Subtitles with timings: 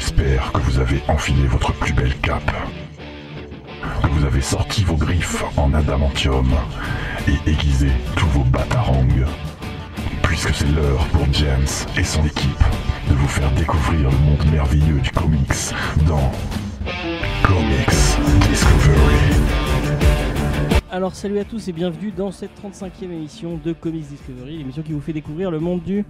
[0.00, 2.50] J'espère que vous avez enfilé votre plus belle cape,
[4.02, 6.48] que vous avez sorti vos griffes en adamantium
[7.28, 9.06] et aiguisé tous vos batarangs,
[10.22, 11.66] puisque c'est l'heure pour James
[11.98, 12.64] et son équipe
[13.10, 15.74] de vous faire découvrir le monde merveilleux du comics
[16.08, 16.32] dans
[17.42, 19.34] Comics Discovery.
[20.90, 24.92] Alors salut à tous et bienvenue dans cette 35e émission de Comics Discovery, l'émission qui
[24.92, 26.06] vous fait découvrir le monde du...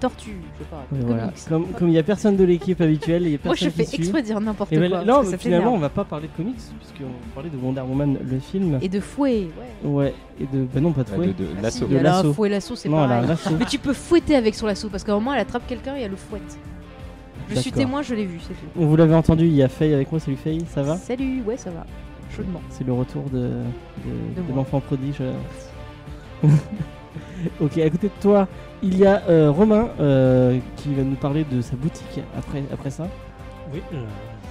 [0.00, 0.84] Tortue, je sais pas.
[0.90, 1.32] Voilà.
[1.48, 3.70] Comme comme il n'y a personne de l'équipe habituelle, il y a Moi, je personne
[3.70, 4.84] fais qui exprès de dire n'importe Et quoi.
[4.88, 7.34] ben, parce non, que mais ça finalement on va pas parler de comics, puisqu'on va
[7.34, 8.78] parler de Wonder Woman, le film.
[8.82, 9.48] Et de fouet,
[9.84, 9.88] ouais.
[9.90, 10.64] Ouais, et de...
[10.72, 11.26] Bah non, pas de fouet.
[11.28, 12.32] de, de Ah, De elle a lasso.
[12.32, 13.26] fouet lasso, c'est pareil.
[13.26, 13.50] lasso.
[13.58, 16.02] Mais tu peux fouetter avec son lasso parce qu'à un moment elle attrape quelqu'un et
[16.02, 16.58] elle le fouette.
[17.48, 18.66] Je suis témoin, je l'ai vu, c'est tout.
[18.74, 21.56] Vous l'avez entendu, il y a Faye avec moi, salut Faye, ça va Salut, ouais,
[21.56, 21.86] ça va.
[22.36, 22.60] Chaudement.
[22.70, 25.22] C'est le retour de, de, De de l'enfant prodige.
[27.60, 28.48] ok, à côté de toi,
[28.82, 32.90] il y a euh, Romain euh, qui va nous parler de sa boutique après, après
[32.90, 33.08] ça.
[33.72, 34.04] Oui, euh,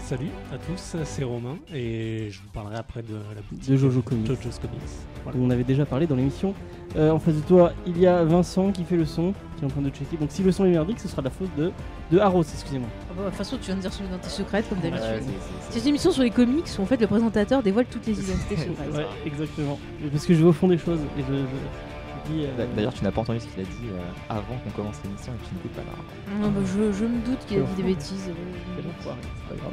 [0.04, 4.02] salut à tous, c'est Romain et je vous parlerai après de la boutique De Jojo
[4.02, 4.27] Comics.
[4.27, 4.80] Jojo's Comics.
[5.24, 5.40] Voilà.
[5.41, 6.54] On avait déjà parlé dans l'émission.
[6.98, 9.66] Euh, en face de toi, il y a Vincent qui fait le son, qui est
[9.66, 10.18] en train de checker.
[10.18, 11.71] Donc si le son est merdique, ce sera la faute de,
[12.12, 12.88] de Arros, excusez-moi.
[13.10, 15.24] Ah bah, De toute façon, tu viens de dire son identité secrète comme d'habitude.
[15.70, 18.58] c'est- une émission sur les comics où en fait le présentateur dévoile toutes les identités
[18.58, 18.93] secrètes.
[18.93, 19.80] Ouais, exactement.
[20.12, 21.95] Parce que je vais au fond des choses et je, je-
[22.34, 24.95] euh, D'a- D'ailleurs, tu n'as pas entendu ce qu'il a dit euh, avant qu'on commence
[25.04, 26.37] l'émission et tu n'écoutes pas là.
[26.41, 28.29] Non, bah, je, je me doute qu'il a dit des bêtises.
[29.04, 29.71] pas grave.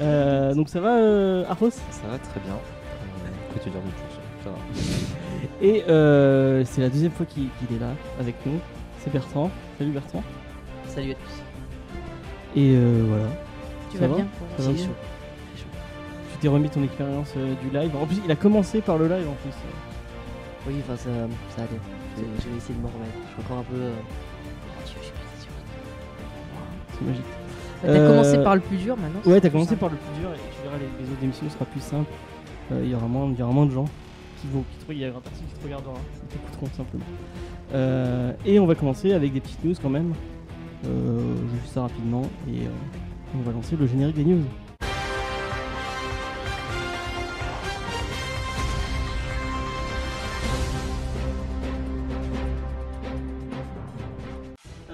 [0.00, 2.54] Euh, donc ça va, euh, Arros Ça va très bien.
[2.54, 4.56] Euh, que te dire de plus Ça va.
[5.66, 8.58] Et euh, c'est la deuxième fois qu'il est là avec nous.
[9.00, 9.50] C'est Bertrand.
[9.78, 10.22] Salut Bertrand.
[10.88, 12.58] Salut à tous.
[12.60, 13.24] Et euh, voilà.
[13.90, 14.16] Tu Ça vas va?
[14.16, 14.26] bien
[14.58, 17.90] Ça va J'ai- Tu t'es remis ton expérience euh, du live.
[18.00, 19.52] En plus, il a commencé par le live en plus.
[20.66, 21.10] Oui, enfin ça,
[21.56, 21.80] ça allait.
[22.16, 23.12] Je vais- je vais essayer de m'en remettre.
[23.28, 23.76] Je suis encore un peu.
[23.80, 23.92] euh,
[24.86, 27.24] Dieu, j'ai pas dit sur- C'est magique.
[27.24, 27.38] Bah,
[27.82, 29.20] T'as Euh, commencé par le plus dur maintenant.
[29.20, 29.80] Ouais, c'est t'as plus commencé simple.
[29.80, 32.10] par le plus dur et tu verras les, les autres émissions ce sera plus simple.
[32.72, 33.86] Euh, Il y aura moins, il y aura moins de gens
[34.40, 37.04] qui vont, qui te, il y aura personne qui te regardera, ils t'écouteront simplement.
[37.72, 40.12] Euh, et on va commencer avec des petites news quand même.
[40.86, 42.70] Euh, je vais juste ça rapidement et euh,
[43.34, 44.42] on va lancer le générique des news.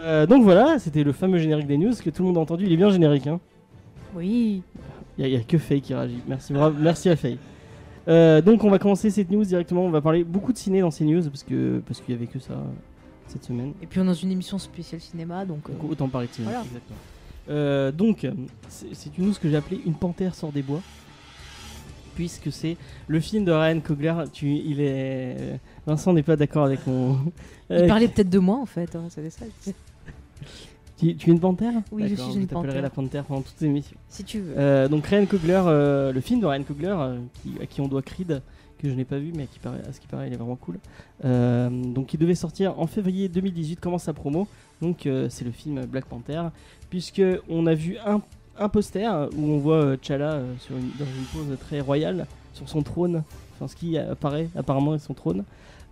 [0.07, 2.65] Euh, donc voilà, c'était le fameux générique des news que tout le monde a entendu.
[2.65, 3.41] Il est bien générique, hein.
[4.15, 4.63] Oui.
[5.19, 6.21] Il n'y a, que Faye qui réagit.
[6.29, 7.39] Merci, bravo, merci à Faye.
[8.07, 9.83] Euh, donc on va commencer cette news directement.
[9.85, 12.29] On va parler beaucoup de ciné dans ces news parce que parce qu'il y avait
[12.29, 12.55] que ça
[13.27, 13.73] cette semaine.
[13.83, 15.69] Et puis on est dans une émission spéciale cinéma, donc.
[15.69, 16.47] euh, Donc autant parler de ciné.
[16.47, 16.63] Voilà.
[16.63, 17.93] Exactement.
[17.99, 18.27] Donc
[18.69, 20.83] c'est une news que j'ai appelée Une panthère sort des bois.
[22.15, 22.77] Puisque c'est
[23.09, 24.15] le film de Ryan Coogler.
[24.33, 27.19] Tu, il est Vincent n'est pas d'accord avec mon.
[27.71, 29.45] Il parlait peut-être de moi en fait, hein, c'est ça.
[30.99, 31.75] Tu, tu es une panthère?
[31.93, 32.83] Oui, je suis une t'appellerai panthère.
[32.83, 33.97] la panthère pendant toutes les émissions.
[34.09, 34.55] Si tu veux.
[34.57, 37.89] Euh, donc Ryan Coogler, euh, le film de Ryan Coogler, euh, qui, à qui on
[37.89, 38.41] doit Creed,
[38.79, 40.37] que je n'ai pas vu, mais à, qui paraît, à ce qui paraît, il est
[40.37, 40.79] vraiment cool.
[41.25, 44.49] Euh, donc il devait sortir en février 2018, commence sa promo.
[44.81, 46.43] Donc euh, c'est le film Black Panther,
[46.89, 48.21] puisque on a vu un,
[48.59, 52.27] un poster où on voit euh, T'Challa euh, sur une, dans une pose très royale
[52.55, 53.23] sur son trône,
[53.55, 55.45] enfin ce qui apparaît apparemment est son trône.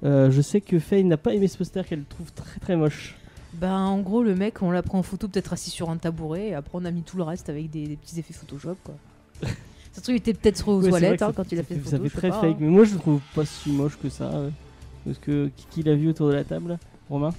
[0.03, 3.17] Euh, je sais que Faye n'a pas aimé ce poster, qu'elle trouve très très moche.
[3.61, 6.49] Ben en gros le mec on l'a pris en photo peut-être assis sur un tabouret
[6.49, 8.95] et après on a mis tout le reste avec des, des petits effets Photoshop quoi.
[9.43, 9.49] Ça
[9.97, 11.91] se trouve il était peut-être aux Ouais, toilettes hein, quand il a fait photo.
[11.91, 12.57] ça fait très pas, fake, hein.
[12.61, 14.31] mais moi je le trouve pas si moche que ça.
[15.05, 16.79] Parce que qui, qui l'a vu autour de la table
[17.09, 17.33] Romain?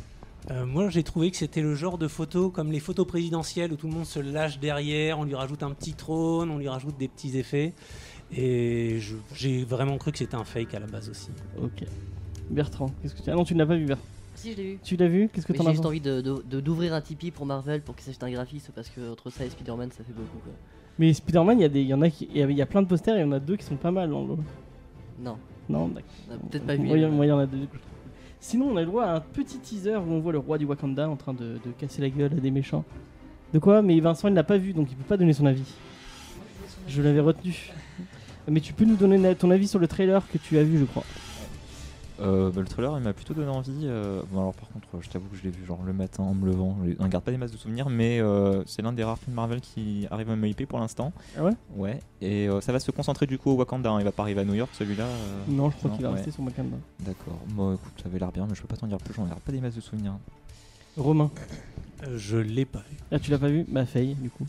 [0.52, 3.76] Euh, moi j'ai trouvé que c'était le genre de photo comme les photos présidentielles où
[3.76, 6.97] tout le monde se lâche derrière, on lui rajoute un petit trône, on lui rajoute
[6.97, 7.74] des petits effets.
[8.32, 9.00] Et
[9.34, 11.30] j'ai vraiment cru que c'était un fake à la base aussi.
[11.62, 11.84] Ok.
[12.50, 13.30] Bertrand, qu'est-ce que tu...
[13.30, 14.06] Ah non, tu ne l'as pas vu, Bertrand.
[14.35, 14.79] Si, je l'ai vu.
[14.84, 15.29] Tu l'as vu?
[15.34, 15.88] Qu'est-ce que t'en j'ai as juste pensé?
[15.90, 18.90] envie de, de- de- d'ouvrir un Tipeee pour Marvel pour qu'il s'achète un graphiste parce
[18.90, 20.53] que entre ça et Spider-Man ça fait beaucoup quoi.
[21.00, 22.29] Mais Spider-Man, il y, a des- il y en a qui...
[22.34, 23.75] y a- il y a plein de posters, il y en a deux qui sont
[23.75, 24.40] pas mal dans le lot.
[25.19, 25.38] Non,
[25.69, 26.84] Non, peut-être pas vu.
[26.84, 28.12] Moi, il y en- a deux que je trouve cool.
[28.40, 30.66] Sinon, on a le droit à un petit teaser où on voit le roi du
[30.66, 32.84] Wakanda en train de, de casser la gueule à des méchants.
[33.53, 33.81] De quoi?
[33.81, 35.73] Mais Vincent, il l'a pas vu, donc il peut pas donner son avis.
[36.88, 37.72] Je l'avais retenu.
[38.47, 40.85] Mais tu peux nous donner ton avis sur le trailer que tu as vu, je
[40.85, 41.03] crois.
[42.22, 43.82] Euh, bah, le trailer il m'a plutôt donné envie.
[43.84, 46.34] euh, Bon, alors par contre, je t'avoue que je l'ai vu genre le matin en
[46.34, 46.78] me levant.
[46.85, 49.35] Je ne garde pas des masses de souvenirs, mais euh, c'est l'un des rares films
[49.35, 51.12] Marvel qui arrive à me hyper pour l'instant.
[51.38, 51.52] Ah ouais?
[51.76, 52.00] Ouais.
[52.22, 53.91] Et euh, ça va se concentrer du coup au Wakanda.
[53.91, 54.00] hein.
[54.00, 55.03] Il va pas arriver à New York celui-là.
[55.06, 56.16] euh, Non, je crois qu'il va ouais.
[56.16, 56.78] rester sur Wakanda.
[57.02, 57.38] D'accord.
[57.50, 59.14] Bon, écoute, ça avait l'air bien, mais je peux pas t'en dire plus.
[59.14, 60.14] J'en garde pas des masses de souvenirs.
[60.97, 61.29] Romain.
[62.08, 62.97] Euh, je l'ai pas vu.
[63.12, 63.66] Ah, tu l'as pas vu?
[63.67, 64.46] Bah, Faye, du coup.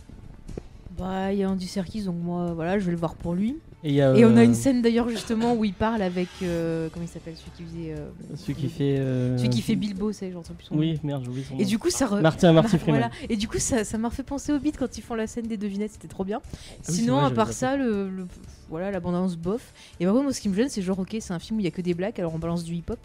[0.98, 3.58] Bah il y a Andy Serkis donc moi voilà je vais le voir pour lui.
[3.88, 7.08] Et, on a euh, une scène d'ailleurs justement où il parle avec euh, comment il
[7.08, 8.96] s'appelle celui qui faisait euh, Celui qui fait.
[8.98, 10.80] euh, celui qui fait Bilbo, c'est j'entends plus son nom.
[10.80, 11.60] Oui, merde, j'ai oublié son nom.
[11.60, 13.00] Et du coup ça re- Martin, Marty Mar- Freeman.
[13.00, 13.10] voilà.
[13.28, 15.46] Et du coup ça ça m'a refait penser au beat quand ils font la scène
[15.46, 16.40] des devinettes, c'était trop bien.
[16.44, 16.48] Ah
[16.88, 18.26] oui, Sinon vrai, à part ça le, le-
[18.68, 19.72] voilà l'abondance bof.
[20.00, 21.60] Et bah ouais, moi ce qui me gêne c'est genre ok c'est un film où
[21.60, 22.98] il y a que des blagues alors on balance du hip hop.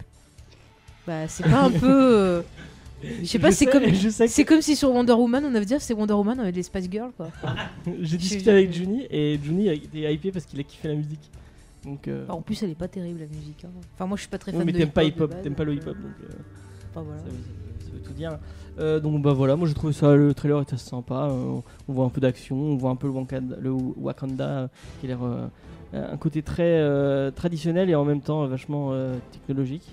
[1.06, 2.42] Bah c'est pas un peu
[3.20, 5.94] je sais pas, c'est comme que- comme si sur Wonder Woman on avait dit c'est
[5.94, 7.28] Wonder Woman avait des Spice Girls quoi.
[8.00, 11.30] J'ai discuté avec Juni et Juni a été hypé parce qu'il a kiffé la musique.
[11.84, 12.06] Donc.
[12.06, 13.64] euh, Alors, en plus elle est pas terrible la musique.
[13.64, 13.70] hein.
[13.94, 15.54] Enfin moi je suis pas très oui, fan mais de t'aimes pas hip-hop, base, t'aimes
[15.54, 16.12] pas le hip hop donc.
[16.22, 16.34] euh,
[16.90, 17.18] enfin, voilà.
[17.20, 17.32] Ça veut,
[17.86, 18.38] ça veut tout dire.
[18.78, 21.28] Euh, donc bah voilà, moi j'ai trouvé ça, le trailer était assez sympa.
[21.30, 24.70] on voit un peu d'action, on voit un peu le Wakanda, le Wakanda
[25.00, 25.18] qui a l'air
[25.92, 26.80] un côté très
[27.32, 28.92] traditionnel et en même temps vachement
[29.32, 29.90] technologique.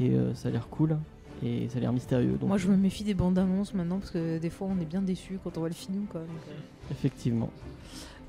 [0.00, 0.98] Et ça a l'air cool
[1.44, 2.36] et ça a l'air mystérieux.
[2.40, 4.84] Donc, Moi, je me méfie des bandes annonces maintenant parce que des fois, on est
[4.86, 6.06] bien déçus quand on voit le film.
[6.10, 6.20] Quoi.
[6.20, 7.50] Donc, euh, Effectivement.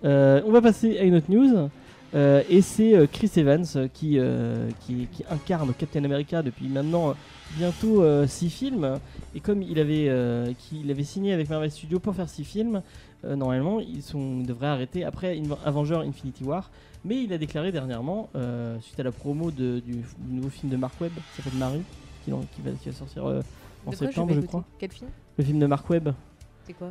[0.05, 1.69] Euh, on va passer à une autre news.
[2.15, 6.67] euh, et c'est euh, Chris Evans euh, qui, euh, qui, qui incarne Captain America depuis
[6.67, 7.13] maintenant euh,
[7.57, 8.99] bientôt 6 films.
[9.35, 10.51] Et comme il avait, euh,
[10.89, 12.81] avait signé avec Marvel Studios pour faire 6 films,
[13.25, 16.69] euh, normalement ils, sont, ils devraient arrêter après Avenger Infinity War.
[17.05, 20.77] Mais il a déclaré dernièrement, euh, suite à la promo de- du nouveau film de
[20.77, 21.81] Mark Webb qui s'appelle Marie,
[22.31, 23.41] qui, qui va, qui va sortir euh,
[23.85, 24.63] en quoi septembre, je crois.
[24.79, 25.09] Quel film?
[25.37, 26.13] Le film de Mark Webb,
[26.65, 26.89] C'est quoi?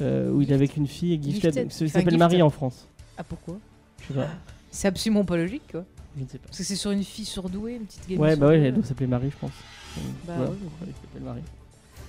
[0.00, 2.18] Euh, où il est avec une fille gifted, Enfin, s'appelle.
[2.18, 2.86] Marie en France.
[3.16, 3.56] Ah, pourquoi?
[4.02, 4.28] Je sais pas.
[4.70, 5.84] C'est absolument pas logique, quoi.
[6.18, 6.46] Je ne sais pas.
[6.48, 8.22] Parce que c'est sur une fille surdouée, une petite gamine.
[8.22, 9.52] Ouais, bah ouais, elle doit s'appeler Marie, je pense.
[9.96, 10.46] Euh, Bah ouais.
[10.80, 11.42] qu'elle s'appelle Marie.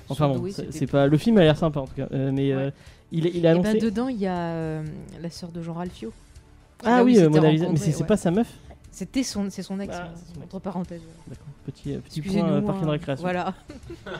[0.09, 1.07] Enfin bon, c'est pas.
[1.07, 2.73] Le film a l'air sympa en tout cas, euh, mais euh, Ouais.
[3.11, 3.73] il, il a Et annoncé.
[3.73, 4.85] bah, dedans, il y a euh,
[5.21, 6.11] la sœur de Jean Ralphio.
[6.85, 8.07] ah oui, euh, Mona Lisa, mais c'est c'est ouais.
[8.07, 8.47] pas sa meuf
[8.97, 10.45] C'était son, c'est son ex, Ah, hein, c'est son ex.
[10.45, 11.01] entre parenthèses.
[11.27, 11.45] D'accord.
[11.67, 12.89] Petit, euh, petit point euh, de hein.
[12.89, 13.21] récréation.
[13.21, 13.53] Voilà.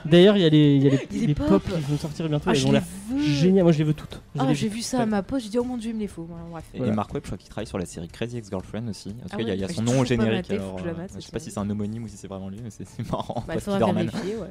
[0.06, 0.88] D'ailleurs, il y a les, il y
[1.24, 1.64] a les, pop pop.
[1.64, 2.44] qui vont sortir bientôt.
[2.48, 3.20] Ah, elles je ont les l'air veux.
[3.24, 3.64] géniales.
[3.64, 4.22] Moi, je les veux toutes.
[4.36, 6.02] Je Ah, j'ai vu ça à ma poste, j'ai dit, oh mon dieu, il me
[6.02, 6.24] les faut.
[6.24, 6.66] Voilà, bref.
[6.74, 6.94] Et Voilà.
[6.94, 9.10] Mark Webb, je crois qu'il travaille sur la série Crazy Ex-Girlfriend aussi.
[9.10, 10.04] En tout Ah cas, il y a- il y, a ouais, son nom au pas
[10.06, 10.50] générique.
[10.50, 11.54] maté, faut Alors, que je la euh, je sais cette pas si série.
[11.56, 13.44] c'est un homonyme ou si c'est vraiment lui, mais c'est c'est marrant.
[13.48, 14.08] Bah, il Bref, faudra Spider-Man.
[14.12, 14.48] vérifier, ouais.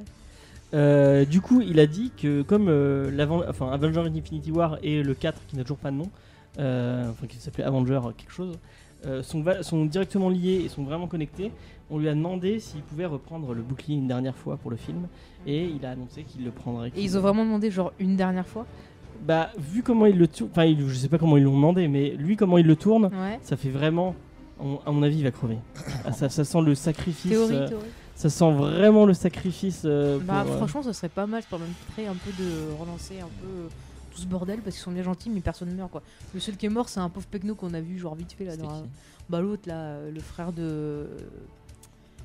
[0.75, 5.15] Euh, du coup, il a dit que comme euh, enfin, Avenger Infinity War et le
[5.15, 6.11] 4 qui n'a toujours pas de nom,
[6.59, 8.57] euh, enfin qui s'appelait Avenger quelque chose,
[9.05, 11.53] euh, sont, directement liés et sont vraiment connectés,
[11.91, 15.07] on lui a demandé s'il pouvait reprendre le bouclier une dernière fois pour le film
[15.47, 16.93] et il a annoncé qu'il le prendrait.
[16.97, 18.67] Et ils ont vraiment demandé, genre, une dernière fois?
[19.27, 22.11] Bah, vu comment il le tourne, enfin, je sais pas comment ils l'ont demandé, mais
[22.11, 23.39] lui, comment il le tourne, Ouais.
[23.43, 24.15] ça fait vraiment.
[24.59, 25.59] on- à mon avis, il va crever.
[26.07, 27.31] Ah, ça, ça sent le sacrifice.
[27.31, 27.85] Théorie, euh, théorie.
[28.15, 29.83] ça sent vraiment le sacrifice.
[29.85, 31.43] euh, Bah, pour, franchement, ça serait pas mal.
[31.43, 33.69] Ça permettrait un peu de relancer un peu
[34.17, 36.03] tout ce bordel parce qu'ils sont bien gentils, mais personne meurt quoi.
[36.35, 38.45] Le seul qui est mort, c'est un pauvre pecno qu'on a vu, genre vite fait
[38.45, 38.57] là.
[38.57, 38.85] Dans,
[39.29, 41.07] bah, l'autre là, euh, le frère de.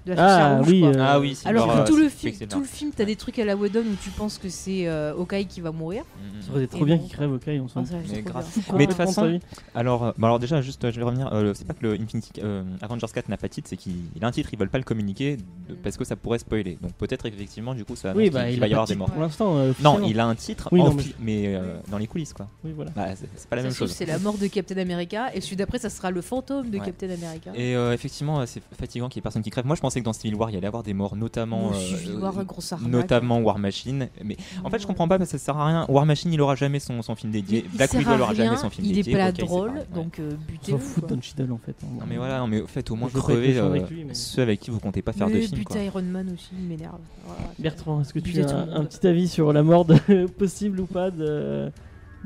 [0.06, 0.90] De la Ah, sorcière rouge, oui, quoi.
[0.90, 3.16] euh, Ah oui, c'est Alors que euh, tout le, film, tout le film, t'as des
[3.16, 6.04] trucs à la Whedon où tu penses que c'est euh, Hawkeye qui va mourir.
[6.04, 6.54] Mm, mm, Ça mm.
[6.56, 8.98] aurait été trop Et bien qu'il crève, ok, on s'en Ah, ça, Mais de toute
[8.98, 9.40] façon.
[9.76, 11.32] Alors, euh, bon, alors déjà, juste, euh, je vais revenir.
[11.34, 13.94] euh, c'est pas que le Infinity euh, Avengers 4 n'a pas de titre, c'est qu'il
[14.16, 16.78] il a un titre, ils veulent pas le communiquer de- parce que ça pourrait spoiler.
[16.82, 18.98] Donc peut-être effectivement, du coup, ça Oui, bah, qu'il il va y avoir de des
[18.98, 19.10] morts.
[19.12, 22.34] Pour l'instant, euh, Non, il a un titre, Oui, non, mais euh, dans les coulisses,
[22.34, 22.48] quoi.
[22.64, 22.92] Oui, voilà.
[22.96, 23.92] Bah, c'est pas la Ça même chose.
[23.92, 26.80] C'est la mort de Captain America et celui d'après, ça sera le fantôme de.
[26.80, 27.52] Captain America.
[27.54, 29.66] Et euh, effectivement, euh, c'est fatigant qu'il y ait personne qui crève.
[29.66, 32.20] Moi, je pensais que dans Civil War, il y allait avoir des morts, notamment, euh,
[32.20, 32.88] War, arnaque.
[32.90, 34.10] notamment War Machine.
[34.24, 35.86] Mais en fait, je comprends pas parce que ça sert à rien.
[35.90, 37.66] War Machine, il aura jamais son, son film dédié.
[37.72, 39.16] Il Black Widow, aura jamais son film Il est dédié.
[39.18, 41.18] pas drôle, donc euh, On butez s'en fout en
[41.58, 41.76] fait.
[41.84, 41.88] hein.
[42.00, 44.72] Non mais voilà, non mais au fait au moins crever euh, mais- ceux avec qui
[44.72, 45.62] vous comptez pas faire de film.
[45.84, 47.00] Iron Man aussi, il m'énerve.
[47.26, 47.42] Voilà.
[47.60, 51.12] Bertrand, est-ce que tu as un, petit avis sur la mort de- possible ou pas
[51.12, 51.72] de,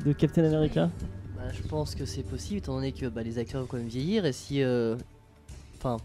[0.05, 0.89] de Captain America?
[1.35, 3.87] Bah, je pense que c'est possible étant donné que bah, les acteurs vont quand même
[3.87, 4.61] vieillir et si.
[4.61, 4.95] euh,
[5.77, 5.97] Enfin,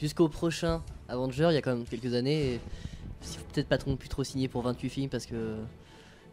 [0.00, 2.60] jusqu'au prochain Avenger, il y a quand même quelques années, et
[3.20, 5.56] si- peut-être pas non plus trop signé pour 28 films parce que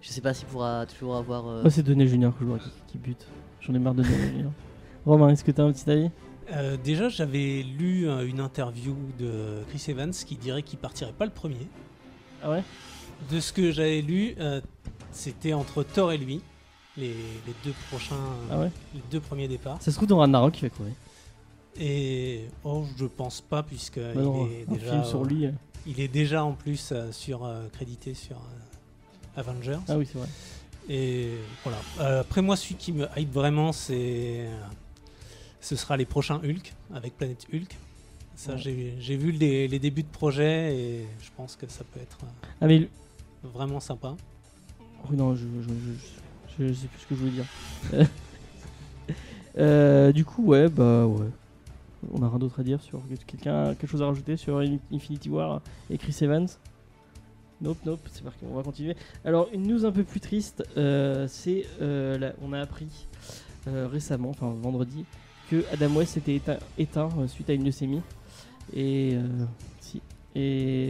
[0.02, 1.48] je sais pas s'il pourra toujours avoir.
[1.48, 3.26] euh, Moi, c'est Donné Junior que je vois qui, qui bute.
[3.62, 4.52] J'en ai marre de Donné Junior.
[5.06, 6.10] Romain, est-ce que tu as un petit avis?
[6.54, 11.26] Euh, déjà, j'avais lu euh, une interview de Chris Evans qui dirait qu'il partirait pas
[11.26, 11.68] le premier.
[12.44, 12.64] Ah ouais?
[13.32, 14.60] De ce que j'avais lu, euh,
[15.12, 16.42] c'était entre Thor et lui,
[16.98, 18.16] les, les deux prochains,
[18.52, 18.72] Ah ouais?
[18.96, 19.78] les deux premiers départs.
[19.82, 20.94] Ça se trouve dans Ragnarok qui va courir.
[21.80, 25.46] Et oh, je pense pas puisque Bah il, non, est déjà, film sur lui.
[25.46, 25.52] euh.
[25.88, 29.80] il est déjà en plus euh, sur euh, crédité sur euh, Avengers.
[29.88, 30.28] Ah oui, c'est vrai.
[30.90, 31.30] Et
[31.64, 31.78] voilà.
[32.02, 34.48] Euh, après moi, celui qui me hype vraiment, c'est
[35.62, 37.78] ce sera les prochains Hulk avec Planète Hulk.
[38.36, 38.96] Ça, Ouais.
[39.00, 42.48] j'ai vu les, les débuts de projet et je pense que ça peut être euh,
[42.60, 42.90] Ah mais
[43.44, 44.16] vraiment sympa.
[45.10, 45.70] Oui, non, je, je,
[46.58, 47.46] je, je- sais plus ce que je voulais dire.
[47.94, 48.06] Euh,
[49.58, 51.28] euh, du coup, ouais, bah ouais.
[52.12, 55.30] On a rien d'autre à dire sur quelqu'un quelque chose à rajouter sur In- Infinity
[55.30, 56.48] War et Chris Evans?
[57.62, 58.96] Nope, nope, c'est parti, on va continuer.
[59.24, 63.08] Alors, une news un peu plus triste, euh, c'est euh, on a appris
[63.68, 65.06] euh, récemment, enfin vendredi,
[65.48, 66.42] puisque Adam West était
[66.80, 68.02] éteint, euh, suite à une leucémie.
[68.74, 69.16] Et,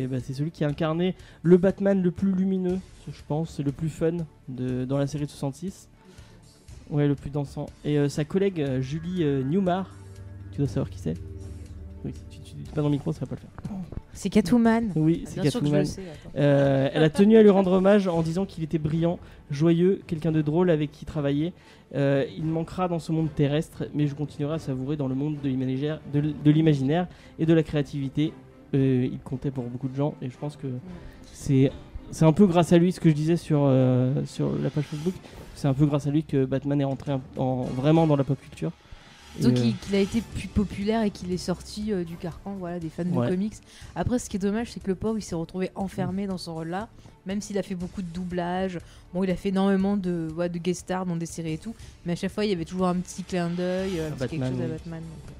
[0.10, 2.80] bah, c'est celui qui a incarné le Batman le plus lumineux,
[3.12, 5.90] je pense, le plus fun dans la série de 66.
[6.90, 7.66] Ouais, le plus dansant.
[7.84, 9.90] Et sa collègue Julie Newmar,
[10.52, 11.16] tu dois savoir qui c'est
[12.06, 13.78] Oui, tu, tu dis pas dans le micro, ça va pas le faire.
[14.14, 14.92] C'est Catwoman.
[14.96, 15.80] Oui, c'est bien sûr que je Catwoman.
[15.82, 16.02] le sais.
[16.02, 16.30] attends.
[16.38, 20.32] Euh, elle a tenu à lui rendre hommage en disant qu'il était brillant, joyeux, quelqu'un
[20.32, 21.54] de drôle avec qui travailler.
[21.96, 25.38] Euh, il manquera dans ce monde terrestre, mais je continuerai à savourer dans le monde
[25.44, 27.08] de l'imaginaire, de, l- de l'imaginaire
[27.40, 28.34] et de la créativité.
[28.74, 30.68] Euh, il comptait pour beaucoup de gens et je pense que
[31.34, 31.72] c'est
[32.12, 34.86] c'est un peu grâce à lui ce que je disais sur euh, sur la page
[34.86, 35.14] Facebook.
[35.56, 38.24] C'est un peu grâce à lui que Batman est rentré en- en- vraiment dans la
[38.24, 38.72] pop culture.
[39.40, 42.56] Donc euh, il- qu'il a été plus populaire et qu'il est sorti euh, du carcan
[42.60, 43.28] voilà, des fans Ouais.
[43.28, 43.54] de comics.
[43.96, 46.50] Après, ce qui est dommage, c'est que le pauvre, il s'est retrouvé enfermé dans ce
[46.50, 46.90] rôle-là,
[47.26, 48.80] même s'il a fait beaucoup de doublage.
[49.14, 51.76] Bon, il a fait énormément de, ouais, de guest stars dans des séries et tout,
[52.06, 54.46] mais à chaque fois, il y avait toujours un petit clin d'œil, euh, un quelque
[54.48, 54.68] chose à.
[54.68, 55.02] Batman.
[55.02, 55.36] donc,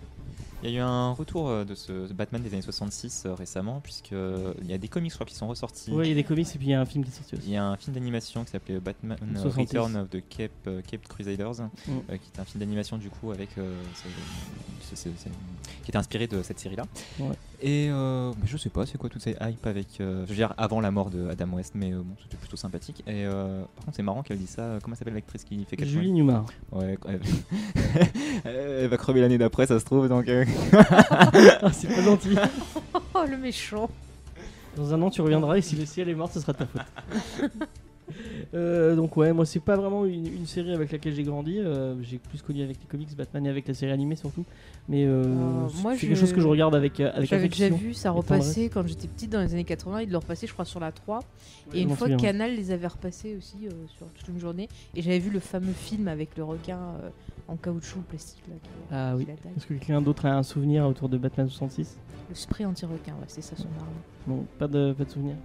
[0.64, 3.80] Il y a eu un retour euh, de ce Batman des années 66 euh, récemment,
[3.82, 5.92] puisque euh, il y a des comics je crois, qui sont ressortis.
[5.92, 7.14] ouais, il y a des comics et puis il y a un film qui est
[7.14, 7.48] sorti aussi.
[7.48, 9.60] Il y a un film d'animation qui s'appelait Batman 66.
[9.78, 11.92] Return of the Cape, euh, Cape Crusaders, Mm.
[12.12, 15.30] euh, qui est un film d'animation du coup avec euh, ce- ce- ce- ce-
[15.84, 16.84] qui était inspiré de cette série-là.
[17.20, 17.30] Ouais.
[17.64, 20.54] Et euh, je sais pas, c'est quoi toutes ces hype avec, euh, je veux dire
[20.58, 23.04] avant la mort de Adam West, mais euh, bon, c'était plutôt sympathique.
[23.06, 24.80] Et euh, par contre, c'est marrant qu'elle dise ça.
[24.82, 26.46] Comment s'appelle l'actrice qui fait Catwoman Julie Newmar.
[26.72, 27.22] Ouais, elle...
[28.46, 30.10] elle va crever l'année d'après, ça se trouve.
[30.10, 32.36] Donc, euh, Ah, c'est pas gentil.
[33.14, 33.90] Oh, le méchant
[34.78, 36.66] Dans un an, tu reviendras et si le ciel est mort, ce sera de ta
[36.66, 36.82] faute.
[38.54, 41.58] Euh, donc ouais, moi c'est pas vraiment une, une série avec laquelle j'ai grandi.
[41.58, 44.44] euh, j'ai plus connu avec les comics, Batman et avec la série animée surtout.
[44.90, 45.24] Mais euh,
[45.96, 49.08] c'est quelque chose que je regarde avec avec J'avais déjà vu ça repasser quand j'étais
[49.08, 50.02] petite dans les années 80.
[50.02, 51.20] Ils le repassaient, je crois, sur la 3.
[51.20, 51.24] Ouais,
[51.74, 52.18] Et une fois, souviens.
[52.18, 54.68] Canal les avait repassés aussi sur toute une journée.
[54.96, 56.78] Et j'avais vu le fameux film avec le requin
[57.48, 58.44] en caoutchouc plastique.
[58.50, 59.24] Là, qui, Ah oui.
[59.24, 59.52] qui l'attaque.
[59.56, 61.98] Est-ce que quelqu'un d'autre a un souvenir autour de Batman 66
[62.30, 63.88] Le spray anti-requin, ouais, c'est ça son arme.
[64.28, 65.36] Non, pas de, pas de souvenir.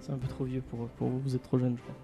[0.00, 1.94] C'est un peu trop vieux pour, pour vous, vous êtes trop jeune, je crois.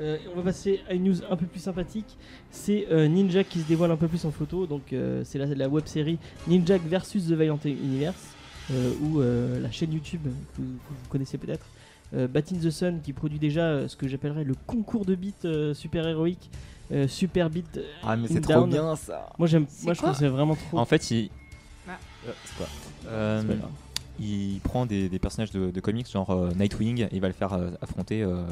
[0.00, 2.16] Euh, on va passer à une news un peu plus sympathique.
[2.50, 4.66] C'est euh, Ninja qui se dévoile un peu plus en photo.
[4.66, 8.28] Donc, euh, c'est la, la web série Ninja versus The Valiant Universe,
[8.70, 10.28] euh, ou euh, la chaîne YouTube que,
[10.62, 11.66] vous- que vous connaissez peut-être.
[12.14, 15.14] Euh, Bat in the Sun qui produit déjà euh, ce que j'appellerais le concours de
[15.14, 16.48] beats euh, super héroïque,
[16.92, 17.76] euh, Super Beat.
[17.76, 19.28] euh, Ah, mais c'est trop bien ça.
[19.38, 20.78] Moi, j'aime, moi je trouve que c'est vraiment trop.
[20.78, 21.28] En fait, il.
[21.88, 21.98] Ah.
[23.08, 23.68] Euh, c'est quoi
[24.18, 27.28] C'est il prend des, des personnages de, de comics genre euh, Nightwing et il va
[27.28, 28.42] le faire euh, affronter euh,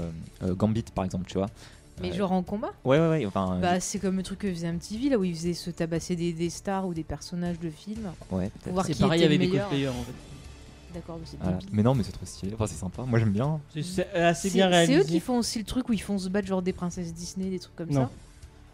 [0.42, 1.48] euh, Gambit par exemple, tu vois.
[2.02, 3.26] Mais Euh, genre en combat Ouais, ouais, ouais.
[3.26, 6.14] Enfin, Bah, c'est comme le truc que faisait MTV là où il faisait se tabasser
[6.14, 8.04] des, des stars ou des personnages de films.
[8.04, 8.72] ouais, Pour peut-être.
[8.74, 10.12] voir C'est qui pareil avec des cosplayers en fait.
[10.94, 11.58] D'accord, mais c'est Voilà.
[11.72, 12.52] Mais non, mais c'est trop stylé.
[12.54, 13.02] Enfin, c'est sympa.
[13.02, 13.60] Moi, j'aime bien.
[13.74, 14.98] C'est- C'est assez C'est bien c'est réalisé.
[15.00, 17.50] eux qui font aussi le truc où ils font se battre genre des princesses Disney,
[17.50, 18.04] des trucs comme Non.
[18.04, 18.10] ça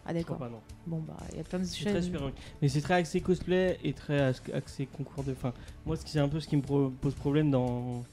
[0.05, 0.37] Ah d'accord.
[0.37, 0.59] pas, non.
[0.85, 1.93] Bon bah il y a plein de C'est chaînes.
[1.93, 2.21] très super.
[2.61, 5.31] Mais c'est très axé cosplay et très axé concours de.
[5.31, 5.53] Enfin,
[5.85, 8.03] moi, ce qui- c'est un peu ce qui me pose problème dans,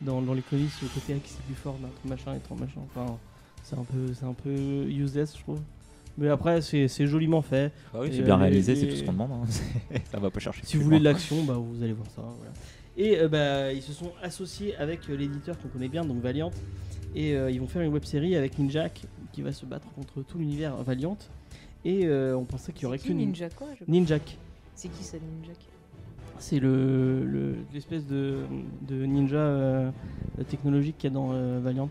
[0.00, 2.80] dans, dans les comics, le côté axé plus fort d'un truc machin et trop machin.
[2.94, 3.16] Enfin,
[3.62, 5.60] c'est un peu, c'est un peu useless, je trouve.
[6.18, 7.72] Mais après, c'est c'est joliment fait.
[7.94, 9.32] Oui, Et, c'est bien euh, réalisé, les- c'est tout ce qu'on demande.
[9.32, 9.96] hein.
[10.10, 10.62] ça va pas chercher.
[10.64, 12.22] Si vous voulez de l'action, bah, vous allez voir ça.
[12.22, 12.52] voilà.
[12.96, 16.50] Et euh, bah, ils se sont associés avec euh, l'éditeur qu'on connaît bien, donc Valiant.
[17.14, 18.88] Et euh, ils vont faire une web série avec Ninja
[19.36, 21.18] qui va se battre contre tout l'univers Valiant.
[21.84, 24.38] Et euh, on pensait qu'il y aurait que Ninja quoi je- Ninjak.
[24.74, 25.52] C'est qui ça Ninja
[26.38, 28.38] C'est le le- l'espèce de,
[28.88, 29.90] de ninja euh,
[30.48, 31.90] technologique qu'il y a dans euh, Valiant.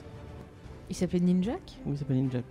[0.89, 2.43] Il s'appelait Ninjak Oui, il s'appelle Ninjak.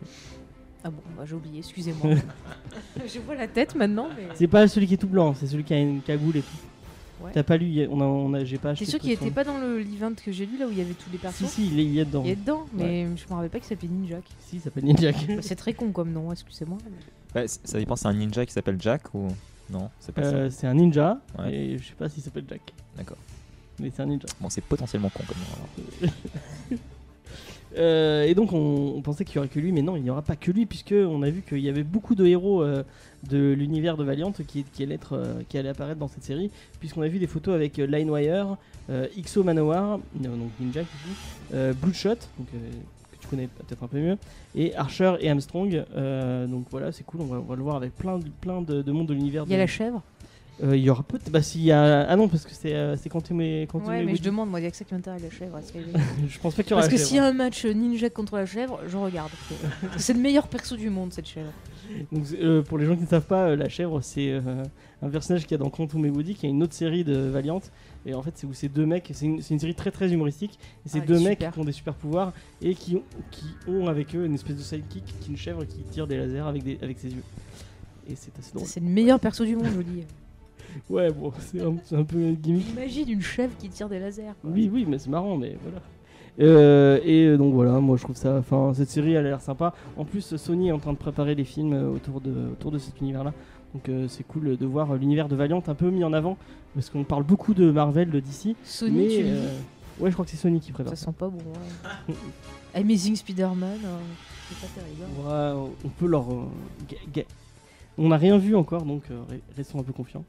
[0.85, 2.15] Ah bon, bah, j'ai oublié, excusez-moi.
[3.05, 4.29] je vois la tête maintenant, mais.
[4.35, 6.57] C'est pas celui qui est tout blanc, c'est celui qui a une cagoule et tout.
[7.25, 7.31] Ouais.
[7.33, 8.85] T'as pas lu, on a, on a- j'ai pas acheté.
[8.85, 10.81] T'es sûr qu'il était pas dans le event que j'ai lu là où il y
[10.81, 12.23] avait tous les persos Si, si, il est, il est dedans.
[12.25, 14.25] Il est dedans, mais je me rappelle pas qu'il s'appelait Ninjak.
[14.41, 15.15] Si, il s'appelle Ninjak.
[15.29, 16.79] Bah, c'est très con comme nom, excusez-moi.
[17.35, 19.29] Ouais, c- ça dépend, c'est un ninja qui s'appelle Jack ou.
[19.71, 21.53] Non, c'est pas Euh, c'est un ninja, Ouais.
[21.55, 22.61] et je sais pas s'il s'appelle Jack.
[22.97, 23.17] D'accord.
[23.81, 24.27] Mais c'est un ninja.
[24.41, 26.79] Bon, c'est potentiellement con comme nom alors.
[27.77, 30.11] Euh, et donc on, on pensait qu'il y aurait que lui, mais non, il n'y
[30.11, 32.83] aura pas que lui, puisque on a vu qu'il y avait beaucoup de héros euh,
[33.29, 36.51] de l'univers de Valiant qui, qui, allaient être, euh, qui allaient apparaître dans cette série,
[36.79, 38.57] puisqu'on a vu des photos avec euh, Linewire,
[38.91, 40.83] euh, XO Manowar, euh, donc Ninja
[41.53, 42.59] euh, Bloodshot, donc, euh,
[43.13, 44.19] que tu connais peut-être un peu mieux,
[44.55, 45.85] et Archer et Armstrong.
[45.97, 48.61] euh, donc voilà, c'est cool, on va, on va le voir avec plein de, plein
[48.63, 49.45] de, de monde de l'univers.
[49.47, 50.14] Il y a de- la chèvre Euh,
[50.63, 51.31] il y aura peut-être.
[51.31, 52.03] Bah, s'il y a.
[52.09, 53.67] Ah non, parce que c'est euh, c'est Quantum Ouais,
[54.05, 55.59] mais je demande, moi, il y a que ça qui m'intéresse, la chèvre.
[55.59, 57.27] est-ce qu'elle est- Je pense pas qu'il y aura Parce que la s'il y a
[57.27, 59.31] un match ninja contre la chèvre, je regarde.
[59.97, 61.51] c'est le meilleur perso du monde, cette chèvre.
[62.13, 64.63] Donc, euh, pour les gens qui ne savent pas, euh, la chèvre, c'est euh,
[65.03, 67.15] un personnage qu'il y a dans Quantum et Woody, qui est une autre série de
[67.17, 67.61] Valiant.
[68.07, 70.11] Et en fait, c'est où ces deux mecs, c'est une, c'est une série très très
[70.13, 70.59] humoristique.
[70.87, 71.31] Et ces Ah, deux super.
[71.31, 72.33] mecs qui ont des super pouvoirs
[72.63, 75.65] et qui ont, qui ont avec eux une espèce de sidekick qui est une chèvre
[75.65, 77.23] qui tire des lasers avec, des, avec ses yeux.
[78.09, 78.67] Et c'est assez drôle.
[78.67, 80.05] C'est le meilleur perso du monde, je vous dis.
[80.91, 82.69] Ouais, bon, c'est un, un peu gimmick.
[82.71, 84.33] Imagine une chèvre qui tire des lasers.
[84.41, 84.51] quoi.
[84.51, 85.81] Oui, oui, mais c'est marrant, mais voilà.
[86.41, 88.37] Euh, et euh, donc voilà, moi je trouve ça.
[88.39, 89.73] Enfin, cette série elle a l'air sympa.
[89.97, 92.79] En plus, Sony est en train de préparer des films euh, autour de, autour de
[92.79, 93.33] cet univers-là.
[93.73, 96.37] Donc euh, c'est cool de voir l'univers de Valiant un peu mis en avant.
[96.75, 98.57] Parce qu'on parle beaucoup de Marvel, de DC.
[98.65, 99.49] Sony, mais, tu euh,
[100.01, 101.39] ouais, je crois que c'est Sony qui prépare Ça sent pas bon.
[101.39, 102.15] ouais.
[102.75, 103.99] Amazing Spider-Man, euh,
[104.49, 105.03] c'est pas terrible.
[105.29, 105.55] hein.
[105.63, 106.27] Ouais, on peut leur.
[107.97, 110.25] On n'a rien vu encore, donc re- restons un peu confiants.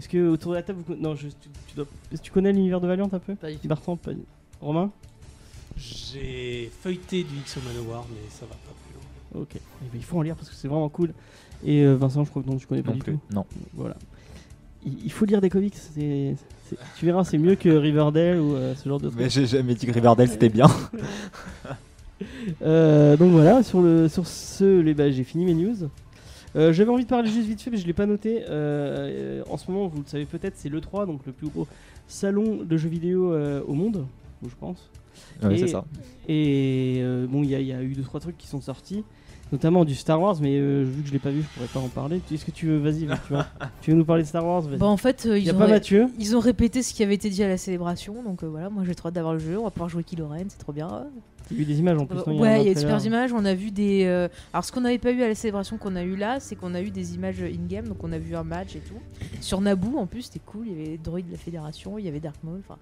[0.00, 0.94] Est-ce que autour de la table, vous...
[0.96, 1.84] non, je- tu, tu dois...
[2.10, 3.68] est-ce que tu connais l'univers de Valiant un peu Pas du tout.
[3.68, 4.12] Bertrand, pas...
[4.62, 4.90] Romain
[5.76, 9.42] J'ai feuilleté du X Manowar, mais ça va pas plus loin.
[9.42, 9.50] Ok.
[9.56, 9.58] Eh
[9.92, 11.12] ben, il faut en lire parce que c'est vraiment cool.
[11.66, 13.12] Et euh, Vincent, je crois que non, tu connais pas Non du plus.
[13.12, 13.20] tout.
[13.34, 13.44] Non.
[13.74, 13.96] Voilà.
[14.86, 15.74] Il, il faut lire des comics.
[15.76, 16.34] c'est-
[16.68, 19.20] c'est- Tu verras, c'est mieux que Riverdale ou euh, ce genre de trucs.
[19.20, 20.66] Mais j'ai jamais dit que Riverdale c'était bien.
[22.62, 25.88] Euh, donc voilà, sur, le, sur ce, les, bah, j'ai fini mes news.
[26.56, 28.42] Euh, J'avais envie de parler juste vite fait, mais je l'ai pas noté.
[28.48, 31.66] Euh, en ce moment, vous le savez peut-être, c'est l'E3, donc le plus gros
[32.08, 34.04] salon de jeux vidéo euh, au monde,
[34.42, 34.88] je pense.
[35.42, 35.84] Ouais, c'est ça.
[36.28, 39.04] Et bon, il y, a- il y a eu deux trois trucs qui sont sortis,
[39.52, 41.80] notamment du Star Wars, mais euh, vu que je l'ai pas vu, je pourrais pas
[41.80, 42.20] en parler.
[42.32, 43.46] Est-ce que tu veux, vas-y, tu, vois,
[43.82, 44.62] tu veux nous parler de Star Wars.
[44.62, 46.08] Bah, en fait, euh, ils a ont, pas ré- Mathieu.
[46.18, 48.84] ils ont répété ce qui avait été dit à la célébration, donc euh, voilà, moi
[48.86, 51.06] j'ai trop hâte d'avoir le jeu, on va pouvoir jouer Kylo Ren, c'est trop bien.
[51.50, 52.18] Il y a eu des images en plus.
[52.18, 54.04] Euh, non, ouais, il y a des super images, on a vu des...
[54.04, 56.54] euh, Alors ce qu'on n'avait pas eu à la célébration qu'on a eu là, c'est
[56.54, 58.94] qu'on a eu des images in-game, donc on a vu un match et tout.
[59.40, 62.08] Sur Naboo en plus, c'était cool, il y avait Droid de la Fédération, il y
[62.08, 62.78] avait Dark Maul, enfin...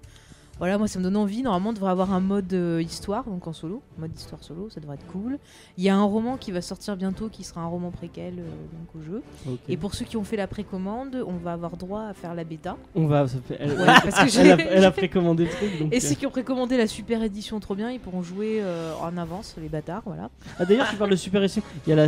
[0.59, 1.41] Voilà, moi ça me donne envie.
[1.41, 4.79] Normalement, on devrait avoir un mode euh, histoire, donc en solo, mode histoire solo, ça
[4.81, 5.39] devrait être cool.
[5.77, 8.43] Il y a un roman qui va sortir bientôt, qui sera un roman préquel euh,
[8.43, 9.21] donc au jeu.
[9.69, 12.43] Et pour ceux qui ont fait la précommande, on va avoir droit à faire la
[12.43, 12.75] bêta.
[12.95, 13.27] On va.
[13.27, 15.79] Ça fait, elle, Ouais, parce que elle a, elle a précommandé le truc.
[15.79, 18.61] Donc, Et euh, ceux qui ont précommandé la super édition trop bien, ils pourront jouer
[19.01, 20.29] en avance, les bâtards, voilà.
[20.59, 21.61] Ah, D'ailleurs, tu parles de super édition.
[21.87, 22.05] Il y a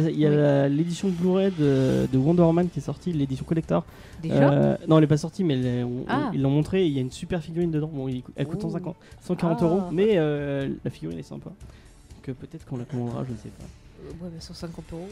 [0.68, 0.76] Oui.
[0.76, 3.86] l'édition Blu-ray de, de Wonder Woman qui est sortie, l'édition collector.
[4.22, 4.52] Déjà?
[4.52, 6.28] Euh, non, elle est pas sortie, mais elle est- on- Ah.
[6.30, 6.86] on- ils l'ont montré.
[6.86, 7.90] Il y a une super figurine dedans.
[7.92, 8.70] Bon, il- elle coûte Oh.
[8.70, 9.66] 150, 140 Ah.
[9.66, 11.50] euros, mais euh, la figurine est sympa.
[11.50, 13.64] Donc peut-être qu'on la commandera, je ne sais pas.
[13.64, 15.08] Euh, Ouais, bah 150 euros.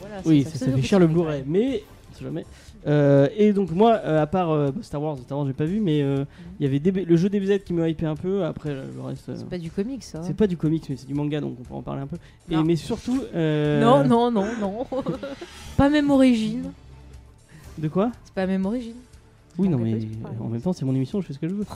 [0.00, 2.44] Voilà, Oui, ça- ça, ça ça fait cher le Blu-ray, mais on sait jamais.
[2.86, 5.80] Euh, et donc moi, euh, à part euh, Star Wars, Star Wars j'ai pas vu,
[5.80, 6.24] mais euh,
[6.58, 8.44] il y avait DB le jeu DBZ qui me hypait un peu.
[8.44, 10.22] Après le reste, C'est pas du comics, ça.
[10.22, 12.16] c'est pas du comics, mais c'est du manga, donc on peut en parler un peu.
[12.50, 14.86] Et, mais surtout, Non, non, non, non.
[15.76, 16.72] pas même origine.
[17.78, 18.10] De quoi?
[18.24, 18.96] C'est pas la même origine.
[19.60, 19.98] Oui, non, mais
[20.40, 21.66] en même temps, c'est mon émission, je fais ce que je veux.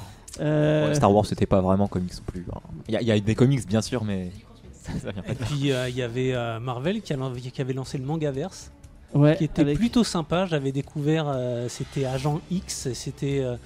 [0.41, 2.45] Euh, Ouais, Star Wars c'était pas vraiment comics non plus.
[2.53, 2.59] hein.
[2.89, 4.31] Il y, y a des comics bien sûr, mais
[4.73, 7.33] ça, ça vient pas Et puis euh, il y avait euh, Marvel qui, a lan-
[7.35, 8.71] qui avait lancé le Mangaverse,
[9.15, 10.47] ouais, qui était avec- plutôt sympa.
[10.47, 13.57] J'avais découvert, euh, c'était Agent X, et c'était euh,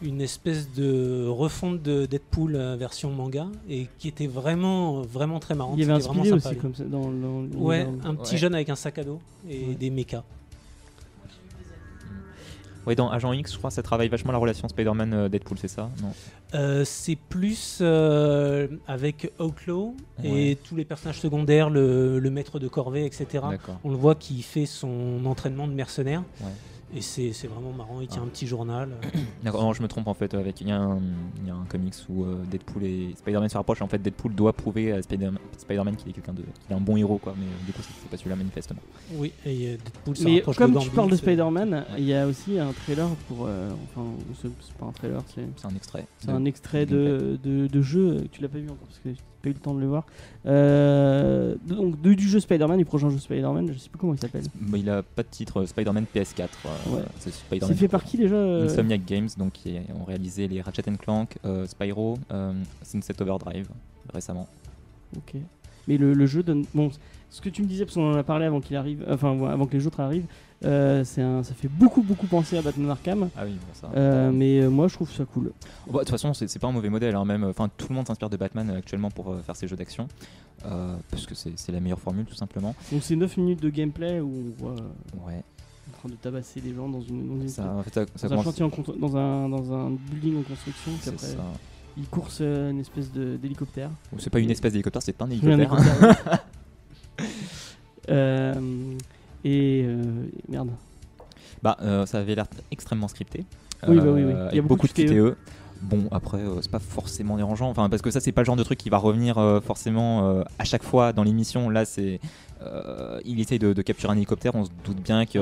[0.00, 5.54] une espèce de refonte de Deadpool euh, version manga, et qui était vraiment, vraiment très
[5.56, 5.74] marrante.
[5.76, 8.38] Il y avait un vraiment sympa, aussi, comme ça, dans, dans Ouais, un petit Ouais.
[8.38, 9.18] jeune avec un sac à dos
[9.50, 9.74] et Ouais.
[9.74, 10.22] des mechas.
[12.88, 15.90] Ouais, dans Agent X, je crois, ça travaille vachement la relation Spider-Man-Deadpool, c'est ça?
[16.02, 16.08] Non.
[16.54, 22.66] Euh, c'est plus euh, avec Outlaw et tous les personnages secondaires, le, le maître de
[22.66, 23.44] corvée, etc.
[23.84, 26.22] On le voit qui fait son entraînement de mercenaire.
[26.40, 26.48] Ouais.
[26.94, 28.26] Et c'est c'est vraiment marrant, il tient Ah.
[28.26, 28.88] un petit journal.
[29.44, 30.32] D'accord, non, je me trompe en fait.
[30.32, 30.98] Avec, il, y a un,
[31.42, 33.82] il y a un comics où euh, Deadpool et Spider-Man se rapprochent.
[33.82, 36.80] En fait, Deadpool doit prouver à Spider- Spider-Man qu'il est quelqu'un de, qu'il est un
[36.80, 37.34] bon héros, quoi.
[37.38, 38.80] Mais euh, du coup, c'est pas celui-là manifestement.
[39.14, 42.14] Oui, et euh, Deadpool se Mais rapproche comme de tu parles de Spider-Man, il y
[42.14, 43.44] a aussi un trailer pour.
[43.46, 44.06] euh, enfin,
[44.40, 46.06] c'est pas un trailer, c'est C'est un extrait.
[46.20, 48.24] c'est un extrait de de, de, de jeu.
[48.32, 50.04] Tu l'as pas vu encore parce que j'ai pas eu le temps de le voir.
[50.46, 54.20] Euh, donc, de- du jeu Spider-Man, du prochain jeu Spider-Man, je sais plus comment il
[54.20, 54.44] s'appelle.
[54.74, 56.48] Il a pas de titre Spider-Man PS4.
[56.66, 57.02] euh, Ouais.
[57.18, 57.76] C'est Spider-Man.
[57.76, 61.66] fait par qui déjà euh, Insomniac Games, donc qui ont réalisé les Ratchet Clank, euh,
[61.66, 62.18] Spyro,
[62.82, 63.68] Sunset Overdrive
[64.12, 64.48] récemment.
[65.16, 65.34] Ok.
[65.86, 66.64] Mais le, le jeu donne.
[66.74, 66.90] Bon,
[67.30, 69.66] ce que tu me disais, parce qu'on en a parlé avant qu'il arrive, enfin avant
[69.66, 70.26] que les autres arrivent,
[70.64, 73.28] euh, c'est un, ça fait beaucoup beaucoup penser à Batman Arkham.
[73.36, 73.88] Ah oui, ça.
[73.96, 75.52] Euh, mais euh, moi je trouve ça cool.
[75.86, 77.44] Bah, De toute façon, c'est pas un mauvais modèle, hein, même.
[77.44, 80.08] Enfin, tout le monde s'inspire de Batman actuellement pour faire ses jeux d'action,
[80.62, 82.74] parce que c'est la meilleure formule, tout simplement.
[82.92, 84.74] Donc c'est 9 minutes de gameplay où on voit
[85.26, 85.42] Ouais.
[85.94, 88.28] en train de tabasser des gens dans une, dans une- Ça, en fait, ça, ça
[88.28, 88.68] dans un chantier en
[88.98, 90.92] dans un dans un building en construction.
[91.00, 91.36] puis après
[91.96, 93.90] ils coursent une espèce d'hélicoptère.
[94.18, 96.44] C'est pas une espèce d'hélicoptère, c'est un un hélicoptère.
[99.44, 100.02] Euh, et euh,
[100.48, 100.70] merde.
[101.62, 103.44] Bah, euh, ça avait l'air extrêmement scripté.
[103.86, 104.32] Oui, bah oui, oui.
[104.50, 105.36] Il y a beaucoup de QTE.
[105.82, 107.68] Bon, après, euh, c'est pas forcément dérangeant.
[107.70, 110.28] Enfin, parce que ça, c'est pas le genre de truc qui va revenir euh, forcément
[110.28, 111.70] euh, à chaque fois dans l'émission.
[111.70, 112.18] Là, c'est.
[112.62, 115.38] euh, il essaye de, de capturer un hélicoptère, on se doute bien que.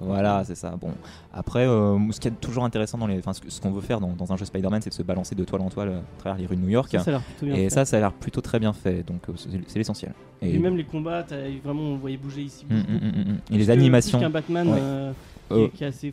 [0.00, 0.76] Voilà, c'est ça.
[0.78, 0.90] Bon,
[1.32, 3.18] après, ce qui est toujours intéressant dans les.
[3.18, 5.44] Enfin, ce qu'on veut faire dans, dans un jeu Spider-Man, c'est de se balancer de
[5.44, 6.94] toile en toile à travers les rues de New York.
[7.02, 9.02] Ça, et ça, ça a l'air plutôt très bien fait.
[9.06, 10.12] Donc, c'est l'essentiel.
[10.42, 12.66] Et même les combats, t'as vraiment on voyait bouger ici.
[12.68, 12.82] Beaucoup.
[12.92, 13.38] mm, mm.
[13.54, 14.18] Et les animations.
[14.18, 15.12] plus qu'un Batman Ouais.
[15.48, 16.12] qui, est- qui est assez,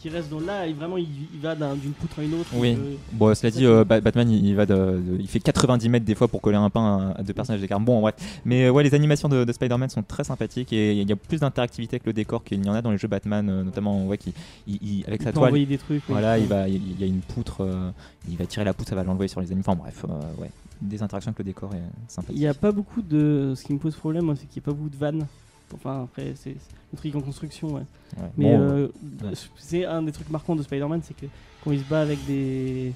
[0.00, 2.48] qui reste dans là et vraiment il, il va d'un- d'une poutre à une autre.
[2.54, 2.76] Oui.
[2.78, 5.88] euh, Bon, cela dit, euh, Ba- Batman, il, il va de, de- il fait 90
[5.88, 7.80] mètres des fois pour coller un pain à, deux personnages d'écart.
[7.80, 8.14] Bon, bref.
[8.44, 11.40] Mais ouais, les animations de, de Spider-Man sont très sympathiques et il y a plus
[11.40, 14.18] d'interactivité avec le décor qu'il n'y en a dans les jeux Batman, euh, notamment ouais,
[14.18, 14.32] qui,
[14.66, 15.46] il- il- avec sa toile.
[15.48, 16.02] envoyer des trucs.
[16.08, 17.90] Voilà, il va, il il y a une poutre, euh,
[18.28, 19.64] il va tirer la poutre, ça va l'envoyer sur les ennemis.
[19.66, 20.04] Enfin bref,
[20.38, 22.36] ouais, des interactions avec le décor est sympathique.
[22.36, 23.52] Il n'y a pas beaucoup de.
[23.56, 25.26] Ce qui me pose problème, c'est qu'il n'y a pas beaucoup de vannes.
[25.74, 26.54] Enfin, après, c'est
[26.92, 27.82] le truc en construction, ouais.
[28.16, 28.28] Ouais.
[28.36, 28.86] Mais Bon, euh,
[29.22, 29.30] ouais.
[29.56, 31.26] c'est un des trucs marquants de Spider-Man, c'est que
[31.62, 32.92] quand il se bat avec des.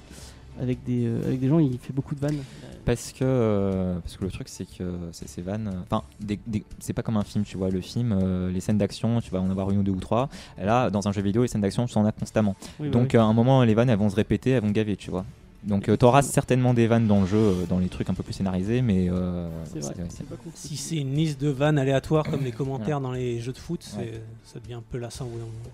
[0.61, 2.37] Avec des, euh, avec des gens, il fait beaucoup de vannes.
[2.85, 5.71] Parce que, euh, parce que le truc, c'est que c'est ces vannes.
[5.73, 6.03] euh, Enfin,
[6.79, 7.69] c'est pas comme un film, tu vois.
[7.71, 8.15] Le film,
[8.49, 10.29] les scènes d'action, tu vas en avoir une ou deux ou trois.
[10.61, 12.55] Là, dans un jeu vidéo, les scènes d'action, tu en as constamment.
[12.79, 13.19] Oui, bah Donc, oui.
[13.19, 15.25] à un moment, les vannes, elles vont se répéter, elles vont gaver, tu vois.
[15.65, 16.21] Donc, tu auras Effectivement.
[16.33, 19.09] certainement des vannes dans le jeu, euh, dans les trucs un peu plus scénarisés, mais.
[19.09, 20.49] euh, c'est vrai, c'est- c'est pas con.
[20.53, 23.81] Si c'est une liste de vannes aléatoires comme les commentaires dans les jeux de foot,
[23.81, 24.21] c'est- Ouais.
[24.43, 25.27] ça devient un peu lassant.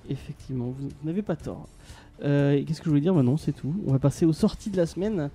[0.10, 1.68] Effectivement, vous, n'avez pas tort.
[2.24, 3.74] Euh, et Qu'est-ce que je voulais dire Maintenant, c'est tout.
[3.88, 5.30] On va passer aux sorties de la semaine.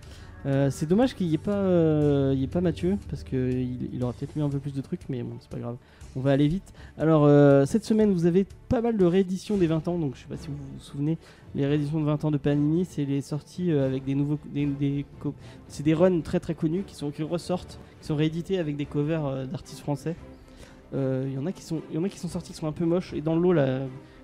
[0.47, 4.13] Euh, c'est dommage qu'il n'y ait, pas, euh, ait pas Mathieu, parce qu'il il aura
[4.13, 5.77] peut-être mis un peu plus de trucs, mais bon, c'est pas grave.
[6.17, 6.73] On va aller vite.
[6.99, 10.21] Alors, euh, cette semaine, vous avez pas mal de rééditions des 20 ans, donc je
[10.21, 11.17] sais pas si vous vous souvenez,
[11.55, 14.39] les rééditions de 20 ans de Panini, c'est les sorties avec des nouveaux.
[15.69, 19.47] C'est des runs très très connus qui, sont, ressortent, qui sont réédités avec des covers
[19.47, 20.15] d'artistes français.
[20.93, 22.73] Il y en a qui sont, y en a qui sont sortis qui sont un
[22.73, 23.81] peu moches, et dans le lot, là,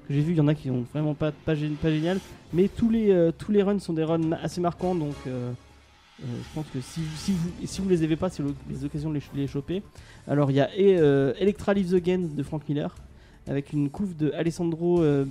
[0.06, 2.18] que j'ai vu, il y en a qui ont vraiment pas, pas, gé- pas génial.
[2.52, 5.50] Mais tous les, tous les runs sont des runs assez marquants, donc euh,
[6.22, 9.08] euh, je pense que si, si, vous, si vous les avez pas, c'est les occasions
[9.08, 9.82] de les, ch- les choper.
[10.28, 12.94] Alors il y a euh, Electra Lives Again de Frank Miller,
[13.48, 15.24] avec une couve de Alessandro euh.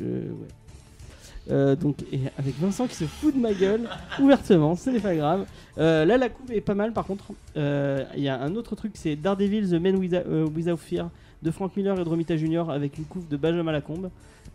[0.00, 1.76] Euh, ouais.
[1.76, 3.88] Donc, et avec Vincent qui se fout de ma gueule
[4.20, 5.44] ouvertement, ce n'est pas grave.
[5.76, 7.32] Euh, là, la couve est pas mal par contre.
[7.56, 11.10] Il y a un autre truc, c'est Daredevil The Man Without, Without Fear
[11.42, 12.70] de Frank Miller et de Romita Jr.
[12.70, 14.08] avec une couve de Benjamin Lacombe.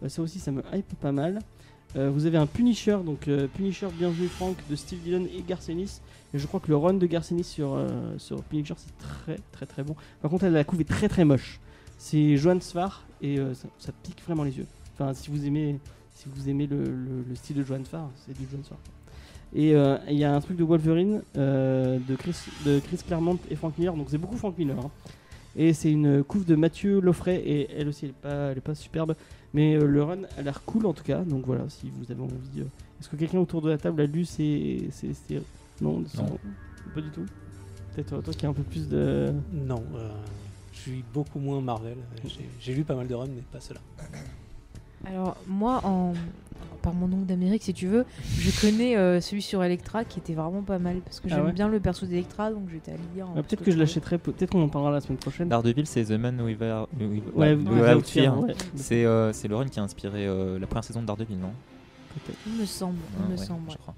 [0.07, 1.39] Ça aussi, ça me hype pas mal.
[1.95, 6.01] Euh, vous avez un Punisher, donc euh, Punisher Bienvenue Frank de Steve Dillon et Garcenis.
[6.33, 7.87] Et je crois que le run de Garcenis sur, euh,
[8.19, 9.95] sur Punisher c'est très très très bon.
[10.21, 11.59] Par contre, la couve est très très moche.
[11.97, 14.67] C'est Johan Svar et euh, ça, pique vraiment les yeux.
[14.93, 15.79] Enfin, si vous aimez,
[16.13, 18.77] si vous aimez le, le- le style de Johan Svar, c'est du Johan Svar.
[19.55, 19.71] Et
[20.11, 22.35] il y a un truc de Wolverine de, Chris,
[22.67, 24.77] de Chris Claremont et Frank Miller, donc c'est beaucoup Frank Miller.
[24.77, 24.91] hein.
[25.55, 28.61] Et c'est une couve de Mathieu Loffray et elle aussi elle est pas, elle est
[28.61, 29.15] pas superbe,
[29.53, 31.19] mais euh, le run a l'air cool en tout cas.
[31.23, 32.61] Donc voilà, si vous avez envie.
[32.61, 32.63] euh,
[32.99, 34.89] Est-ce que quelqu'un autour de la table a lu ces.
[34.91, 35.41] ces- ces-
[35.81, 36.37] Non, c'est- Non.
[36.93, 37.25] pas du tout?
[37.95, 39.33] Peut-être euh, toi qui as un peu plus de.
[39.53, 40.09] Non, euh,
[40.73, 41.97] je suis beaucoup moins Marvel.
[42.25, 43.79] J'ai- J'ai lu pas mal de runs, mais pas cela.
[45.05, 46.13] Alors, moi, en...
[46.81, 48.05] par mon oncle d'Amérique, si tu veux,
[48.37, 51.45] je connais euh, celui sur Electra qui était vraiment pas mal parce que Ah j'aime
[51.47, 53.27] ouais bien le perso d'Electra donc j'étais allé lire.
[53.35, 55.49] Ah, peut-être que je l'achèterai, peut- peut-être qu'on en parlera la semaine prochaine.
[55.49, 56.87] Daredevil, c'est The Man Without,
[57.35, 58.37] Ouais, ouais, Fear.
[58.75, 61.51] C'est euh, c'est le run qui a inspiré euh, la première saison de Daredevil, non?
[62.13, 63.69] Peut-être, Il me semble, il Ah, me ouais, semble.
[63.71, 63.95] je crois.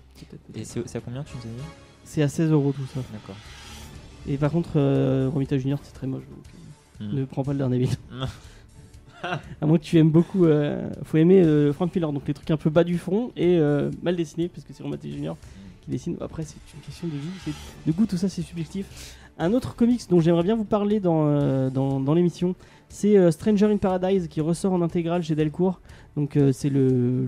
[0.56, 1.64] Et c'est à combien tu nous as dit
[2.04, 3.00] C'est à 16 euros tout ça.
[3.14, 3.36] D'accord.
[4.28, 6.24] Et par contre, euh, Romita Junior, c'est très moche.
[6.24, 6.44] Donc,
[7.00, 7.16] Hmm.
[7.16, 7.90] Ne prends pas le Daredevil.
[9.62, 10.46] À moins que tu aimes beaucoup.
[10.46, 13.58] euh, faut aimer euh, Frank Miller, donc les trucs un peu bas du front et
[13.58, 15.38] euh, mal dessinés, parce que c'est Romita Junior
[15.82, 16.18] qui dessine.
[16.22, 17.54] Après, c'est une question de goût.
[17.88, 19.18] De goût, tout ça, c'est subjectif.
[19.40, 22.56] Un autre comics dont j'aimerais bien vous parler dans, euh, l'émission,
[22.90, 25.80] c'est Stranger in Paradise qui ressort en intégrale chez Delcourt.
[26.16, 27.28] Donc c'est le,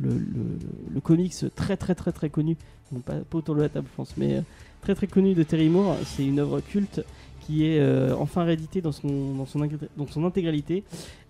[1.02, 2.58] comics très très très très connu,
[3.06, 4.44] pas, pas autour de la table je pense, mais
[4.82, 5.96] très très connu de Terry Moore.
[6.06, 7.02] C'est une œuvre culte
[7.46, 9.60] qui est euh, enfin rééditée dans son, dans, son,
[9.98, 10.84] dans son intégralité,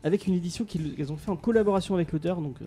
[0.03, 2.65] avec une édition qu'ils ont fait en collaboration avec l'auteur, donc euh,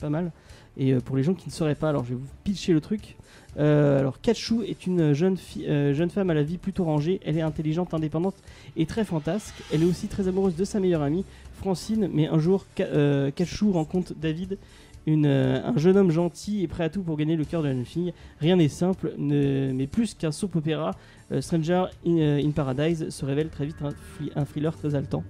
[0.00, 0.32] pas mal.
[0.78, 2.80] Et euh, pour les gens qui ne sauraient pas, alors je vais vous pitcher le
[2.80, 3.16] truc.
[3.58, 7.20] Alors Kachu est une jeune, jeune femme à la vie plutôt rangée.
[7.24, 8.34] Elle est intelligente, indépendante
[8.76, 9.54] et très fantasque.
[9.72, 12.10] Elle est aussi très amoureuse de sa meilleure amie, Francine.
[12.12, 14.58] Mais un jour, Ka- Kachu rencontre David,
[15.06, 17.68] une, euh, un jeune homme gentil et prêt à tout pour gagner le cœur de
[17.68, 18.12] la jeune fille.
[18.40, 20.92] Rien n'est simple, ne- mais plus qu'un soap opéra,
[21.32, 23.90] euh, Stranger in, euh, in Paradise se révèle très vite un,
[24.40, 25.22] un thriller très haletant.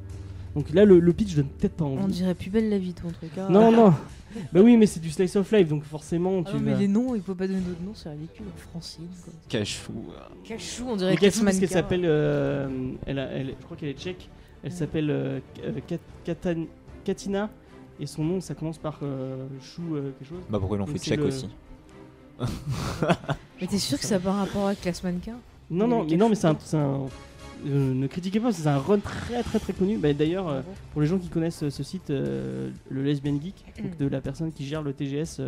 [0.54, 2.14] Donc là, le, le pitch donne peut-être pas On envie.
[2.14, 3.30] dirait plus belle la vie ton truc.
[3.36, 3.48] hein.
[3.50, 3.92] Non, non.
[4.54, 6.78] bah oui, mais c'est du slice of life, donc forcément, Ah tu non, mais vas-
[6.78, 8.46] les noms, il faut pas donner d'autres noms, c'est ridicule.
[8.70, 9.34] Francine, quoi.
[9.50, 9.92] Cachou.
[10.44, 12.02] Cachou, on Mais dirait Katsou, parce qu'elle s'appelle.
[12.06, 12.68] euh,
[13.04, 14.30] elle elle- je crois qu'elle est tchèque.
[14.64, 15.98] Elle s'appelle euh, K- Kat-
[16.32, 16.66] Katan-
[17.04, 17.50] Katina
[18.00, 20.42] Et son nom, ça commence par euh, Chou euh, quelque chose.
[20.50, 21.48] Bah pourquoi ils l'ont fait c'est check le- aussi
[23.60, 25.36] Mais t'es sûr que ça a pas rapport avec Classe Mannequin
[25.70, 29.42] Non, non, mais non, mais c'est un, euh, ne critiquez pas, c'est un run très
[29.42, 29.96] très très connu.
[29.96, 30.60] Bah, D'ailleurs, euh,
[30.92, 34.52] pour les gens qui connaissent ce site, euh, le Lesbian Geek, donc de la personne
[34.52, 35.38] qui gère le TGS,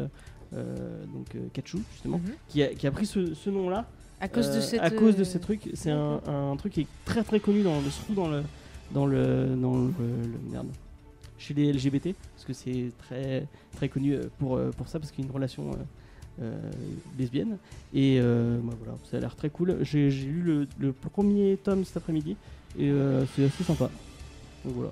[0.52, 2.32] donc euh, Kachu justement, Mhm.
[2.48, 3.86] qui, a, qui a pris ce, ce nom-là
[4.20, 4.80] À cause de euh, cette.
[4.80, 5.68] à cause de ces trucs.
[5.74, 8.42] C'est un, un truc qui est très très connu dans le dans le
[8.92, 10.68] dans le dans le, le- merde
[11.38, 13.46] chez les LGBT parce que c'est très
[13.76, 15.70] très connu euh, pour euh, pour ça parce qu'il y a une relation
[16.42, 16.56] euh,
[17.18, 17.56] lesbienne
[17.94, 19.78] et bah, voilà ça a l'air très cool.
[19.82, 22.36] J'ai lu le, le premier tome cet après-midi
[22.78, 22.92] et
[23.34, 23.90] c'est assez sympa.
[24.64, 24.90] Donc voilà.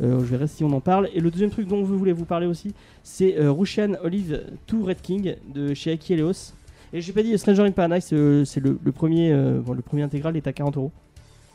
[0.00, 1.08] Euh, je verrai si on en parle.
[1.12, 2.72] Et le deuxième truc dont je voulais vous parler aussi,
[3.02, 6.52] c'est euh, Russian Olive 2 Red King de chez Aki Eleos.
[6.92, 10.02] Et j'ai pas dit Stranger in Paradise, euh, c'est le, le premier, bon, le premier
[10.04, 10.92] intégral est à 40 euros.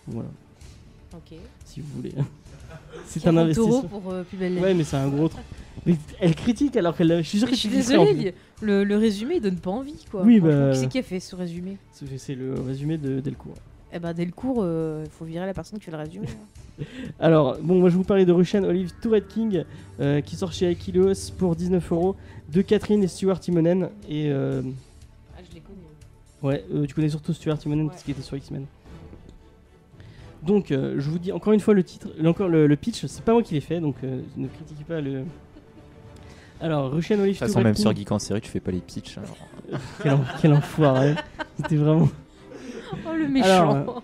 [0.08, 0.28] Voilà,
[1.16, 1.38] Ok.
[1.66, 2.12] si vous voulez.
[3.06, 3.82] C'est un 40 investissement.
[3.84, 4.78] pour euh, plus belle la Ouais, vie.
[4.78, 5.44] mais c'est un gros truc.
[5.86, 7.18] Mais elle critique alors qu'elle.
[7.24, 9.58] Je suis sûr que Je suis tu kifferais, en désolée, le, le résumé il donne
[9.58, 10.22] pas envie quoi.
[10.24, 11.78] Oui, Franchement, bah- Qui c'est qui a fait ce résumé.
[11.92, 13.56] C'est- C'est le résumé de Delcourt.
[13.96, 16.28] Eh ben cours, il faut virer la personne qui fait le résumé.
[16.28, 16.84] hein.
[17.20, 19.64] Alors, bon, moi je vous parlais de Russian Olive to Red King
[20.00, 22.16] euh, qui sort chez Akileos pour 19 euros
[22.52, 23.90] de Catherine et Stuart Timonen.
[24.10, 24.62] Et euh,
[25.38, 25.78] Ah, je l'ai connu.
[26.42, 27.90] ouais, euh, tu connais surtout Stuart Timonen Ouais.
[27.92, 28.66] parce qu'il était sur X-Men.
[30.46, 33.24] Donc, euh, je vous dis encore une fois le titre, encore le, le pitch, c'est
[33.24, 35.24] pas moi qui l'ai fait donc euh, ne critiquez pas le.
[36.62, 37.82] Alors, Russian Olive De toute to façon, même King.
[37.82, 39.18] sur Geek en série, tu fais pas les pitchs.
[39.18, 39.38] alors.
[40.04, 41.16] Quel, en- quel enfoiré.
[41.58, 42.10] C'était vraiment.
[42.94, 43.48] Oh le méchant.
[43.72, 44.04] Alors,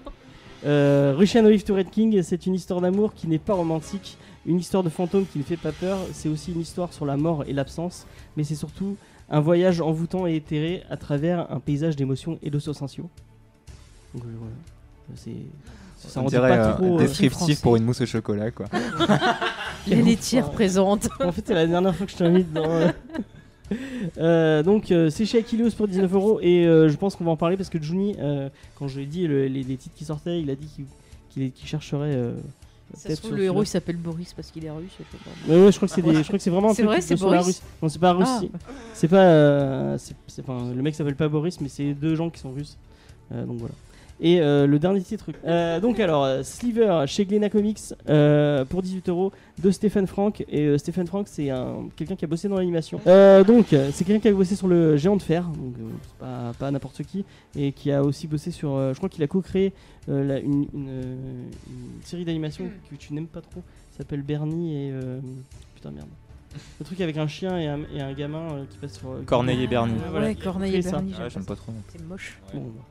[0.65, 4.57] Euh, Russian Olive to Red King, c'est une histoire d'amour qui n'est pas romantique, une
[4.59, 7.45] histoire de fantôme qui ne fait pas peur, c'est aussi une histoire sur la mort
[7.47, 8.97] et l'absence, mais c'est surtout
[9.29, 13.09] un voyage envoûtant et éthéré à travers un paysage d'émotions et de sensations.
[14.13, 14.53] Donc, euh, voilà.
[15.15, 15.31] C'est.
[16.07, 16.95] Ça On dirait pas trop.
[16.95, 18.65] euh, descriptif pour une mousse au chocolat, quoi.
[19.87, 21.07] Les laitières présentes.
[21.19, 22.63] En fait, c'est la dernière fois que je t'invite dans.
[22.69, 22.89] euh,
[24.17, 27.31] euh, donc, euh, c'est chez Achilleos pour 19 euros et euh, je pense qu'on va
[27.31, 29.95] en parler parce que Juni, euh, quand je lui ai dit le- les, les titres
[29.95, 30.85] qui sortaient, il a dit qu'il
[31.51, 32.15] qu'il chercherait.
[32.15, 32.33] euh,
[32.95, 34.89] Ça se trouve, le héros il s'appelle Boris parce qu'il est russe.
[34.97, 35.53] je sais pas.
[35.53, 36.97] Ouais, ouais, je crois que c'est des- je crois que c'est vraiment un truc vrai,
[36.97, 37.61] de c'est sur la Boris Russie.
[37.81, 38.27] Non, c'est pas russe.
[38.29, 38.41] Ah.
[38.93, 39.23] C'est pas.
[39.23, 42.51] euh, c'est- c'est- enfin, le mec s'appelle pas Boris, mais c'est deux gens qui sont
[42.51, 42.77] russes.
[43.31, 43.75] Euh, donc voilà.
[44.21, 45.27] Et euh, le dernier titre.
[45.45, 47.79] euh, donc alors, euh, Sliver chez Glena Comics
[48.09, 49.31] euh, pour 18 euros
[49.63, 50.43] de Stephen Frank.
[50.49, 52.99] Et euh, Stephen Frank, c'est un, quelqu'un qui a bossé dans l'animation.
[53.07, 56.17] Euh, donc, c'est quelqu'un qui a bossé sur le Géant de Fer, donc euh, c'est
[56.19, 57.23] pas, pas n'importe qui.
[57.55, 58.73] Et qui a aussi bossé sur.
[58.73, 59.71] euh, je crois qu'il a co-créé
[60.09, 60.89] euh, la- une, une,
[61.69, 63.61] une série d'animation que tu n'aimes pas trop.
[63.91, 64.91] Ça s'appelle Bernie et.
[64.91, 65.19] euh,
[65.75, 66.07] putain, merde.
[66.79, 69.11] Le truc avec un chien et un, et un gamin euh, qui passe sur.
[69.11, 69.93] euh, Corneille et Bernie.
[69.93, 70.81] Ouais, voilà, Corneille et.
[70.81, 71.13] Bernie.
[71.19, 71.71] Ah, j'aime pas trop.
[71.89, 72.39] C'est moche.
[72.53, 72.83] Bon, bah,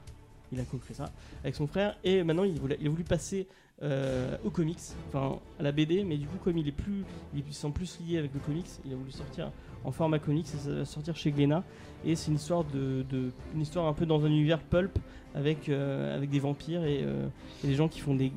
[0.53, 1.11] il a co-créé ça
[1.43, 3.47] avec son frère et maintenant il, a voulu passer
[3.83, 7.43] euh, au comics, enfin à la BD, mais du coup comme il est plus, il
[7.53, 9.53] se sent plus lié avec le comics, il a voulu sortir
[9.85, 11.63] en format comics et ça va sortir chez Glénat
[12.05, 13.05] et c'est une histoire de,
[13.55, 14.99] une histoire un peu dans un univers pulp
[15.35, 17.27] avec euh, avec des vampires et, euh,
[17.65, 18.33] et des gens qui font des,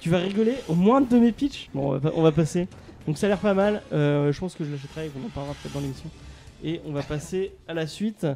[0.00, 1.70] Tu vas rigoler au moins de mes pitchs?
[1.74, 2.68] Bon, on va, on va passer.
[3.06, 3.82] Donc ça a l'air pas mal.
[3.92, 6.10] Euh, je pense que je l'achèterai et qu'on en parlera peut-être dans l'émission.
[6.62, 8.26] Et on va passer à la suite.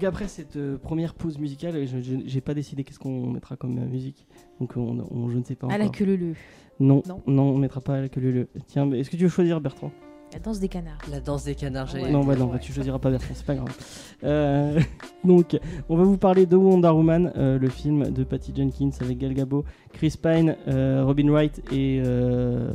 [0.00, 3.76] Donc après cette euh, première pause musicale, je- j'ai pas décidé qu'est-ce qu'on mettra comme
[3.78, 4.26] euh, musique.
[4.58, 6.32] Donc on, on- je ne sais pas À la queue leu
[6.78, 7.20] Non, Non.
[7.26, 8.48] non, on mettra pas à la queue leu leu.
[8.66, 9.90] Tiens, mais est-ce que tu veux choisir Bertrand?
[10.32, 10.96] La danse des canards.
[11.10, 12.10] La danse des canards, j'allais Ouais.
[12.12, 13.76] Non, bah non, bah, tu choisiras pas Bertrand, c'est pas grave.
[14.24, 14.80] Euh,
[15.24, 15.58] donc,
[15.90, 19.34] on va vous parler de Wonder Woman, euh, le film de Patty Jenkins avec Gal
[19.34, 22.70] Gadot, Chris Pine, euh, Robin Wright et euh,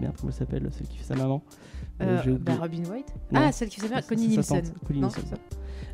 [0.00, 1.42] merde, comment elle s'appelle, celle qui fait sa maman?
[2.00, 2.54] Euh, Euh, bah.
[2.58, 3.40] Robin White Non.
[3.44, 4.62] Ah, celle qui C'est- Connie Nielsen.
[4.86, 5.36] Connie Non, Nielsen.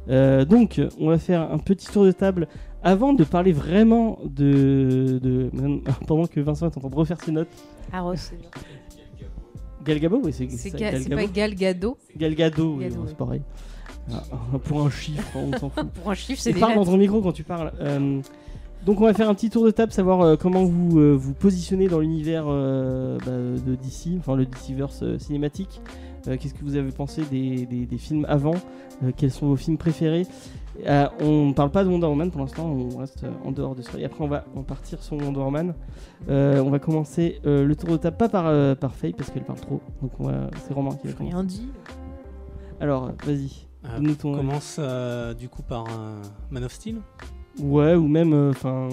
[0.08, 2.48] Euh, donc, on va faire un petit tour de table
[2.82, 5.50] avant de parler vraiment de, de
[6.06, 7.48] pendant que Vincent est en train de refaire ses notes.
[7.92, 8.48] Ah, c'est bien.
[9.84, 11.96] Gal Gadot, oui, c'est C'est Ga- pas Gal Gadot.
[12.16, 13.42] Gal Gadot, oui, c'est pareil.
[14.12, 14.22] Ah,
[14.64, 15.88] Pour un chiffre, on s'en fout.
[16.02, 17.72] Pour un chiffre, c'est parle dans ton micro quand tu parles.
[17.80, 18.20] Euh,
[18.84, 21.32] donc on va faire un petit tour de table, savoir euh, comment vous euh, vous
[21.34, 22.50] positionnez dans l'univers bah,
[23.26, 25.80] de DC, enfin le DCverse cinématique.
[26.28, 28.54] Euh, Qu'est-ce que vous avez pensé des, des- des films avant
[29.04, 30.26] Euh, Quels sont vos films préférés
[30.86, 33.74] Euh, On ne parle pas de Wonder Woman pour l'instant, on reste euh, en dehors
[33.74, 33.98] de ça.
[33.98, 35.74] Et après on va en partir sur Wonder Woman.
[36.28, 39.30] Euh, on va commencer euh, le tour de table pas par, euh, par Faye parce
[39.30, 39.80] qu'elle parle trop.
[40.02, 41.34] Donc on va- c'est Romain qui va commencer.
[41.34, 41.66] rien dit.
[42.80, 43.66] Alors vas-y.
[43.84, 46.96] Euh, Donne-nous ton on commence euh, du coup par euh, Man of Steel.
[47.62, 48.88] Ouais, ou même, euh, enfin,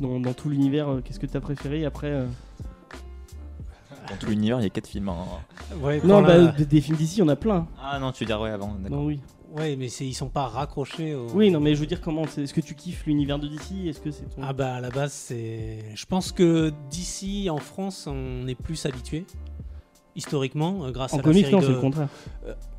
[0.00, 1.80] dans, dans tout l'univers, euh, qu'est-ce que t'as préféré?
[1.82, 2.26] Et après euh,
[4.08, 5.08] Dans tout l'univers, il y a 4 films.
[5.08, 5.16] hein.
[5.82, 7.66] Ouais, Non, bah, la- des, des films d'ici, il y en a plein.
[7.82, 8.74] Ah non, tu veux dire ouais avant.
[8.74, 8.98] d'accord.
[8.98, 9.20] Non, oui.
[9.56, 11.28] ouais, mais ils sont pas raccrochés au.
[11.34, 14.00] Oui, non, mais je veux dire, comment Est-ce que tu kiffes l'univers de DC Est-ce
[14.00, 14.42] que c'est ton.
[14.42, 15.78] Ah bah à la base c'est.
[15.94, 19.24] Je pense que d'ici en France on est plus habitué
[20.16, 21.66] historiquement euh, grâce en à comics, la série non, de...
[21.66, 22.08] c'est le contraire.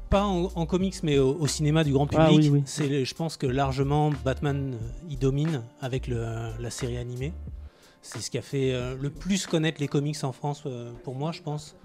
[0.09, 2.25] pas en, en comics mais au, au cinéma du grand public.
[2.29, 2.61] Ah oui, oui.
[2.65, 6.23] C'est je pense que largement Batman euh, y domine avec le,
[6.59, 7.33] la série animée.
[8.07, 11.15] C'est ce qui a fait euh, le plus connaître les comics en France euh, pour
[11.15, 11.75] moi je pense.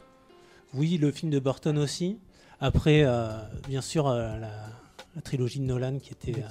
[0.74, 2.18] Oui le film de Burton aussi.
[2.60, 3.30] Après euh,
[3.66, 6.44] bien sûr la, la trilogie de Nolan qui était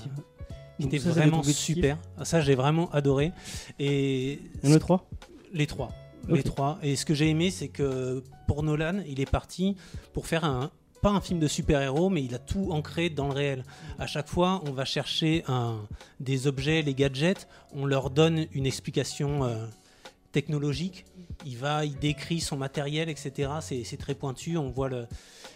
[0.80, 1.98] qui était ça, vraiment super.
[2.18, 3.32] Ah, Ça, j'ai vraiment adoré.
[3.80, 5.08] Et Il y en a trois?
[5.54, 5.92] Les trois.
[6.28, 6.80] Les trois.
[6.82, 9.76] Et ce que j'ai aimé, c'est que pour Nolan, il est parti
[10.14, 10.72] pour faire un
[11.02, 13.64] pas un film de super-héros, mais il a tout ancré dans le réel.
[13.98, 15.80] À chaque fois, on va chercher un,
[16.20, 19.66] des objets, les gadgets, on leur donne une explication euh,
[20.32, 21.06] technologique.
[21.46, 23.50] Il va, il décrit son matériel, etc.
[23.62, 25.08] C'est très pointu, on voit le.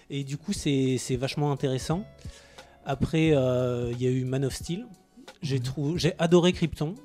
[0.09, 2.05] Et du coup, c'est vachement intéressant.
[2.85, 4.85] Après, euh, il y a eu Man of Steel.
[5.41, 5.97] J'ai Mhm.
[6.19, 6.95] adoré Krypton.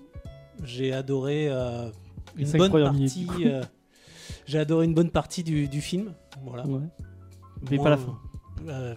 [0.65, 1.91] J'ai adoré euh,
[2.37, 3.27] une bonne partie.
[4.47, 6.15] j'ai adoré une bonne partie du, du film.
[6.45, 6.67] Voilà.
[6.67, 6.81] Ouais.
[7.71, 8.19] Mais Moi, pas la fin.
[8.69, 8.95] Euh,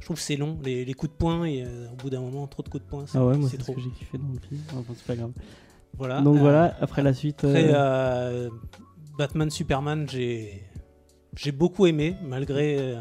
[0.00, 2.20] je trouve que c'est long, les, les coups de poing et euh, au bout d'un
[2.20, 3.74] moment, trop de coups de poing, c'est Ah ouais, moi, c'est c'est ce trop.
[3.74, 4.60] que j'ai kiffé dans le film.
[4.72, 5.32] Enfin, c'est pas grave.
[5.98, 6.20] Voilà.
[6.20, 7.44] Donc Euh, voilà, après la suite.
[7.44, 7.72] Après,
[9.18, 10.62] Batman Superman, j'ai
[11.36, 12.96] j'ai beaucoup aimé, malgré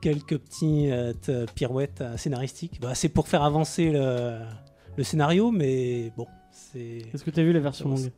[0.00, 0.90] quelques petits
[1.22, 2.80] t- pirouettes scénaristiques.
[2.80, 4.38] Bah, c'est pour faire avancer le,
[4.96, 7.02] le scénario, mais bon, c'est.
[7.12, 8.10] Est-ce que t'as vu la version longue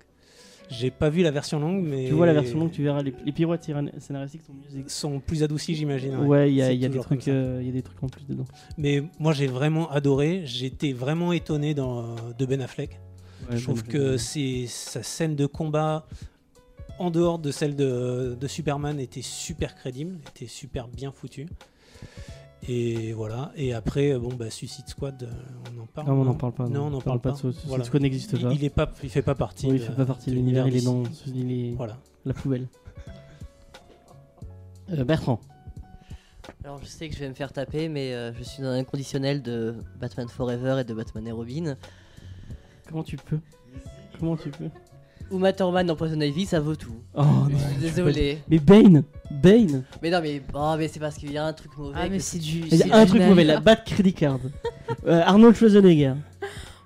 [0.70, 2.06] J'ai pas vu la version longue, mais.
[2.06, 3.64] Tu vois la version longue, tu verras les, les pirouettes
[3.98, 6.16] scénaristiques sont mieux ex- sont plus adoucis, j'imagine.
[6.16, 8.44] Ouais, il y a, y des trucs, euh, y a des trucs en plus dedans.
[8.76, 10.42] Mais moi, j'ai vraiment adoré.
[10.44, 13.00] J'étais vraiment étonné dans, de Ben Affleck.
[13.50, 16.06] Ouais, Je trouve bon, que c'est sa scène de combat
[16.98, 21.46] en dehors de celle de, de Superman était super crédible, était super bien foutue.
[22.66, 23.52] Et voilà.
[23.56, 25.26] Et après, bon, bah, Suicide Squad, euh,
[25.76, 26.08] on en parle.
[26.08, 26.68] Non, on n'en parle pas.
[26.68, 27.30] Non, on n'en parle pas.
[27.32, 27.84] de ce ce Voilà.
[27.84, 28.52] Squad n'existe pas.
[28.52, 29.66] il est pas, il fait pas partie.
[29.66, 31.96] Oui, il de- fait pas partie de de l'univers, il est dans il est Voilà.
[32.24, 32.66] la poubelle.
[34.90, 35.38] Euh, Bertrand.
[36.64, 38.78] Alors je sais que je vais me faire taper, mais euh, je suis dans un
[38.78, 41.76] inconditionnel de Batman Forever et de Batman et Robin.
[42.88, 43.38] Comment tu peux?
[44.18, 44.70] Comment tu peux?
[45.30, 46.94] Uma Thurman dans Poison Ivy, ça vaut tout.
[47.14, 47.48] Oh non.
[47.50, 48.38] Je suis désolé.
[48.48, 51.76] Mais Bane Bane Mais non, mais, oh, mais c'est parce qu'il y a un truc
[51.76, 51.94] mauvais.
[51.96, 52.60] Ah, mais que- c'est du.
[52.70, 54.40] Il y a un truc mauvais, la Bat Credit Card.
[55.06, 56.14] Euh, Arnold Schwarzenegger.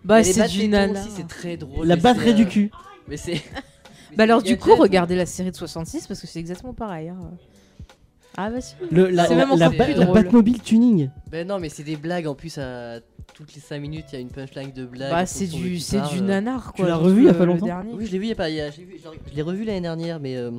[0.04, 1.00] Bah, c'est du nana.
[1.08, 1.86] c'est très drôle.
[1.86, 2.70] La batterie c'est, du euh, cul.
[3.08, 3.40] Mais c'est.
[4.14, 7.08] Bah, alors, du coup, regardez la série de 66 parce que c'est exactement pareil.
[7.08, 7.16] hein.
[8.36, 8.74] Ah, bah, si.
[8.90, 10.04] Le, la, C'est la, même la, la.
[10.12, 11.08] Batmobile tuning.
[11.30, 13.00] Ben non, mais c'est des blagues en plus à
[13.34, 15.10] toutes les 5 minutes, il y a une punchline de blague.
[15.10, 16.86] Bah, c'est du, c'est du nanar, quoi.
[16.86, 17.92] l'as surtout revu il y a le- pas longtemps dernier.
[17.94, 18.50] Oui, je l'ai vu il y a pas.
[18.50, 20.36] il y a- j'ai vu- genre, je l'ai revu l'année dernière, mais.
[20.36, 20.50] euh,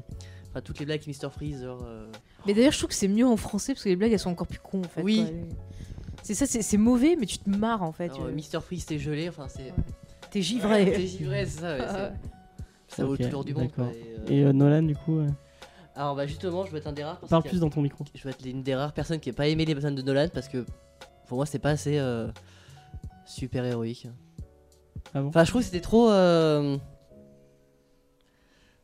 [0.52, 1.32] Enfin, toutes les blagues Mr.
[1.32, 1.82] Freeze, genre.
[1.84, 2.06] euh,
[2.46, 4.30] Mais d'ailleurs, je trouve que c'est mieux en français parce que les blagues elles sont
[4.30, 5.02] encore plus cons en fait.
[5.02, 5.26] Oui.
[5.26, 5.56] quoi.
[6.22, 8.12] C'est ça, c'est c'est mauvais, mais tu te marres en fait.
[8.12, 8.62] alors, euh, Mr.
[8.62, 9.74] Freeze, t'es gelé, enfin, c'est.
[10.30, 10.86] T'es givré.
[10.92, 12.12] T'es givré, c'est ça, ouais, Ah,
[12.88, 13.64] Ça vaut tour du monde.
[13.64, 13.88] d'accord.
[13.88, 15.28] quoi, et, euh, Et euh, Nolan, du coup, euh,
[15.96, 17.20] Alors, bah, justement, je vais être un des rares.
[17.20, 18.06] parce parle a- plus dans ton micro.
[18.14, 20.28] Je vais être une des rares personnes qui n'a pas aimé les Batman de Nolan
[20.32, 20.64] parce que
[21.28, 22.28] pour moi, c'est pas assez euh,
[23.26, 24.08] super héroïque.
[25.14, 26.10] Ah bon Enfin, je trouve que c'était trop.
[26.10, 26.78] euh,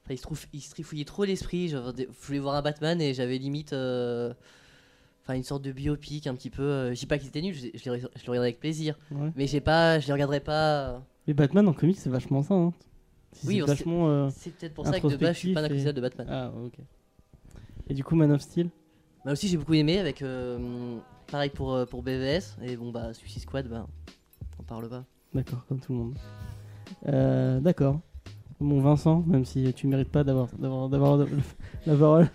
[0.04, 1.70] Enfin, il se, trouve, il se trifouillait trop l'esprit.
[1.70, 1.78] Je
[2.26, 3.74] voulais voir un Batman et j'avais limite.
[3.74, 4.34] euh,
[5.24, 6.64] enfin une sorte de biopic un petit peu.
[6.64, 8.98] euh, je dis pas que c'était nul, je, je, le- je le regarderai avec plaisir.
[9.12, 9.32] Ouais.
[9.36, 11.04] Mais j'ai pas, je les regarderai pas.
[11.28, 12.56] Mais Batman en comics, c'est vachement ça.
[12.56, 12.74] Hein.
[13.46, 14.30] Oui, c'est euh,
[14.60, 16.28] peut-être pour ça que de base, je suis pas un et- de Batman.
[16.30, 16.74] Ah, ok.
[17.88, 18.70] Et du coup, Man of Steel?
[19.24, 20.24] Moi aussi, j'ai beaucoup aimé avec.
[20.24, 20.98] euh,
[21.32, 22.58] pareil pour, pour BVS.
[22.64, 23.86] Et bon, bah, Suicide Squad, bah,
[24.70, 25.04] parle pas.
[25.34, 26.18] D'accord, comme tout le monde.
[27.08, 28.00] Euh, D'accord.
[28.60, 30.50] Bon, Vincent, même si tu mérites pas d'avoir
[31.86, 32.30] la parole.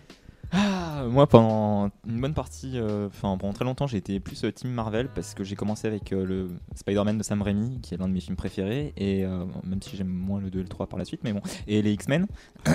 [0.56, 4.52] Ah, moi, pendant une bonne partie, euh, enfin pendant très longtemps, j'ai été plus euh,
[4.52, 7.96] Team Marvel parce que j'ai commencé avec euh, le Spider-Man de Sam Raimi, qui est
[7.96, 10.68] l'un de mes films préférés, et euh, même si j'aime moins le 2 et le
[10.68, 12.26] 3 par la suite, mais bon, et les X-Men.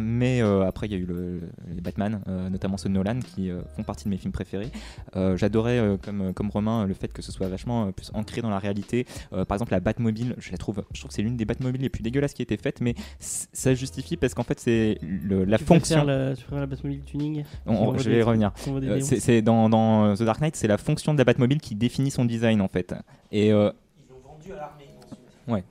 [0.00, 2.20] Mais après, il y a eu le, les Batman,
[2.50, 4.70] notamment ceux de Nolan, qui font partie de mes films préférés.
[5.14, 9.06] J'adorais, comme, comme Romain, le fait que ce soit vachement plus ancré dans la réalité.
[9.30, 11.88] Par exemple, la Batmobile, je la trouve, je trouve que c'est l'une des Batmobiles les
[11.88, 15.64] plus dégueulasses qui a été faite, mais ça justifie parce qu'en fait, c'est la tu
[15.64, 15.96] fonction.
[15.96, 18.52] Préfères la, tu préfères la Batmobile tuning On- qui envoie je vais y revenir.
[18.68, 21.74] Euh, c'est dans, dans, euh, The Dark Knight, c'est la fonction de la Batmobile qui
[21.74, 22.94] définit son design en fait.
[23.32, 24.84] Et euh, Ils l'ont vendu à l'armée.
[25.10, 25.64] ensuite.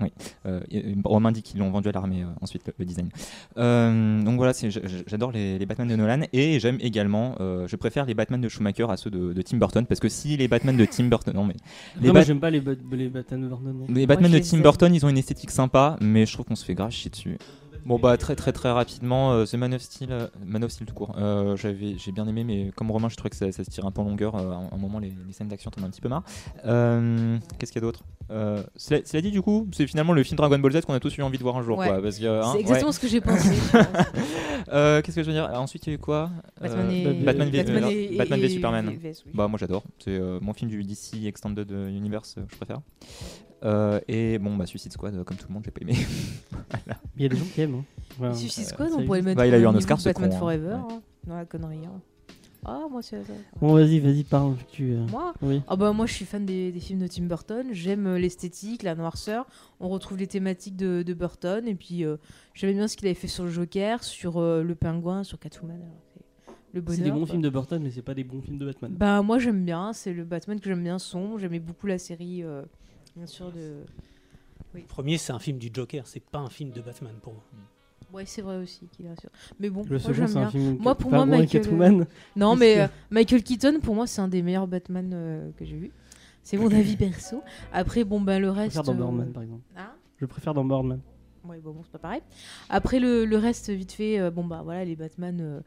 [0.00, 0.10] Ouais.
[0.44, 3.08] euh, et- Romain dit qu'ils l'ont vendu à l'armée euh, ensuite le, le design.
[3.56, 4.52] Euh, donc voilà,
[5.06, 8.48] j'adore les, les Batman de Nolan et j'aime également, euh, je préfère les Batman de
[8.48, 11.32] Schumacher à ceux de, de Tim Burton parce que si les Batman de Tim Burton,
[11.34, 11.54] non mais
[12.00, 13.72] les, Non, j'aime pas les, Bat- les Batman Vernon.
[13.72, 13.86] non.
[13.88, 14.58] les Batman de Tim.
[14.58, 17.38] Burton, ils ont une esthétique sympa, mais je trouve qu'on se fait grave chier dessus.
[17.86, 20.86] Bon bah très très très rapidement, euh, The Man of Steel, euh, Man of Steel
[20.86, 21.14] tout court.
[21.18, 23.84] Euh, j'avais, j'ai bien aimé, mais comme Romain, je trouvais que ça, ça se tire
[23.84, 24.34] un peu en longueur.
[24.36, 26.22] euh, à un moment, les, les scènes d'action t'en as un petit peu marre.
[26.64, 28.04] Euh, qu'est-ce qu'il y a d'autre?
[28.30, 31.00] Euh, cela, cela dit, du coup, c'est finalement le film Dragon Ball Z qu'on a
[31.00, 31.88] tous eu envie de voir un jour, Ouais.
[31.88, 32.00] quoi.
[32.00, 33.50] Parce que, hein, C'est exactement ce que j'ai pensé.
[34.72, 35.50] Euh, qu'est-ce que je veux dire?
[35.54, 36.30] Ensuite, il y a eu quoi?
[36.60, 38.88] Batman et Batman v- Batman et- Batman v et- Superman.
[38.88, 39.12] et.
[39.34, 42.80] Bah moi j'adore, c'est euh, mon film du DC Extended Universe, euh, je préfère.
[43.64, 45.94] Euh, et bon bah Suicide Squad, euh, comme tout le monde, j'ai pas aimé.
[47.16, 47.76] Il y a des gens qui aiment.
[47.76, 47.84] hein.
[48.18, 48.34] Voilà.
[48.34, 49.96] Suicide Euh, Squad, on pourrait le mettre Bah, il a au eu un niveau Oscar,
[49.96, 50.38] de ce Batman con, hein.
[50.38, 50.66] Forever.
[50.74, 50.92] Ouais.
[50.92, 51.02] hein.
[51.26, 51.78] Non, la connerie.
[51.86, 52.00] hein.
[52.66, 53.20] Ah, moi, c'est.
[53.60, 54.54] Bon, vas-y, vas-y, parle.
[54.72, 55.60] Tu, euh, Moi Oui.
[55.68, 58.82] Ah bah moi je suis fan des, des films de Tim Burton, j'aime euh, l'esthétique,
[58.82, 59.46] la noirceur,
[59.80, 62.16] on retrouve les thématiques de, de Burton et puis euh,
[62.54, 65.76] j'aimais bien ce qu'il avait fait sur le Joker, sur euh, le pingouin, sur Catwoman.
[65.76, 66.22] alors, c'est
[66.72, 66.96] le bonheur.
[66.98, 67.26] C'est des bons quoi.
[67.26, 68.94] films de Burton, mais c'est pas des bons films de Batman.
[68.98, 72.42] Bah moi j'aime bien, c'est le Batman que j'aime bien sombre, j'aimais beaucoup la série
[72.42, 72.62] euh,
[73.16, 73.84] bien sûr de...
[74.74, 77.42] Le premier, c'est un film du Joker, c'est pas un film de Batman pour moi.
[78.12, 79.30] Ouais c'est vrai aussi qu'il est sûr.
[79.58, 80.76] Mais bon, Le moi second, c'est un film.
[80.80, 82.06] Moi, pour moi, Michael- Catwoman.
[82.36, 85.64] Non mais que- euh, Michael Keaton pour moi c'est un des meilleurs Batman euh, que
[85.64, 85.90] j'ai vu.
[86.42, 87.42] C'est mon avis perso.
[87.72, 88.74] Après bon bah le Je reste...
[88.76, 89.62] préfère dans euh, Birdman, par exemple.
[89.76, 91.00] hein Je préfère dans Birdman.
[91.44, 92.22] Ouais, bon, bon, c'est pas pareil.
[92.70, 95.60] Après, le, le reste, vite fait, euh, bon, bah voilà, les Batman, euh,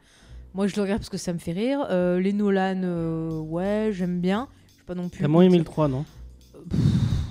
[0.52, 1.86] moi je le regarde parce que ça me fait rire.
[1.90, 4.48] Euh, les Nolan, euh, ouais, j'aime bien.
[4.78, 5.22] Je pas non plus.
[5.22, 6.04] T'as moins aimé le 3, non?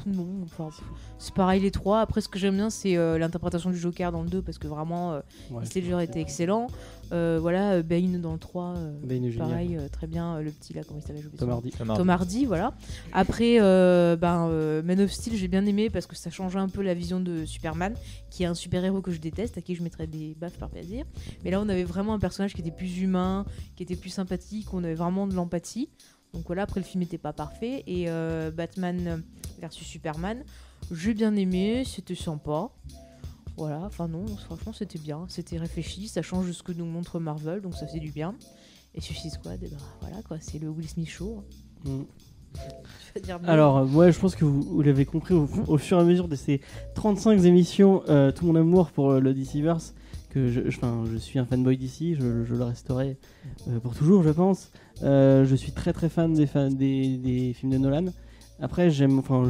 [0.07, 0.81] Non, enfin, pff,
[1.19, 1.99] c'est pareil les trois.
[2.01, 4.67] Après, ce que j'aime bien, c'est euh, l'interprétation du Joker dans le 2 parce que
[4.67, 5.19] vraiment, euh,
[5.51, 5.63] Ouais.
[5.75, 6.67] Ledger était excellent.
[7.11, 9.49] Euh, voilà, euh, Bane dans le 3, euh, Bane est génial.
[9.49, 10.39] pareil, euh, très bien.
[10.41, 11.49] le petit là, comment il s'appelle Tom.
[11.49, 11.71] Hardy.
[11.71, 12.73] Tom Hardy, voilà.
[13.13, 16.69] Après, euh, ben, euh, Man of Steel, j'ai bien aimé parce que ça changeait un
[16.69, 17.93] peu la vision de Superman,
[18.29, 21.05] qui est un super-héros que je déteste, à qui je mettrais des baffes par plaisir.
[21.43, 23.45] Mais là, on avait vraiment un personnage qui était plus humain,
[23.75, 25.89] qui était plus sympathique, on avait vraiment de l'empathie.
[26.33, 27.83] Donc voilà, après, le film n'était pas parfait.
[27.87, 29.23] Et euh, Batman
[29.59, 30.43] versus Superman,
[30.91, 32.69] j'ai bien aimé, c'était sympa.
[33.57, 37.19] Voilà, enfin non, franchement, c'était bien, c'était réfléchi, ça change de ce que nous montre
[37.19, 38.35] Marvel, donc ça fait du bien.
[38.93, 41.43] Et Suicide Squad, eh ben, voilà quoi, c'est le Will Smith show.
[41.85, 42.01] Mm.
[43.47, 46.27] Alors, ouais, je pense que vous, vous l'avez compris au, au fur et à mesure
[46.27, 46.61] de ces
[46.95, 49.95] 35 émissions, euh, tout mon amour pour euh, le DCverse,
[50.29, 53.17] que je, je- enfin, je suis un fanboy d'ici, je, je le resterai
[53.69, 54.71] euh, pour toujours, je pense.
[55.03, 58.05] Euh, je suis très très fan des, films de Nolan.
[58.59, 59.47] Après, j'aime, enfin,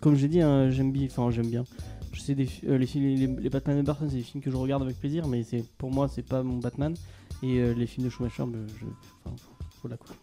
[0.00, 1.64] comme j'ai dit, hein, j'aime bien.
[2.12, 2.36] Je sais
[2.66, 5.28] euh, les, films- les, Batman de Burton, c'est des films que je regarde avec plaisir,
[5.28, 5.42] mais
[5.78, 6.94] pour moi, c'est pas mon Batman.
[7.42, 8.86] Et euh, les films de Schumacher, ben, je,
[9.24, 9.36] enfin,
[9.82, 10.16] voilà quoi.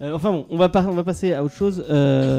[0.00, 1.84] Enfin bon, on va, passer à autre chose.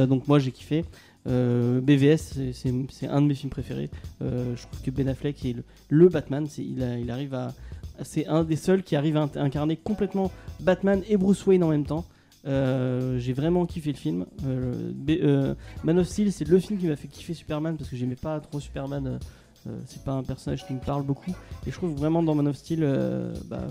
[0.07, 0.85] Donc moi j'ai kiffé.
[1.25, 3.89] BVS, c'est- un de mes films préférés.
[4.21, 5.55] Je trouve que Ben Affleck est
[5.89, 6.47] le, Batman.
[6.57, 7.53] Il arrive à,
[8.03, 11.85] c'est un des seuls qui arrive à incarner complètement Batman et Bruce Wayne en même
[11.85, 12.05] temps.
[12.45, 14.25] Euh, j'ai vraiment kiffé le film.
[14.45, 17.95] Euh, euh, Man of Steel, c'est le film qui m'a fait kiffer Superman parce que
[17.95, 19.19] j'aimais pas trop Superman.
[19.87, 21.31] c'est pas un personnage qui me parle beaucoup.
[21.65, 22.81] Et je trouve vraiment dans Man of Steel,
[23.45, 23.67] bah,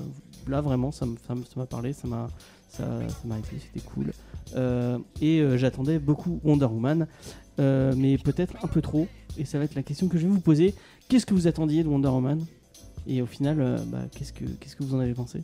[0.47, 2.29] là vraiment, ça m'a parlé, ça m'a
[2.69, 2.85] ça
[3.25, 4.13] c'était cool.
[5.23, 7.07] Et j'attendais beaucoup Wonder Woman,
[7.59, 9.09] mais peut-être un peu trop.
[9.39, 10.75] Et ça va être la question que je vais vous poser.
[11.09, 12.45] Qu'est-ce que vous attendiez de Wonder Woman?
[13.09, 15.43] Et au final, euh, bah, qu'est-ce que que vous en avez pensé?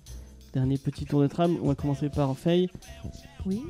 [0.52, 1.56] Dernier petit tour de trame.
[1.62, 2.68] On va commencer par Faye.
[3.46, 3.62] Oui.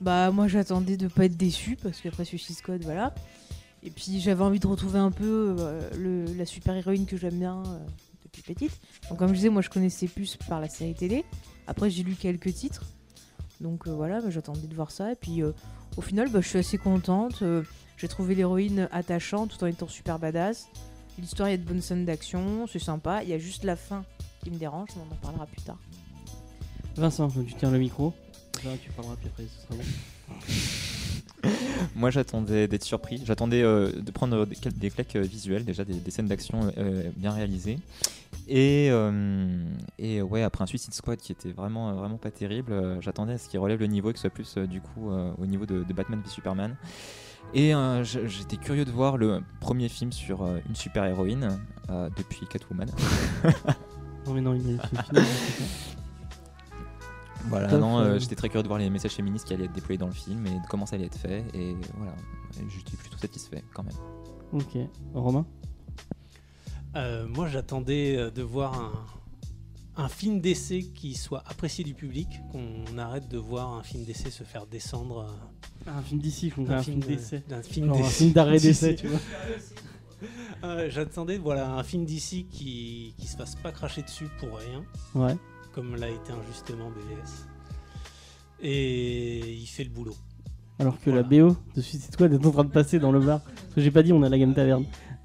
[0.00, 3.12] Bah moi j'attendais de pas être déçu parce qu'après Suicide Squad, voilà.
[3.82, 7.62] Et puis j'avais envie de retrouver un peu euh, la super héroïne que j'aime bien
[7.66, 7.78] euh,
[8.24, 8.80] depuis petite.
[9.10, 11.24] Donc comme je disais, moi je connaissais plus par la série télé.
[11.66, 12.84] Après j'ai lu quelques titres.
[13.60, 15.12] Donc voilà, bah, j'attendais de voir ça.
[15.12, 17.42] Et puis au final, bah, je suis assez contente.
[17.98, 20.68] J'ai trouvé l'héroïne attachante tout en étant super badass.
[21.20, 23.22] L'histoire, il y a de bonnes scènes d'action, c'est sympa.
[23.22, 24.04] Il y a juste la fin
[24.42, 25.78] qui me dérange, mais on en parlera plus tard.
[26.96, 28.12] Vincent, tu tiens le micro.
[28.64, 29.84] Là, tu parleras puis après, ce sera bon.
[31.94, 33.22] Moi, j'attendais d'être surpris.
[33.24, 36.72] J'attendais euh, de prendre des, quel- des claques euh, visuelles, déjà des, des scènes d'action
[36.76, 37.78] euh, bien réalisées.
[38.48, 39.64] Et, euh,
[39.98, 43.34] et ouais, après un Suicide Squad qui était vraiment, euh, vraiment pas terrible, euh, j'attendais
[43.34, 45.32] à ce qu'il relève le niveau et que ce soit plus euh, du coup euh,
[45.38, 46.76] au niveau de, de Batman v Superman.
[47.52, 51.60] Et euh, j'étais curieux de voir le premier film sur euh, une super-héroïne
[51.90, 52.88] euh, depuis Catwoman.
[54.26, 54.78] Non, mais non, il fini.
[55.12, 55.64] c'est ça.
[57.46, 59.64] Voilà, Top, non, euh, euh, j'étais très curieux de voir les messages féministes qui allaient
[59.64, 61.42] être déployés dans le film et de comment ça allait être fait.
[61.54, 62.12] Et voilà,
[62.68, 63.94] j'étais plutôt satisfait quand même.
[64.52, 64.76] Ok.
[65.14, 65.46] Romain?
[66.96, 68.92] Euh, moi, j'attendais de voir un,
[69.96, 74.30] un film d'essai qui soit apprécié du public, qu'on arrête de voir un film d'essai
[74.30, 75.26] se faire descendre.
[75.86, 76.74] euh, Un film d'ici, comprends.
[76.74, 77.42] Un film de- d'essai.
[77.50, 79.20] un film d'arrêt d'essai, tu vois.
[80.62, 84.84] Euh, J'attendais voilà, un film d'ici qui, qui se fasse pas cracher dessus pour rien,
[85.14, 85.34] Ouais.
[85.72, 87.46] comme l'a été injustement BVS.
[88.60, 90.14] Et il fait le boulot.
[90.78, 91.22] Alors que Voilà.
[91.22, 93.40] la BO de Suicide Squad est en train de passer dans le bar.
[93.40, 94.84] Parce que j'ai pas dit, on a la Game Taverne.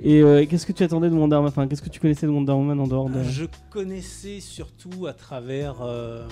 [0.00, 2.30] Et euh, qu'est-ce que tu attendais de Wonder Woman Enfin, qu'est-ce que tu connaissais de
[2.32, 3.22] Wonder Woman en dehors de.
[3.24, 6.28] Je connaissais surtout à travers euh,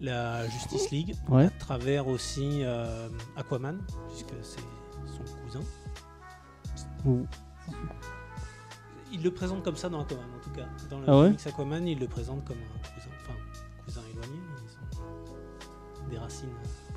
[0.00, 1.46] la Justice League, Ouais.
[1.46, 4.60] à travers aussi euh, Aquaman, puisque c'est
[5.06, 5.60] son cousin.
[7.06, 7.26] Ou-
[9.12, 10.66] Il le présente comme ça dans Aquaman, en tout cas.
[10.90, 13.34] Dans le Ah ouais comics Aquaman, il le présente comme un cousin, enfin,
[13.84, 14.40] cousin éloigné.
[14.92, 16.48] Ils ont des racines.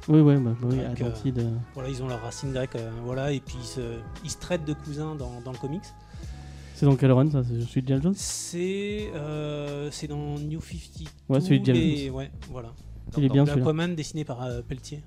[0.10, 1.40] Oui, ouais, bah, bah oui, Donc, euh, Atlantide.
[1.40, 4.38] euh, Voilà, ils ont leurs racines grecques, euh, voilà, et puis ils se, ils se
[4.38, 5.82] traitent de cousins dans, dans le comics.
[6.76, 7.44] C'est dans quel run ça?
[7.44, 11.08] C'est- Je suis James Jones C'est euh, c'est dans New 50.
[11.28, 12.10] Ouais, celui de James les...
[12.10, 12.72] Ouais, voilà.
[13.18, 13.64] Il est bien celui-là.
[13.64, 15.04] Aquaman dessiné par euh, Pelletier.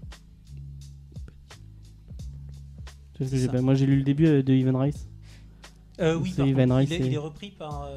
[3.18, 5.06] Que pas- Moi j'ai lu le début de Even Rice.
[6.00, 7.88] Oui, C'est par Ivan contre, Rice il, est, et- il est repris par,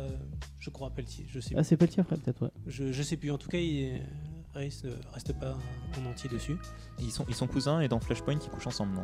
[0.60, 1.26] je crois, Pelletier.
[1.30, 2.52] Je sais, Ah, c'est Pelletier après, peut-être, ouais.
[2.68, 3.32] je, je sais plus.
[3.32, 4.02] En tout cas, il est-
[4.56, 4.62] Ne
[5.14, 5.56] reste pas
[6.00, 6.58] en entier dessus.
[7.00, 9.02] Ils sont, ils sont cousins et dans Flashpoint ils couchent ensemble, non?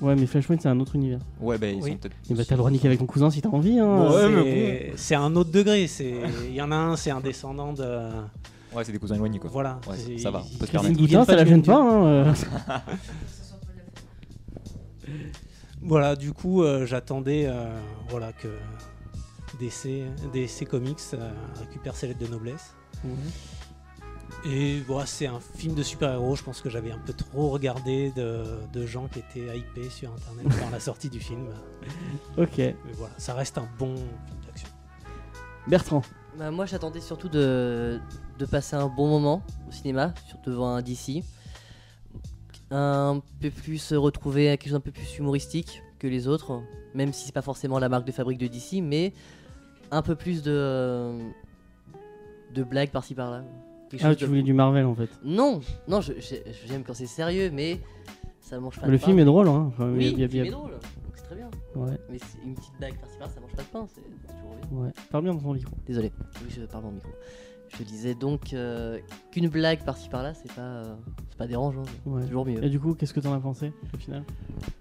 [0.00, 1.18] Ouais, mais Flashpoint c'est un autre univers.
[1.40, 1.90] Ouais, bah ils Oui.
[1.92, 2.16] sont peut-être.
[2.30, 4.08] Et bah t'as le droit de niquer avec ton cousin si t'as envie, hein.
[4.10, 5.86] C'est- Ouais, c'est un autre degré.
[5.88, 8.08] c'est- Il y en a un, c'est un descendant de.
[8.74, 9.50] Ouais, c'est des cousins éloignés quoi.
[9.50, 9.80] Voilà.
[9.88, 11.00] Ouais, ça va, on peut se permettre.
[11.04, 12.06] viennent ça la gêne pas, hein.
[12.06, 12.34] euh.
[15.84, 17.76] Voilà, du coup, euh, j'attendais euh,
[18.08, 18.48] voilà, que
[19.58, 22.74] DC, DC Comics euh, récupère ses lettres de noblesse.
[24.44, 26.34] Et voilà, c'est un film de super-héros.
[26.36, 30.12] Je pense que j'avais un peu trop regardé de, de gens qui étaient hypés sur
[30.12, 31.46] Internet par la sortie du film.
[32.38, 32.58] Ok.
[32.58, 34.68] Mais voilà, ça reste un bon film d'action.
[35.68, 36.02] Bertrand.
[36.38, 38.00] Bah, moi j'attendais surtout de,
[38.38, 41.22] de passer un bon moment au cinéma, surtout devant un DC.
[42.70, 46.62] Un peu plus retrouver quelque chose un peu plus humoristique que les autres,
[46.94, 49.12] même si c'est pas forcément la marque de fabrique de DC, mais
[49.90, 51.18] un peu plus de,
[52.54, 53.44] de blagues par-ci par-là.
[53.92, 55.08] Quelque Ah, chose tu de- voulais du Marvel en fait.
[55.22, 57.78] Non, non, j'aime quand c'est sérieux, mais
[58.40, 59.22] ça mange pas Le de film pain.
[59.22, 59.66] est drôle, hein.
[59.68, 60.80] Enfin, Oui, le film est drôle, donc
[61.14, 61.50] c'est très bien.
[61.76, 64.00] Ouais, Mais une petite blague par-ci par-là, ça mange pas de pain, c'est
[64.34, 64.78] toujours bien.
[64.86, 64.90] ouais.
[65.10, 65.74] Parle bien dans ton micro.
[65.86, 66.10] Désolé,
[66.42, 67.10] oui, je parle dans le micro.
[67.78, 68.98] Je disais donc euh,
[69.30, 70.94] qu'une blague par-ci par-là, c'est pas, euh,
[71.30, 72.20] c'est pas dérangeant, Ouais.
[72.22, 72.62] c'est toujours mieux.
[72.62, 74.24] Et du coup, qu'est-ce que t'en as pensé au final?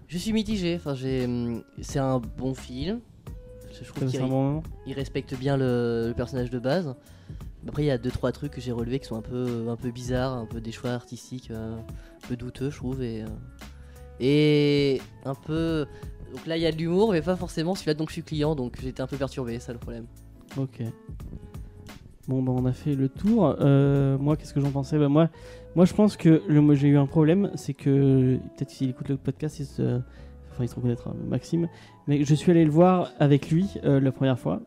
[0.08, 3.00] Je suis mitigé, enfin, j'ai, hum, c'est un bon film.
[3.72, 6.94] Je trouve qu'il un bon il respecte bien le, le personnage de base.
[7.68, 9.76] Après, il y a deux trois trucs que j'ai relevés qui sont un peu, un
[9.76, 13.28] peu bizarres, un peu des choix artistiques, euh, un peu douteux, je trouve, et, euh,
[14.20, 15.86] et un peu.
[16.34, 17.94] Donc là, il y a de l'humour, mais pas forcément celui-là.
[17.94, 20.06] Donc je suis client, donc j'étais un peu perturbé, ça le problème.
[20.58, 20.82] Ok.
[22.28, 23.56] Bon, bah, on a fait le tour.
[23.60, 24.98] Euh, moi, qu'est-ce que j'en pensais?
[24.98, 25.30] Bah, moi,
[25.76, 27.52] moi, je pense que le, j'ai eu un problème.
[27.56, 30.00] C'est que, peut-être s'il écoute le podcast, il se,
[30.52, 31.68] enfin, il se reconnaîtra, Maxime.
[32.08, 34.62] Mais je suis allé le voir avec lui la première fois.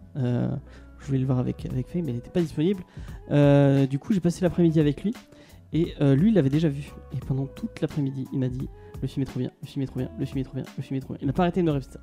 [1.04, 2.82] Je voulais le voir avec, avec Faye, mais il n'était pas disponible.
[3.30, 5.12] Euh, du coup, j'ai passé l'après-midi avec lui.
[5.74, 6.90] Et euh, lui, il l'avait déjà vu.
[7.12, 8.70] Et pendant toute l'après-midi, il m'a dit
[9.02, 10.64] Le film est trop bien, le film est trop bien, le film est trop bien,
[10.78, 11.18] le film est trop bien.
[11.20, 11.98] Il n'a pas arrêté de me répéter.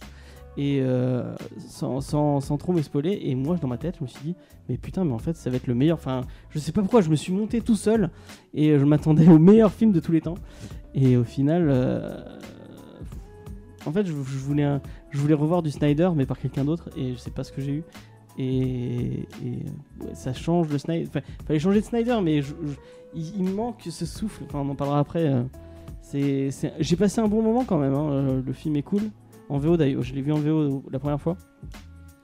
[0.58, 4.08] Et euh, sans, sans, sans trop me spoiler, et moi, dans ma tête, je me
[4.08, 4.36] suis dit
[4.70, 5.98] Mais putain, mais en fait, ça va être le meilleur.
[5.98, 6.22] Enfin,
[6.52, 8.12] je sais pas pourquoi, je me suis monté tout seul
[8.54, 10.36] et je m'attendais au meilleur film de tous les temps.
[10.94, 11.72] Et au final,
[13.86, 14.80] en fait, je, voulais
[15.10, 17.62] je voulais revoir du Snyder, mais par quelqu'un d'autre, et je sais pas ce que
[17.62, 17.84] j'ai eu.
[18.38, 19.28] Et,
[20.14, 21.08] ça change de Snyder.
[21.08, 22.42] Enfin, fallait changer de Snyder, mais
[23.14, 24.44] il, il manque ce souffle.
[24.48, 25.26] Enfin, on en parlera après.
[25.26, 25.44] euh.
[26.80, 27.94] J'ai passé un bon moment quand même.
[27.94, 28.12] hein.
[28.12, 29.04] Euh, Le film est cool.
[29.50, 31.36] En VO d'ailleurs, je l'ai vu en VO la première fois.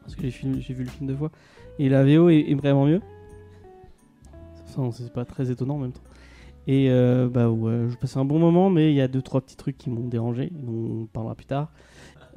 [0.02, 1.32] parce que j'ai vu le film deux fois.
[1.80, 3.02] Et la VO est, vraiment mieux.
[4.70, 6.02] Enfin, c'est pas très étonnant en même temps.
[6.68, 9.40] Et euh, bah ouais, je passais un bon moment, mais il y a deux trois
[9.42, 11.72] petits trucs qui m'ont dérangé, dont on parlera plus tard.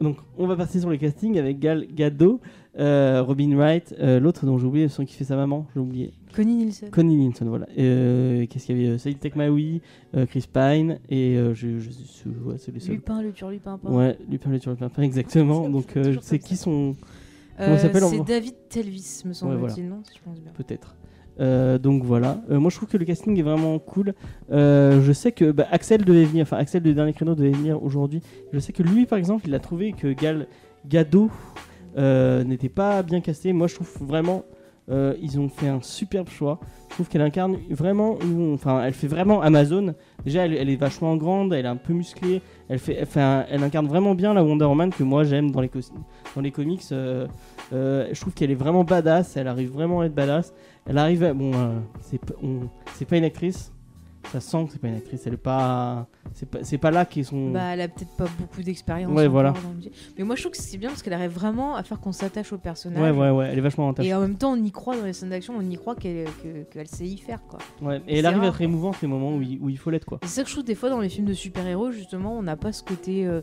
[0.00, 2.40] Donc on va passer sur les castings avec Gal Gadot,
[2.78, 6.12] euh, Robin Wright, euh, l'autre dont j'ai oublié, celui qui fait sa maman, j'ai oublié.
[6.34, 6.90] Connie Nielsen.
[6.90, 7.66] Connie Nielsen, voilà.
[7.78, 9.82] Euh, Qu'est-ce qu'il y avait Saïd Tekmaoui,
[10.28, 12.94] Chris Pine, et je, je, je- ouais, c'est les seuls.
[12.96, 13.78] Lupin, le turlupin.
[13.84, 15.68] Ouais, Lupin le Lupin, exactement.
[15.68, 16.64] Donc comme qui ça.
[16.64, 16.94] sont
[17.58, 20.18] Euh, Comment il s'appelle, on C'est David Telvis, me semble-t-il, non Si
[20.56, 20.94] peut-être.
[21.40, 22.42] Euh, donc voilà.
[22.50, 24.12] Euh, moi je trouve que le casting est vraiment cool.
[24.50, 27.82] Euh, je sais que bah, Axel devait venir, enfin Axel de dernier créneau devait venir
[27.82, 28.20] aujourd'hui.
[28.52, 30.46] Je sais que lui par exemple, il a trouvé que Gal
[30.86, 31.60] Gadot euh,
[31.96, 33.52] n'était pas bien casté.
[33.52, 34.44] Moi je trouve vraiment
[34.90, 36.58] euh, ils ont fait un superbe choix.
[36.88, 38.18] Je trouve qu'elle incarne vraiment,
[38.52, 39.94] enfin elle fait vraiment Amazon.
[40.24, 42.42] Déjà elle, est vachement grande, elle est un peu musclée.
[42.68, 46.82] Elle fait, elle, incarne vraiment bien la Wonder Woman que moi j'aime dans les comics.
[46.92, 47.26] euh,
[47.72, 49.36] euh, je trouve qu'elle est vraiment badass.
[49.36, 50.52] Elle arrive vraiment à être badass.
[50.86, 51.78] Elle arrive, à- bon, euh,
[52.94, 53.72] c'est pas une actrice.
[54.32, 55.26] Ça sent que c'est pas une actrice.
[55.26, 57.50] Elle est pas, c'est pas, c'est pas là qu'ils sont.
[57.50, 59.12] Bah, elle a peut-être pas beaucoup d'expérience.
[59.12, 59.52] Ouais, voilà.
[60.16, 62.52] Mais moi, je trouve que c'est bien parce qu'elle arrive vraiment à faire qu'on s'attache
[62.52, 63.00] au personnage.
[63.02, 63.48] ouais, ouais, ouais.
[63.50, 65.54] Elle est vachement en Et en même temps, on y croit dans les scènes d'action,
[65.58, 67.58] on y croit qu'elle que- qu'elle sait y faire, quoi.
[67.82, 68.00] Ouais.
[68.06, 70.18] Et elle arrive à être émouvante les moments où il, où il faut l'être, quoi.
[70.22, 72.56] C'est ça que je trouve des fois dans les films de super-héros, justement, on n'a
[72.56, 73.40] pas ce côté euh,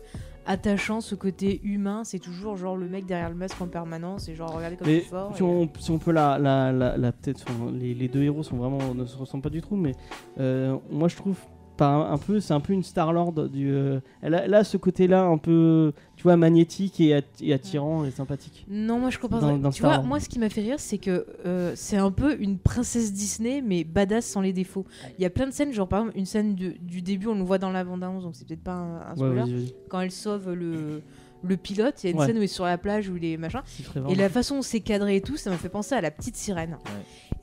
[0.47, 2.03] attachant, ce côté humain.
[2.03, 5.01] C'est toujours genre le mec derrière le masque en permanence et genre regardez comme Mais
[5.01, 5.35] fort.
[5.35, 8.43] si et- on, si on peut la, la, la, la- peut-être, les, les deux héros
[8.43, 9.91] sont vraiment ne se ressemblent pas du tout, mais
[10.39, 11.37] euh, moi je trouve
[11.75, 13.71] pas un, un peu, c'est un peu une Star Lord du.
[13.71, 17.53] euh, elle, a, elle a ce côté-là un peu, tu vois, magnétique et, at- et
[17.53, 18.65] attirant et sympathique.
[18.69, 19.39] Non, moi je comprends.
[19.39, 20.05] Dans- tu Star vois, Wars.
[20.07, 23.61] moi ce qui m'a fait rire, c'est que euh, c'est un peu une princesse Disney,
[23.65, 24.85] mais badass sans les défauts.
[25.17, 27.35] Il y a plein de scènes, genre par exemple une scène de- du début, on
[27.35, 29.75] le voit dans la bande-annonce, donc c'est peut-être pas un, un Ouais, spoiler.
[29.89, 31.01] Quand elle sauve le,
[31.43, 32.25] le pilote, il y a une Ouais.
[32.25, 33.61] scène où il est sur la plage où il est machin.
[34.09, 36.35] Et la façon où c'est cadré et tout, ça m'a fait penser à la petite
[36.35, 36.77] sirène.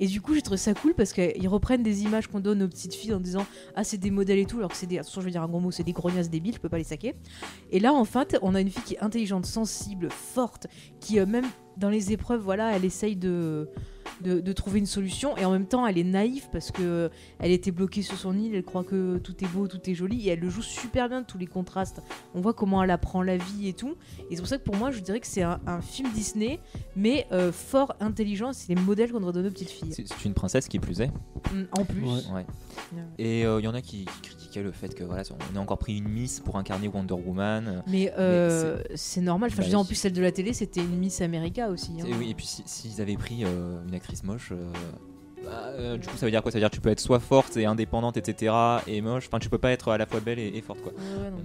[0.01, 2.68] Et du coup, j'ai trouvé ça cool parce qu'ils reprennent des images qu'on donne aux
[2.68, 4.99] petites filles en disant Ah, c'est des modèles et tout, alors que c'est des.
[4.99, 6.84] Attention, je vais dire un gros mot, c'est des grognasses débiles, je peux pas les
[6.84, 7.14] saquer.
[7.70, 10.66] Et là, en fait, on a une fille qui est intelligente, sensible, forte,
[11.01, 13.68] qui, euh, même dans les épreuves, voilà, elle essaye de.
[14.22, 17.08] De, de trouver une solution et en même temps elle est naïve parce que euh,
[17.40, 20.28] elle était bloquée sur son île elle croit que tout est beau tout est joli
[20.28, 22.00] et elle le joue super bien tous les contrastes
[22.32, 23.96] on voit comment elle apprend la vie et tout
[24.30, 26.60] et c'est pour ça que pour moi je dirais que c'est un, un film Disney
[26.94, 28.52] mais euh, fort intelligent.
[28.52, 29.92] C'est les modèles qu'on devrait donner aux petites filles.
[29.92, 31.08] C'est une princesse qui plus est.
[31.52, 32.02] Mm, En plus.
[32.02, 32.10] Ouais.
[32.32, 32.44] Ouais.
[32.92, 33.02] Ouais.
[33.18, 35.78] Et il y en a qui, qui critiquaient le fait que voilà, on a encore
[35.78, 37.66] pris une Miss pour incarner Wonder Woman.
[37.68, 39.48] euh, Mais euh, c'est normal.
[39.50, 41.68] Enfin, Bah je veux dire, en plus, celle de la télé, c'était une Miss America
[41.68, 41.92] aussi.
[42.00, 42.04] hein.
[42.06, 44.57] Et oui, et puis si- s'ils avaient pris euh, une actrice moche, euh,
[45.44, 46.52] bah, euh, du coup ça veut dire quoi?
[46.52, 48.52] Ça veut dire que tu peux être soit forte et indépendante, etc.
[48.86, 49.26] et moche.
[49.28, 50.92] Enfin, tu peux pas être à la fois belle et, et forte quoi.
[50.92, 51.38] Ouais, ouais, non.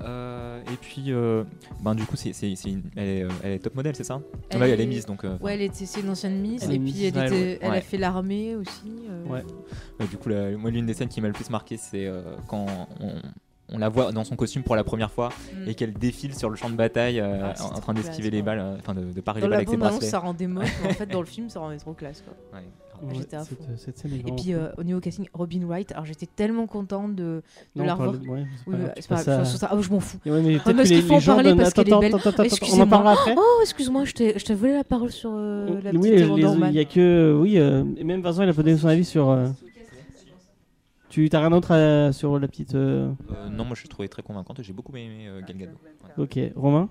[0.00, 1.44] Euh, et puis, euh,
[1.82, 4.04] ben du coup, c'est, c'est- c'est une- elle, est, euh, elle est top modèle, c'est
[4.04, 4.20] ça?
[4.50, 5.24] Elle Là, elle est- est mise donc.
[5.24, 6.62] euh, Ouais, elle était, c'est une ancienne Miss.
[6.64, 7.58] Elle est et Miss puis, elle, Israël, était, ouais.
[7.60, 7.80] elle a Ouais.
[7.82, 8.92] fait l'armée aussi.
[9.10, 9.44] euh, Ouais.
[10.10, 12.66] Du coup, la- moi, l'une des scènes qui m'a le plus marqué, c'est euh, quand
[13.00, 13.12] on,
[13.74, 15.68] on la voit dans son costume pour la première fois Mm.
[15.68, 18.42] et qu'elle défile sur le champ de bataille euh, Ah, en trop train d'esquiver les
[18.42, 20.06] balles, euh, enfin de, de parer Dans les balles la avec ses bracelets.
[20.06, 22.22] ça rendait moche, mais en fait, dans le film, ça rendait trop classe.
[22.22, 22.58] Quoi.
[22.60, 22.66] Ouais.
[23.04, 23.64] Ouais, J'étais à cette, fond.
[23.76, 27.16] cette scène est Et puis, euh, au niveau casting, Robin Wright, alors j'étais tellement contente
[27.16, 27.42] de,
[27.74, 28.12] de Non, la revoir.
[28.16, 30.18] de- ouais, c'est pas Oui, grave, à- ça- ah, je m'en fous.
[30.24, 32.14] Ouais, mais peut-être parce que les, qu'il faut en parler donnent- parce qu'elle est belle.
[32.14, 33.34] attends, attends, attends, on en parlera après.
[33.36, 36.70] Oh, excuse-moi, je t'ai volé la parole sur euh, la oui, petite Woman.
[36.72, 39.30] il y a que oui, euh, et même Vincent il a donné son avis sur.
[41.12, 42.74] Tu t'as rien d'autre à- sur la petite.
[42.74, 45.58] euh, Euh, non, moi je l'ai trouvé très convaincante et j'ai beaucoup aimé euh, Gal
[45.58, 45.76] Gadot.
[46.16, 46.24] Ouais.
[46.24, 46.88] Ok, Romain?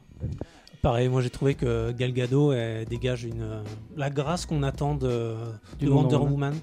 [0.83, 3.63] Pareil, moi j'ai trouvé que Gal Gadot elle dégage une,
[3.97, 5.35] la grâce qu'on attend de,
[5.79, 6.53] Du de Wonder Wonder, Woman.
[6.53, 6.59] Woman.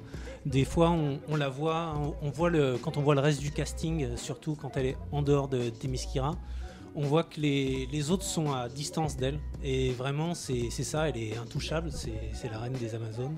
[0.46, 3.40] Des fois, on, on la voit, on, on voit le, quand on voit le reste
[3.40, 6.36] du casting, surtout quand elle est en dehors de Themyscira,
[6.94, 9.38] on voit que les, les autres sont à distance d'elle.
[9.64, 13.36] Et vraiment, c'est c'est ça, elle est intouchable, c'est c'est la reine des Amazones.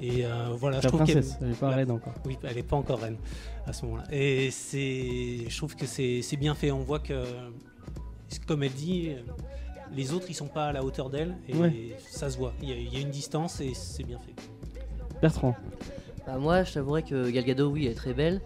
[0.00, 2.14] Et euh, voilà, je trouve qu'elle princesse, elle est pas la- reine encore.
[2.24, 3.16] oui, elle n'est pas encore reine
[3.66, 4.04] à ce moment-là.
[4.10, 6.70] Et c'est, je trouve que c'est c'est bien fait.
[6.70, 7.22] On voit que,
[8.46, 9.10] comme elle dit,
[9.94, 11.96] les autres ils sont pas à la hauteur d'elle et Ouais.
[12.08, 12.54] ça se voit.
[12.62, 14.34] Il y, a, il y a une distance et c'est bien fait.
[15.20, 15.54] Bertrand.
[16.26, 18.40] Bah, moi, je t'avouerais que Gal Gadot, oui, elle est très belle.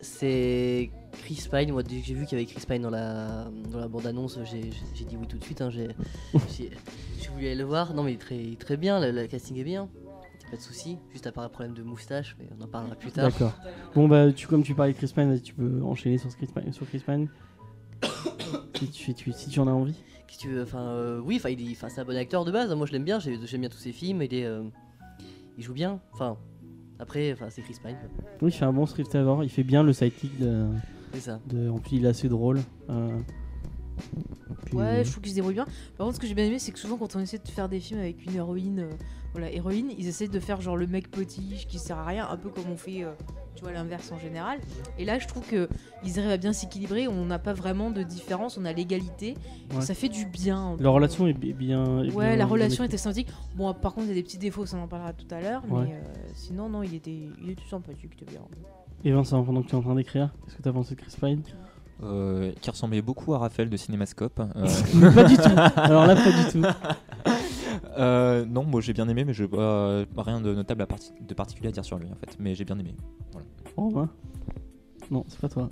[0.00, 0.90] C'est
[1.22, 1.72] Chris Pine.
[1.72, 4.38] Moi, dès que j'ai vu qu'il y avait Chris Pine dans la, dans la bande-annonce,
[4.50, 5.60] j'ai j'ai- j'ai dit oui tout de suite.
[5.60, 5.88] hein, j'ai
[7.32, 7.92] voulu aller le voir.
[7.94, 9.00] Non, mais il est très, très bien.
[9.00, 9.88] Le, le casting est bien.
[10.50, 10.98] Pas de souci.
[11.12, 13.30] Juste à part un problème de moustache, mais on en parlera plus tard.
[13.30, 13.52] D'accord.
[13.94, 16.72] Bon bah tu comme tu parlais de Chris Pine, tu peux enchaîner sur Chris Pine.
[16.72, 17.28] Sur Chris Pine.
[18.74, 19.94] si, tu, tu- si tu en as envie.
[20.26, 20.62] Qu'est-ce que tu veux?
[20.62, 22.72] Enfin, euh, oui, enfin, il est- enfin, c'est un bon acteur de base.
[22.74, 23.18] Moi, je l'aime bien.
[23.18, 24.22] j'ai- J'aime bien tous ses films.
[24.22, 24.62] Il est, euh,
[25.58, 26.00] il joue bien.
[26.12, 26.36] Enfin,
[26.98, 27.96] après, enfin, c'est Chris Pine.
[28.16, 28.24] quoi.
[28.42, 29.42] Oui, il fait un bon script avant.
[29.42, 30.66] Il fait bien le sidekick de.
[31.14, 31.40] C'est ça.
[31.46, 32.60] de en plus, il est assez drôle.
[32.90, 33.18] Euh,
[34.66, 35.66] Puis, Ouais, euh, je trouve qu'ils se débrouillent bien.
[35.96, 37.68] Par contre, ce que j'ai bien aimé, c'est que souvent, quand on essaie de faire
[37.68, 38.90] des films avec une héroïne, euh,
[39.34, 42.36] voilà, héroïne, ils essaient de faire genre le mec potiche qui sert à rien, un
[42.36, 43.10] peu comme on fait, euh,
[43.56, 44.58] tu vois, l'inverse en général.
[44.98, 45.68] Et là, je trouve que
[46.04, 47.08] ils arrivent à bien s'équilibrer.
[47.08, 49.34] On n'a pas vraiment de différence, on a l'égalité.
[49.74, 49.80] Ouais.
[49.80, 50.76] Ça fait du bien.
[50.78, 52.02] La relation est bi- bien.
[52.04, 53.28] est Ouais, bien- la relation était sympathique.
[53.56, 55.40] Bon, par contre, il y a des petits défauts, ça on en parlera tout à
[55.40, 55.62] l'heure.
[55.68, 55.84] Ouais.
[55.84, 58.40] Mais euh, sinon, non, il était, il était sympathique, il était bien.
[59.04, 61.00] Et Vincent, pendant que tu es en train d'écrire, qu'est-ce que tu as pensé de
[61.00, 61.42] Chris Pine?
[62.02, 64.40] Euh, qui ressemblait beaucoup à Raphaël de Cinémascope.
[64.40, 65.42] Euh, Pas du tout.
[65.76, 66.62] Alors là, pas du tout.
[67.98, 71.34] euh, non, moi j'ai bien aimé, mais je euh, rien de notable à parti- de
[71.34, 72.36] particulier à dire sur lui en fait.
[72.40, 72.94] Mais j'ai bien aimé.
[73.76, 74.10] Romain
[75.10, 75.68] Non, c'est pas toi.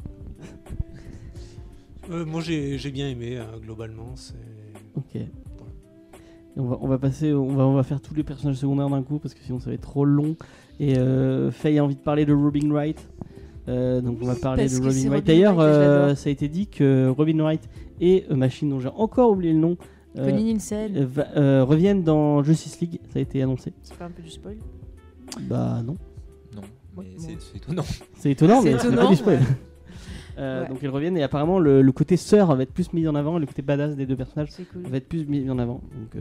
[2.11, 4.15] Euh, moi j'ai bien aimé euh, globalement.
[4.97, 5.21] Ok.
[6.57, 9.03] On va, on va passer, on va, on va faire tous les personnages secondaires d'un
[9.03, 10.37] coup parce que sinon ça va être trop long.
[10.79, 13.09] Et euh, Faye a envie de parler de Robin Wright.
[13.69, 15.25] Euh, donc on va parler de Robin c'est Wright.
[15.25, 17.69] D'ailleurs, euh, ça a été dit que Robin Wright
[18.01, 19.77] et euh, Machine, dont j'ai encore oublié le nom,
[20.19, 22.99] euh, Connie Nielsen, euh, va- euh, reviennent dans Justice League.
[23.13, 23.73] Ça a été annoncé.
[23.83, 24.57] ça fait un peu du spoil.
[25.43, 25.97] Bah non.
[26.55, 26.61] Non,
[26.97, 27.85] mais Ouais, c'est c'est étonnant.
[28.19, 29.37] C'est étonnant, C'est mais c'est pas étonnant, du spoil.
[29.39, 29.43] ouais.
[30.39, 30.69] Euh, Ouais.
[30.69, 33.37] Donc ils reviennent et apparemment le, le côté sœur va être plus mis en avant
[33.37, 34.83] et le côté badass des deux personnages C'est cool.
[34.83, 35.75] va être plus mis en avant.
[35.95, 36.21] Donc, euh,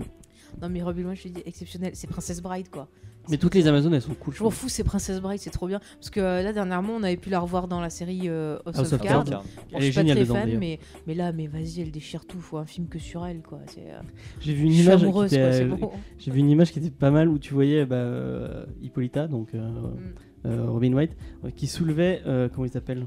[0.61, 1.91] Non, mais Robin Wright, je dis, exceptionnel.
[1.95, 2.87] C'est Princess Bride, quoi.
[3.29, 4.33] Mais toutes les Amazones elles sont cool.
[4.33, 5.79] Je m'en fous, c'est Princess Bride, c'est trop bien.
[5.99, 8.79] Parce que euh, là, dernièrement, on avait pu la revoir dans la série euh, House,
[8.79, 9.25] House of Cards.
[9.25, 9.39] Bon,
[9.73, 12.25] Elle je est suis pas très dedans, fan, mais, mais là, mais vas-y, elle déchire
[12.25, 12.39] tout.
[12.39, 13.59] Faut un film que sur elle, quoi.
[13.77, 13.99] Euh,
[14.39, 15.91] J'ai vu une je image qui était, euh, bon.
[16.17, 20.49] J'ai vu une image qui était pas mal où tu voyais bah, Hippolyta, donc Mm.
[20.69, 21.15] Robin White,
[21.55, 23.05] qui soulevait, comment il s'appelle?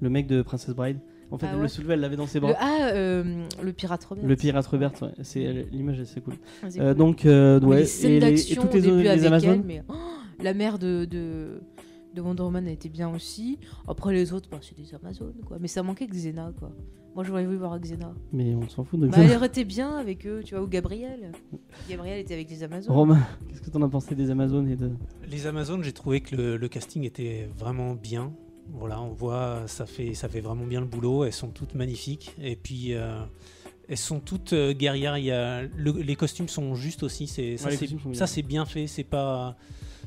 [0.00, 0.98] Le mec de Princess Bride.
[1.30, 1.62] En fait, Ah elle ouais.
[1.62, 2.50] le soulevait, elle l'avait dans ses bras.
[2.50, 4.24] Le, ah, euh, le pirate Robert.
[4.26, 5.08] Le pirate Robert, ouais.
[5.22, 6.34] c'est l'image, c'est cool.
[6.62, 6.98] Ah, c'est Euh, cool.
[6.98, 9.50] donc, euh, ouais, les scènes et, les- et d'action toutes au les, Amazones.
[9.60, 9.94] elle, mais oh,
[10.42, 11.60] la mère de, de,
[12.14, 13.58] de Wonder Woman a été bien aussi.
[13.88, 15.56] Après les autres, bah, c'est des Amazones, quoi.
[15.60, 16.70] Mais ça manquait Xena, quoi.
[17.14, 18.12] Moi, j'aurais voulu voir Xena.
[18.32, 20.66] Mais on s'en fout de Bah, elle aurait été bien avec eux, tu vois, ou
[20.66, 21.30] Gabriel.
[21.88, 22.92] Gabriel était avec les Amazones.
[22.92, 24.90] Romain, qu'est-ce que t'en as pensé des Amazones et de...
[25.30, 28.32] Les Amazones, j'ai trouvé que le, le casting était vraiment bien.
[28.72, 31.24] Voilà, on voit, ça fait, ça fait vraiment bien le boulot.
[31.24, 32.34] Elles sont toutes magnifiques.
[32.42, 33.20] Et puis, euh,
[33.88, 35.16] elles sont toutes euh, guerrières.
[35.18, 37.26] Il y a, le- les costumes sont justes aussi.
[37.26, 38.64] C'est, ça, Ouais, c'est, bien.
[38.64, 38.86] ça, fait.
[38.86, 39.56] C'est pas,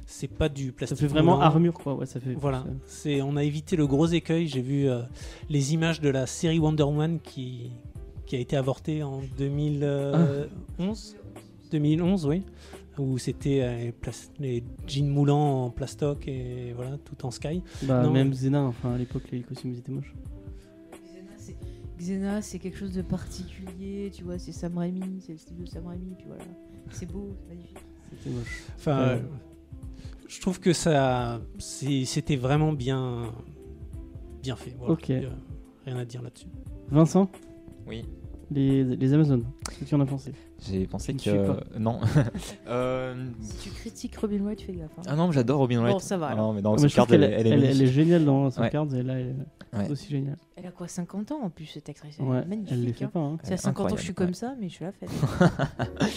[0.05, 0.99] c'est pas du Ça plastique.
[0.99, 1.93] fait vraiment armure, quoi.
[1.95, 2.34] Ouais, ça fait...
[2.34, 4.47] Voilà, ça- c'est, on a évité le gros écueil.
[4.47, 5.01] J'ai vu euh,
[5.49, 7.70] les images de la série Wonder Woman qui,
[8.26, 11.16] qui a été avortée en 2011.
[11.72, 12.43] 2011, oui.
[13.00, 13.91] Où c'était euh,
[14.39, 17.62] les jeans moulants en plastoc et voilà, tout en sky.
[17.84, 18.12] Bah, Non.
[18.12, 20.14] même Xena, enfin, à l'époque, les costumes étaient moches.
[22.00, 25.66] Xena, c'est- quelque chose de particulier, tu vois, c'est Sam Raimi, c'est le style de
[25.66, 26.43] Sam Raimi, puis voilà.
[26.91, 27.78] C'est beau, c'est magnifique.
[28.12, 28.64] C'était moche.
[28.78, 29.14] Enfin, Ouais.
[29.14, 29.20] euh,
[30.28, 33.34] je trouve que ça, c'était vraiment bien,
[34.41, 34.76] bien fait.
[34.78, 34.93] Voilà.
[34.93, 35.10] Ok.
[35.10, 35.30] Euh,
[35.86, 36.48] rien à dire là-dessus.
[36.89, 37.30] Vincent,
[37.88, 38.06] Oui.
[38.52, 40.32] les, les Amazones, qu'est-ce que tu en as pensé?
[40.66, 41.47] J'ai pensé Tu que.
[41.51, 41.60] pas.
[41.80, 41.99] Non.
[42.68, 44.89] Euh, Si tu critiques Robin White, fais gaffe.
[44.97, 45.01] hein.
[45.08, 45.93] Ah non, j'adore Robin Wright.
[45.93, 47.82] Bon, ça va, Ah non, mais dans Ah, mais elle, elle est elle- elle magnifique.
[47.84, 48.70] est géniale dans House of Ouais.
[48.70, 49.36] Cards et là, elle
[49.74, 49.89] est Ouais.
[49.91, 50.38] aussi géniale.
[50.55, 52.97] Elle a quoi, 50 ans en plus, cette actrice Elle est Ouais, elle les magnifique.
[52.97, 53.12] fait hein.
[53.14, 53.20] pas.
[53.20, 53.38] Hein.
[53.43, 55.10] C'est à 50 ans que je suis comme ça, mais je suis la fête.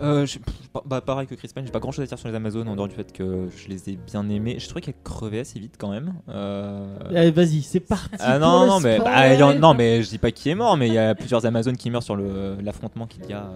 [0.00, 0.40] Euh, pff,
[0.86, 2.74] bah, pareil que Chris Pine, j'ai pas grand chose à dire sur les Amazones en
[2.76, 4.56] dehors du fait que je les ai bien aimés.
[4.58, 6.14] Je trouvais qu'elles crevaient assez vite quand même.
[6.28, 8.08] Euh, Allez, vas-y, c'est parti.
[8.18, 10.54] Ah pour non, le non, mais, bah, en- non, mais je dis pas qui est
[10.54, 13.50] mort, mais il y a plusieurs Amazones qui meurent sur l'affrontement qu'il y a.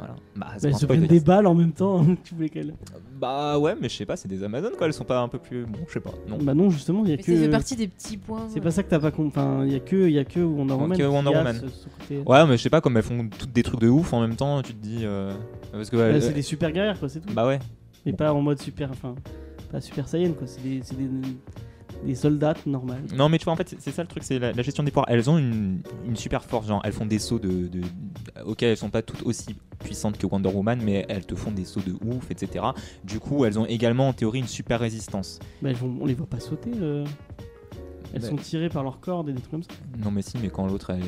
[0.00, 0.14] euh, Voilà.
[0.36, 2.04] Bah, c'est Bah, elles se prennent des balles en même temps.
[2.24, 2.74] tu voulais qu'elles.
[3.20, 5.38] Bah ouais, mais je sais pas, c'est des Amazones quoi, elles sont pas un peu
[5.38, 5.64] plus.
[5.66, 6.12] Bon, je sais pas.
[6.28, 6.38] Non.
[6.40, 7.50] Bah non, justement, il y a Mais ça fait que.
[7.50, 8.46] partie des petits points.
[8.48, 9.28] C'est pas ça que t'as pas compris.
[9.40, 10.96] Enfin, il y a que, il y a que Wonder Ouais, Woman.
[10.98, 11.56] que qui Wonder a Woman.
[11.60, 13.88] ce- ce côté- Ouais, mais je sais pas, comme elles font toutes des trucs de
[13.88, 15.00] ouf en même temps, tu te dis.
[15.02, 15.32] euh,
[15.72, 15.96] Parce que.
[15.96, 17.32] Bah, c'est des super guerrières, quoi, c'est tout.
[17.34, 17.58] Bah ouais.
[18.06, 18.90] Mais pas en mode super.
[18.92, 19.14] Enfin,
[19.72, 20.46] pas super saiyan, quoi.
[20.46, 20.96] C'est des, c'est
[22.04, 23.02] des, soldats normales.
[23.14, 24.90] Non, mais tu vois, en fait, c'est- ça le truc, c'est la, la gestion des
[24.90, 25.06] pouvoirs.
[25.08, 27.82] Elles ont une, une super force, genre, elles font des sauts de, de-
[28.44, 31.64] Ok, elles sont pas toutes aussi puissantes que Wonder Woman, mais elles te font des
[31.64, 32.64] sauts de ouf, etc.
[33.04, 35.38] Du coup, elles ont également, en théorie, une super résistance.
[35.62, 36.70] Bah, elles vont- on les voit pas sauter.
[36.80, 37.04] euh.
[38.14, 38.28] Elles Bah.
[38.28, 39.70] sont tirées par leurs cordes et des trucs comme ça.
[40.02, 41.00] Non, mais si, mais quand l'autre, elle,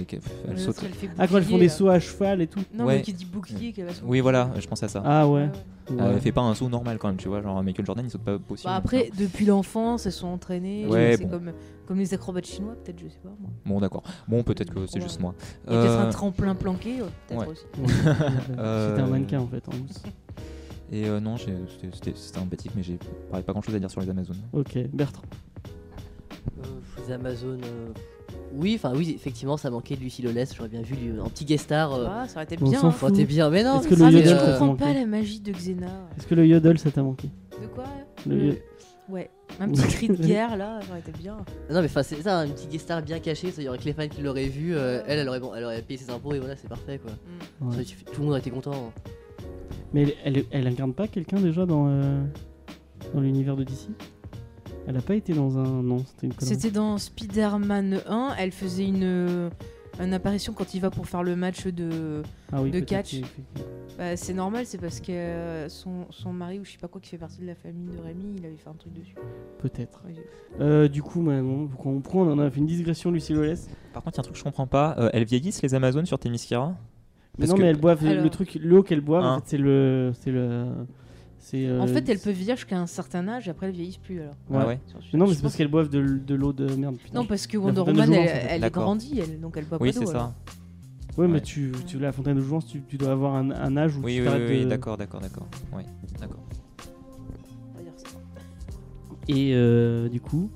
[0.49, 0.67] elle saute.
[0.69, 1.73] l'autre, elle fait Ah, quand elles font des là.
[1.73, 2.61] sauts à cheval et tout.
[2.75, 2.97] Non, Ouais.
[2.97, 4.07] mais qui dit bouclier, qu'elle va sauter.
[4.07, 5.03] Oui, voilà, je pense à ça.
[5.05, 5.49] Ah ouais.
[5.91, 5.97] Ouais.
[6.01, 6.13] Euh.
[6.15, 7.41] Elle fait pas un saut normal quand même, tu vois.
[7.43, 8.69] Genre, Michael Jordan, il saute pas possible.
[8.71, 10.87] Bah après, depuis l'enfance, elles sont entraînées.
[10.87, 11.31] Ouais, c'est bon.
[11.31, 11.53] comme,
[11.87, 13.31] comme les acrobates chinois, peut-être, je sais pas.
[13.41, 13.51] Moi.
[13.67, 14.03] Bon, d'accord.
[14.29, 15.01] Bon, peut-être que c'est Ouais.
[15.03, 15.35] juste moi.
[15.67, 17.47] Il y a peut-être Euh, un tremplin planqué, euh, peut-être ouais.
[17.49, 17.65] aussi.
[18.59, 20.03] Euh, C'était un mannequin en fait en mousse.
[20.93, 22.99] Et euh, non, c'était- sympathique, mais j'ai
[23.31, 24.37] pas grand chose à dire sur les Amazones.
[24.53, 25.23] Ok, Bertrand.
[26.59, 26.63] Euh,
[27.07, 27.63] les Amazones.
[27.65, 27.89] euh,
[28.55, 30.53] Oui, enfin oui, effectivement, ça manquait de Lucie Lolès.
[30.55, 31.93] J'aurais bien vu lui, en petit guest star.
[31.95, 32.81] euh, Ah, ça aurait été On bien.
[32.81, 32.91] s'en hein.
[32.93, 33.11] fout.
[33.13, 33.81] oh, t'es bien, mais non.
[33.81, 35.53] Est-ce que mais le Ah, mais je yodel euh, comprends manqué pas la magie de
[35.53, 35.87] Xena.
[36.19, 37.29] Est-ce que le yodel ça t'a manqué
[37.61, 37.85] De quoi
[38.27, 38.55] Le Le- yo-
[39.09, 39.29] Ouais.
[39.59, 41.37] Un petit cri de guerre là, ça aurait été bien.
[41.69, 43.85] Non mais enfin c'est ça, une petite guest star bien cachée, il y aurait que
[43.85, 46.33] les fans qui l'auraient vu, euh, elle, elle aurait, bon, elle aurait payé ses impôts
[46.33, 47.11] et voilà c'est parfait quoi.
[47.61, 47.67] Mm.
[47.67, 47.73] Ouais.
[47.73, 48.73] Ça aurait Tout le monde aurait été content.
[48.73, 49.01] hein.
[49.93, 52.23] Mais elle, elle, elle incarne pas quelqu'un déjà dans, euh,
[53.13, 53.89] dans l'univers de DC
[54.87, 55.83] Elle a pas été dans un.
[55.83, 56.55] Non, c'était une connerie.
[56.55, 59.51] C'était dans Spider-Man 1, elle faisait une,
[60.01, 62.23] une apparition quand il va pour faire le match de.
[62.53, 63.17] ah, oui, de catch.
[63.99, 67.01] Bah, c'est normal, c'est parce que euh, son, son mari ou je sais pas quoi
[67.01, 69.15] qui fait partie de la famille de Rémi, il avait fait un truc dessus.
[69.59, 70.03] Peut-être.
[70.07, 70.15] Ouais.
[70.61, 71.69] Euh, du coup, bah, on
[72.01, 73.69] prend On en a fait une digression, Lucie Lolès.
[73.93, 74.97] Par contre, il y a un truc que je comprends pas.
[74.99, 76.19] euh, elles vieillissent les Amazones sur
[77.39, 79.39] Parce non, que- mais elles boivent Alors- le truc, l'eau qu'elles boivent, en Hein.
[79.41, 80.65] fait, c'est le, c'est le,
[81.00, 81.00] c'est.
[81.55, 84.21] Euh, En fait, elle peut vieillir jusqu'à un certain âge et après elle vieillissent plus
[84.21, 84.35] alors.
[84.51, 84.59] Ouais.
[84.61, 84.79] Ah ouais
[85.13, 85.99] Mais non, mais c'est parce qu'elles boivent de,
[86.35, 86.97] l'eau de merde.
[86.97, 87.19] Putain.
[87.21, 90.01] Non, parce que Wonder Woman, elle, elle est grandie, elle, donc elle boit Oui, pas
[90.01, 90.07] d'eau.
[90.07, 90.29] c'est alors.
[90.29, 90.35] ça.
[91.21, 91.41] Ouais, mais Ouais.
[91.41, 94.15] tu, tu la fontaine de jouvence, tu, tu dois avoir un, un âge où Oui,
[94.17, 95.47] tu oui, t'arrêtes oui, oui, de- d'accord, d'accord, d'accord.
[95.75, 95.85] Ouais,
[96.21, 96.39] d'accord.
[99.29, 100.51] Et euh, du coup,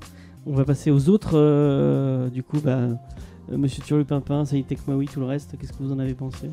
[0.47, 1.33] on va passer aux autres.
[1.35, 5.93] euh, du coup, bah, euh, Monsieur Turlupinpin, Saïd Tekmaoui, tout le reste, qu'est-ce que vous
[5.93, 6.51] en avez pensé?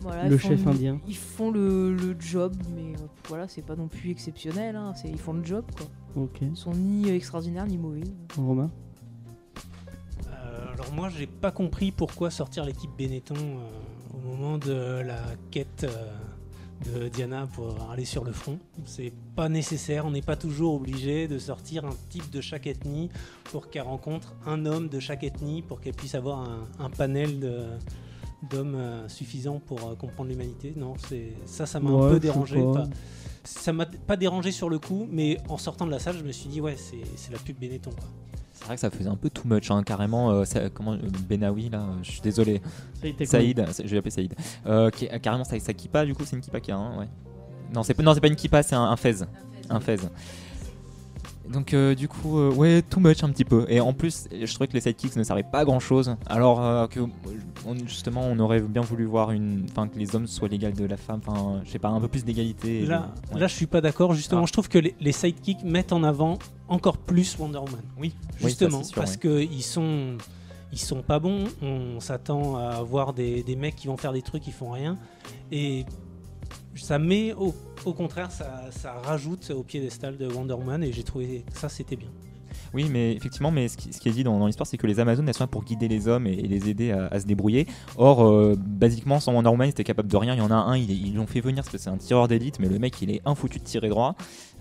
[0.00, 0.98] Voilà, Le font chef indien.
[1.06, 4.74] Ils font le, le job, mais euh, voilà, c'est pas non plus exceptionnel.
[4.76, 5.86] Hein, c'est- ils font le job quoi.
[6.22, 6.38] Ok.
[6.42, 8.00] Ils sont ni extraordinaires ni mauvais.
[8.36, 8.70] Romain
[10.28, 15.20] Euh, alors moi, j'ai pas compris pourquoi sortir l'équipe Benetton euh, au moment de la
[15.50, 18.58] quête euh, de Diana pour aller sur le front.
[18.86, 20.06] C'est pas nécessaire.
[20.06, 23.10] On n'est pas toujours obligé de sortir un type de chaque ethnie
[23.44, 27.38] pour qu'elle rencontre un homme de chaque ethnie pour qu'elle puisse avoir un, un panel
[27.38, 27.64] de
[28.48, 30.72] d'hommes euh, suffisant pour euh, comprendre l'humanité.
[30.76, 32.62] Non, c'est ça, ça m'a Ouais, un peu dérangé.
[32.62, 32.84] pas.
[33.44, 36.32] Ça m'a pas dérangé sur le coup, mais en sortant de la salle, je me
[36.32, 37.90] suis dit ouais, c'est c'est la pub Benetton.
[37.90, 38.08] Quoi.
[38.52, 40.30] C'est vrai que ça faisait un peu too much, hein, carrément.
[40.30, 42.60] euh, ça- comment, euh, Benawi, là, euh, je suis désolé.
[43.24, 44.34] Saïd je vais l'appeler Saïd.
[44.66, 47.08] Euh, qui carrément, sa, sa kippa, du coup, c'est une kippa qui a un, ouais.
[47.74, 49.14] Non, c'est pas, non, c'est pas une kippa, c'est un, un fez.
[49.70, 49.96] Un fez.
[51.52, 53.66] Donc, euh, du coup, euh, ouais, too much un petit peu.
[53.68, 56.14] Et en plus, je trouvais que les sidekicks ne servaient pas à grand chose.
[56.26, 57.00] Alors euh, que,
[57.66, 59.66] on- justement, on aurait bien voulu voir une.
[59.70, 61.20] Enfin, que les hommes soient l'égal de la femme.
[61.26, 62.86] Enfin, je sais pas, un peu plus d'égalité.
[62.86, 63.40] Là, Ouais.
[63.40, 64.14] là, je suis pas d'accord.
[64.14, 64.46] Justement, Ah.
[64.46, 66.38] je trouve que les, les sidekicks mettent en avant
[66.68, 67.80] encore plus Wonder Woman.
[67.98, 69.18] Oui, Justement, oui, ça, c'est sûr, parce ouais.
[69.18, 70.16] que ils sont,
[70.72, 71.44] ils sont pas bons.
[71.62, 74.96] On s'attend à avoir des, des mecs qui vont faire des trucs qui font rien,
[75.50, 75.84] et
[76.74, 77.54] ça met au,
[77.84, 81.68] au contraire, ça, ça rajoute au piédestal de Wonder Woman, et j'ai trouvé que ça
[81.68, 82.10] c'était bien.
[82.72, 85.00] Oui, mais effectivement, mais ce qui, ce qui est dit dans, l'histoire, c'est que les
[85.00, 87.66] Amazones, elles sont là pour guider les hommes et, les aider à, se débrouiller.
[87.96, 90.34] Or, euh, basiquement, sans Wonder Woman, ils étaient capables de rien.
[90.34, 92.58] Il y en a un, ils l'ont fait venir parce que c'est un tireur d'élite,
[92.60, 94.14] mais le mec, il est infoutu de tirer droit.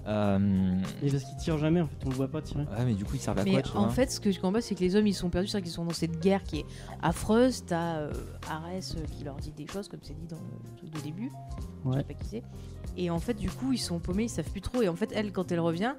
[0.10, 2.62] Euh, Et parce qu'il tire jamais, en fait, on le voit pas tirer.
[2.64, 4.32] ouais, mais du coup, il servait à Mais quoi tu en vois fait, ce que
[4.32, 6.20] je comprends pas, c'est que les hommes ils sont perdus, c'est qu'ils sont dans cette
[6.20, 6.66] guerre qui est
[7.02, 7.64] affreuse.
[7.66, 8.12] T'as euh,
[8.50, 11.32] Arès euh, qui leur dit des choses, comme c'est dit dans le truc de début.
[11.86, 11.98] Je Ouais.
[11.98, 12.44] sais pas qui c'est.
[13.02, 14.82] Et en fait, du coup, ils sont paumés, ils savent plus trop.
[14.82, 15.94] Et en fait, elle, quand elle revient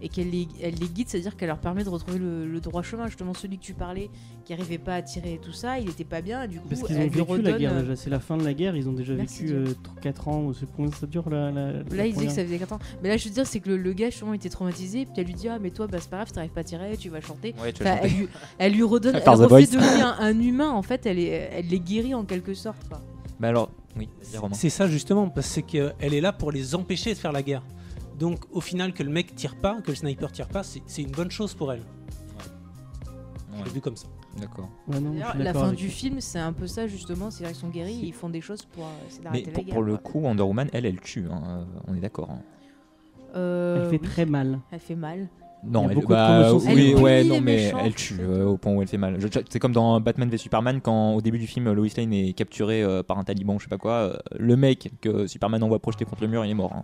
[0.00, 2.82] et qu'elle les, elle les guide, c'est-à-dire qu'elle leur permet de retrouver le, le droit
[2.82, 3.06] chemin.
[3.08, 4.08] Justement, celui que tu parlais,
[4.44, 6.42] qui arrivait pas à tirer et tout ça, il était pas bien.
[6.44, 8.44] Et du coup, Parce qu'ils ont vécu la guerre euh, déjà, c'est la fin de
[8.44, 9.76] la guerre, ils ont déjà Merci vécu Dieu.
[10.02, 12.58] 4 ans, c'est combien ça dure la, la, la Là, il disait que ça faisait
[12.58, 12.78] 4 ans.
[13.02, 15.06] Mais là, je veux dire, c'est que le, le gars, justement, était traumatisé.
[15.06, 16.96] Puis elle lui dit Ah, mais toi, bah, c'est pas grave, t'arrives pas à tirer,
[16.96, 17.54] tu vas chanter.
[17.62, 18.12] Ouais, tu vas Enfin, chanter.
[18.14, 18.28] elle, lui,
[18.58, 20.70] elle lui redonne, elle refait de lui un, un humain.
[20.70, 22.86] En fait, elle, est, elle les guérit en quelque sorte.
[22.88, 23.00] quoi.
[23.40, 24.08] Bah alors, oui.
[24.52, 27.62] C'est ça justement, parce qu'elle est là pour les empêcher de faire la guerre.
[28.18, 31.10] Donc au final, que le mec tire pas, que le sniper tire pas, c'est une
[31.10, 31.82] bonne chose pour elle.
[33.52, 34.06] Je Ouais, l'ai vu comme ça.
[34.40, 34.68] D'accord.
[34.88, 34.96] Ouais,
[35.36, 37.30] je la fin du film, c'est un peu ça justement.
[37.30, 39.74] C'est qu'ils sont guéris, ils font des choses pour euh, essayer Mais la pour, guerre.
[39.74, 41.26] pour le coup, Wonder Woman, elle, elle tue.
[41.30, 42.30] hein, euh, On est d'accord.
[42.32, 42.40] hein.
[43.36, 44.58] Euh, Elle fait oui, très mal.
[44.72, 45.28] Elle fait mal.
[45.66, 48.44] Il Non, elle, beaucoup de bah, oui, ouais, Elle non, mais méchants, elle tue euh,
[48.46, 49.18] au point où elle fait mal.
[49.48, 52.82] C'est comme dans Batman v Superman quand au début du film Lois Lane est capturée
[52.82, 53.92] euh, par un taliban, je sais pas quoi.
[53.92, 56.72] euh, le mec que Superman envoie projeter contre le mur, il est mort.
[56.74, 56.82] hein.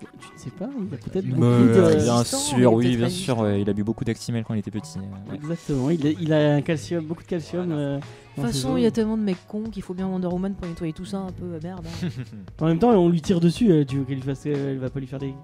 [0.00, 1.94] Tu ne sais pas, il a peut-être beaucoup de...
[1.96, 3.38] bien sûr, oui, bien sûr.
[3.40, 4.98] ouais, il a bu beaucoup d'Actimel quand il était petit.
[4.98, 5.34] ouais.
[5.34, 7.70] Exactement, il a, il a un calcium, beaucoup de calcium.
[7.70, 8.02] euh, De
[8.36, 10.66] toute façon, il y a tellement de mecs cons qu'il faut bien Wonder Woman pour
[10.68, 11.58] nettoyer tout ça un peu.
[11.62, 11.84] Merde.
[11.86, 12.08] hein.
[12.60, 14.46] En même temps, on lui tire dessus, tu veux qu'elle lui fasse.
[14.46, 15.34] Elle va pas lui faire des.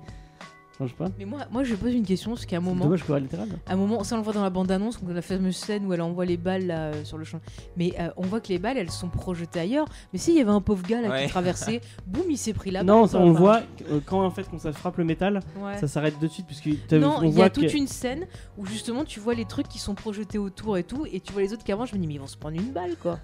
[0.78, 1.08] Non, je sais pas.
[1.18, 3.48] mais moi, moi, je pose une question parce qu'à un moment, Dommage quoi, littéral.
[3.66, 6.02] À un moment, ça on le voit dans la bande-annonce, la fameuse scène où elle
[6.02, 7.40] envoie les balles là, euh, sur le champ.
[7.78, 9.86] Mais euh, on voit que les balles, elles sont projetées ailleurs.
[10.12, 11.24] Mais s'il y avait un pauvre gars là Ouais.
[11.24, 12.82] qui traversait, boum, il s'est pris là.
[12.82, 15.78] non, ça, on le voit euh, quand en fait quand ça frappe le métal, Ouais.
[15.78, 17.86] ça s'arrête de suite puisque t'as- Non, on il y voit a toute que- une
[17.86, 18.26] scène
[18.58, 21.40] où justement tu vois les trucs qui sont projetés autour et tout, et tu vois
[21.42, 21.90] les autres qui avancent.
[21.90, 23.18] Je me dis, mais ils vont se prendre une balle quoi.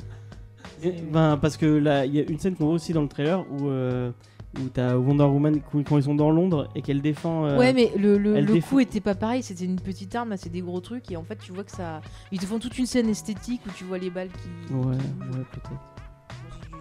[0.82, 3.08] Eh, Ben, parce que là, il y a une scène qu'on voit aussi dans le
[3.08, 4.10] trailer où, euh,
[4.58, 7.46] où t'as Wonder Woman quand ils sont dans Londres et qu'elle défend.
[7.46, 9.42] euh, Ouais, mais le, le, elle le défend- coup était pas pareil.
[9.42, 12.00] C'était une petite arme, c'est des gros trucs, et en fait, tu vois que ça.
[12.30, 14.72] Ils te font toute une scène esthétique où tu vois les balles qui.
[14.74, 15.70] Ouais, qui ouais, peut-être.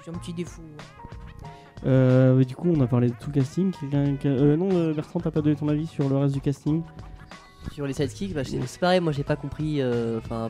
[0.04, 0.62] C'est un petit défaut.
[1.86, 3.72] Euh, mais du coup, on a parlé de tout le casting.
[4.26, 6.84] Euh, non, euh, Bertrand, t'as pas donné ton avis sur le reste du casting?
[7.72, 9.82] Sur les sidekicks, bah, c'est pareil, moi j'ai pas compris.
[9.82, 10.50] euh, Enfin,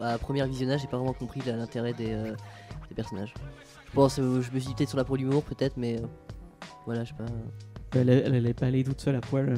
[0.00, 2.34] à première visionnage, j'ai pas vraiment compris l'intérêt des, euh,
[2.88, 3.34] des personnages.
[3.86, 6.06] Je pense, euh, je me suis dit peut-être sur la pour l'humour, peut-être, mais euh,
[6.86, 7.24] voilà, je sais pas.
[7.98, 9.48] elle, elle, elle est pas allée toute seule à poil.
[9.50, 9.56] euh,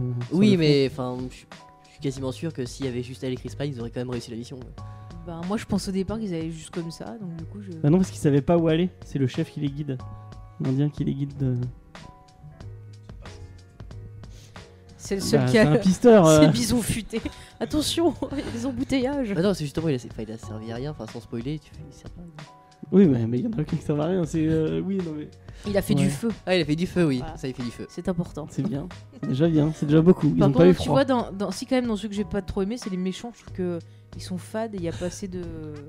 [0.00, 1.46] euh, Oui, mais enfin, je suis-
[2.00, 4.10] quasiment sûr que s'il y avait juste elle et Chris Pine, ils auraient quand même
[4.10, 4.58] réussi la mission.
[5.26, 7.72] Bah, moi, je pense au départ qu'ils allaient juste comme ça, donc du coup, je.
[7.78, 8.90] Bah non, parce qu'ils savaient pas où aller.
[9.04, 9.98] C'est le chef qui les guide.
[10.60, 11.36] L'Indien qui les guide.
[11.36, 11.56] De...
[14.96, 15.70] C'est le seul Bah, qui c'est a.
[15.70, 16.26] un pisteur.
[16.28, 16.40] euh.
[16.42, 17.20] C'est bison futé.
[17.60, 19.34] Attention, il y a des embouteillages.
[19.34, 21.58] Bah non, c'est justement, il a, enfin, il a servi à rien, enfin sans spoiler,
[21.58, 22.22] tu fais, il sert pas.
[22.92, 24.24] Oui, mais il y en a aucun qui servent à rien.
[24.24, 25.28] C'est euh, oui, non mais
[25.66, 26.02] Il a fait Ouais.
[26.02, 26.28] du feu.
[26.46, 27.36] Ah, il a fait du feu, oui, Voilà.
[27.36, 27.86] ça il fait du feu.
[27.88, 28.46] C'est important.
[28.50, 28.86] c'est bien.
[29.20, 29.72] C'est déjà bien.
[29.74, 30.28] C'est déjà beaucoup.
[30.28, 30.92] Ils Par ont pas eu tu froid.
[30.94, 32.96] vois, dans, dans- si quand même dans ceux que j'ai pas trop aimé, c'est les
[32.96, 33.32] méchants.
[33.34, 33.78] Je trouve que
[34.16, 35.40] ils sont fades et il y a pas assez de.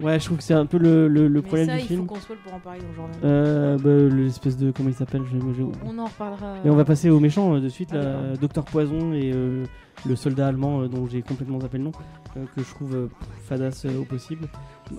[0.02, 1.86] Ouais, je trouve que c'est un peu le, le, le Mais problème ça, du il
[1.88, 2.00] film.
[2.08, 3.16] faut qu'on soit pour en parler dans le journal.
[3.24, 6.56] Euh, bah, l'espèce de comment il s'appelle j'ai- On en reparlera.
[6.66, 8.36] Et on va passer aux méchants euh, de suite, Ah, là.
[8.42, 9.66] Docteur Poison et euh,
[10.06, 11.92] le soldat allemand euh, dont j'ai complètement zappé le nom,
[12.36, 13.08] euh, que je trouve euh,
[13.46, 14.48] fadasse euh, au possible.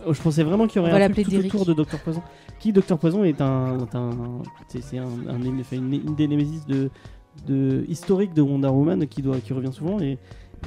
[0.07, 2.22] Euh, je pensais vraiment qu'il y aurait un truc tout autour de Docteur Poison.
[2.59, 4.11] Qui Docteur Poison est un, est un
[4.68, 5.62] c'est un, une,
[5.95, 6.91] une des némésis de,
[7.47, 10.18] de historique de Wonder Woman qui doit qui revient souvent et,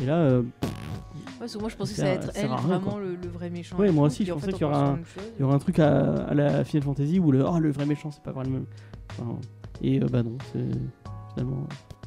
[0.01, 2.55] et là euh, Ouais, parce que moi, je pensais que Ça- allait être elle rien,
[2.55, 3.75] vraiment le, le vrai méchant.
[3.77, 5.23] Ouais, moi aussi, je en pensais qu'il y aura un- la même chose.
[5.37, 7.85] il y aura un truc à, à la Final Fantasy où le oh le vrai
[7.87, 8.65] méchant c'est pas vraiment le même.
[9.19, 9.37] Enfin,
[9.81, 10.59] et euh, bah non, c'est
[11.33, 11.63] finalement.
[11.63, 12.00] euh.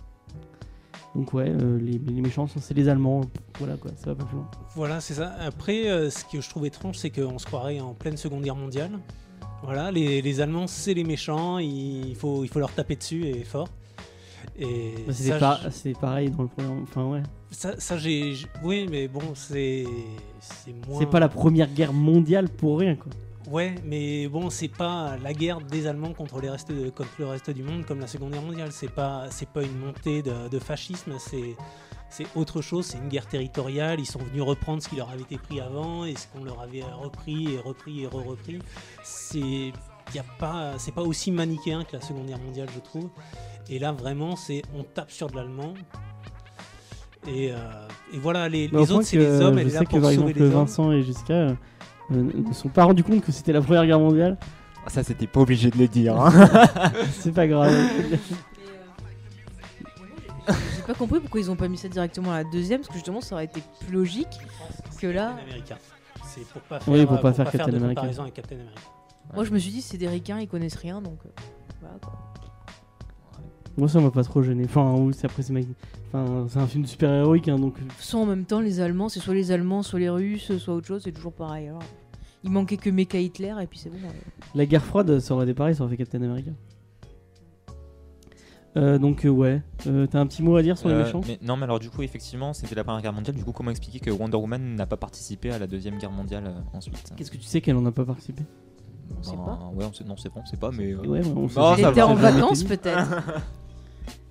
[1.14, 3.20] Donc ouais, euh, les, les méchants sont- c'est les Allemands.
[3.58, 4.50] Voilà quoi, ça va pas plus loin.
[4.74, 5.32] Voilà, c'est ça.
[5.40, 8.56] Après, euh, ce que je trouve étrange, c'est qu'on se croirait en pleine Seconde Guerre
[8.56, 8.90] mondiale.
[9.62, 13.44] Voilà, les, les Allemands, c'est les méchants, il faut, il faut leur taper dessus et
[13.44, 13.68] fort.
[14.58, 16.68] Et Bah, c'est pas- je- c'est pareil dans le premier.
[16.82, 17.22] Enfin ouais.
[17.50, 19.84] ça, ça, j'ai, oui, mais bon, c'est,
[20.40, 20.98] c'est moins.
[20.98, 23.10] C'est pas la première guerre mondiale pour rien quoi.
[23.50, 27.26] Ouais, mais bon, c'est pas la guerre des Allemands contre, les restes de- contre le
[27.26, 28.72] reste du monde comme la Seconde Guerre mondiale.
[28.72, 31.54] C'est pas, c'est pas une montée de, de fascisme, c'est,
[32.08, 32.86] c'est autre chose.
[32.86, 34.00] C'est une guerre territoriale.
[34.00, 36.60] Ils sont venus reprendre ce qui leur avait été pris avant et ce qu'on leur
[36.60, 38.60] avait repris et repris et re-repris.
[39.02, 43.10] C'est, y a pas, c'est pas aussi manichéen que la Seconde Guerre mondiale, je trouve.
[43.68, 45.74] Et là, vraiment, c'est on tape sur de l'allemand.
[47.26, 47.56] Et, euh,
[48.12, 49.54] et voilà, les, autres, c'est les hommes.
[49.56, 50.50] Je Elle est sais là que pour par exemple les hommes.
[50.52, 51.52] Vincent et euh,
[52.10, 54.36] ne sont pas rendus compte que c'était la première guerre mondiale.
[54.86, 56.20] Ah, Ça, c'était pas obligé de le dire.
[56.20, 56.30] hein.
[57.12, 57.72] c'est pas grave.
[60.76, 62.94] J'ai pas compris pourquoi ils ont pas mis ça directement à la deuxième, parce que
[62.94, 64.38] justement, ça aurait été plus logique
[65.00, 65.36] que là.
[66.26, 67.94] C'est pour pas faire, Oui, pour pas euh, faire Captain de America.
[68.00, 68.80] comparaison avec Captain America.
[69.34, 71.18] Moi, je me suis dit, c'est des ricains, ils connaissent rien, donc.
[71.24, 71.28] euh,
[71.80, 72.12] voilà, quoi.
[73.76, 74.64] Moi ça m'a pas trop gêné.
[74.66, 75.60] Enfin ou c'est après c'est ma-
[76.12, 77.74] enfin, c'est un film super héroïque hein, donc.
[77.98, 80.86] Soit en même temps, les Allemands, c'est soit les Allemands, soit les Russes, soit autre
[80.86, 81.68] chose, c'est toujours pareil.
[81.68, 81.82] alors.
[82.44, 83.96] Il manquait que Mecha Hitler, et puis c'est bon.
[84.04, 84.10] euh.
[84.54, 86.50] La guerre froide, ça aurait été pareil, ça aurait fait Captain America.
[88.76, 91.20] Euh, donc euh, ouais, Euh, t'as un petit mot à dire sur les Euh, méchants?
[91.26, 93.36] mais- non, mais alors du coup, effectivement, c'était la première guerre mondiale.
[93.36, 96.44] Du coup, comment expliquer que Wonder Woman n'a pas participé à la deuxième guerre mondiale
[96.48, 97.12] euh, ensuite?
[97.16, 98.42] Qu'est-ce que tu sais qu'elle en a pas participé
[99.16, 99.70] On sait Ben, pas.
[99.76, 100.92] Ouais, on sait, non, c'est bon, c'est pas, mais.
[100.92, 101.74] euh, Ouais, ouais, on sait pas.
[101.78, 102.08] Était va.
[102.08, 103.10] en vacances, peut-être.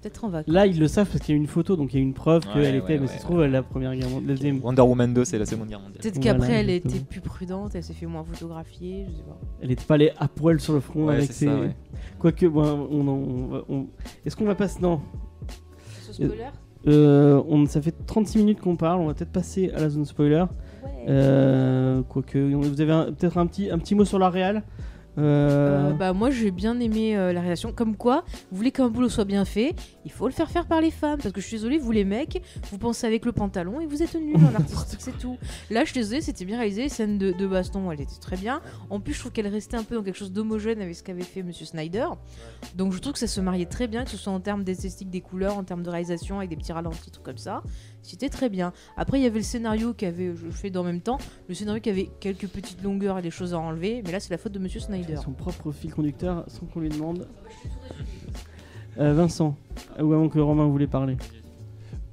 [0.03, 0.53] peut-être en vacances.
[0.53, 2.13] Là ils le savent parce qu'il y a une photo donc il y a une
[2.13, 3.23] preuve Ouais, qu'elle ouais, était, mais ouais, ça se ouais.
[3.23, 4.59] trouve la première guerre mondiale, la deuxième.
[4.63, 6.01] Wonder Woman 2, c'est la seconde guerre mondiale.
[6.01, 7.07] Peut-être Voilà, qu'après, elle a été exactement.
[7.09, 9.39] plus prudente, elle s'est fait moins photographier, je sais pas.
[9.61, 11.45] Elle était pas allée à poil sur le front Ouais, avec ses.
[11.45, 11.75] ça, ouais.
[12.19, 13.87] Quoique bon, on, en- on, va- on-
[14.25, 14.99] est-ce qu'on va passer non
[16.11, 16.45] spoiler
[16.87, 20.05] Euh, on, ça fait 36 minutes qu'on parle, on va peut-être passer à la zone
[20.05, 20.43] spoiler.
[20.83, 21.05] Ouais.
[21.09, 24.63] Euh, quoique, vous avez peut-être un petit, un petit mot sur la réal
[25.17, 27.71] Euh, Euh, bah moi j'ai bien aimé euh, la réaction.
[27.71, 30.81] Comme quoi, vous voulez qu'un boulot soit bien fait, il faut le faire faire par
[30.81, 31.19] les femmes.
[31.21, 32.41] Parce que je suis désolée, vous les mecs,
[32.71, 35.37] vous pensez avec le pantalon et vous êtes nuls en artistique, c'est tout.
[35.69, 36.89] Là je suis désolée, c'était bien réalisé.
[36.89, 38.61] Scène de, de baston, elle était très bien.
[38.89, 41.21] En plus, je trouve qu'elle restait un peu dans quelque chose d'homogène avec ce qu'avait
[41.23, 42.07] fait Monsieur Snyder.
[42.75, 45.09] Donc je trouve que ça se mariait très bien, que ce soit en termes d'esthétique
[45.09, 47.61] des couleurs, en termes de réalisation, avec des petits ralentis, trucs comme ça.
[48.03, 48.73] C'était très bien.
[48.97, 51.55] Après, il y avait le scénario qui avait, je fais dans le même temps, le
[51.55, 54.03] scénario qui avait quelques petites longueurs et des choses à enlever.
[54.05, 55.15] Mais là, c'est la faute de Monsieur Snyder.
[55.23, 57.27] son propre fil conducteur sans qu'on lui demande.
[58.99, 59.55] Euh, Vincent,
[59.99, 61.17] ou avant que Romain voulait parler?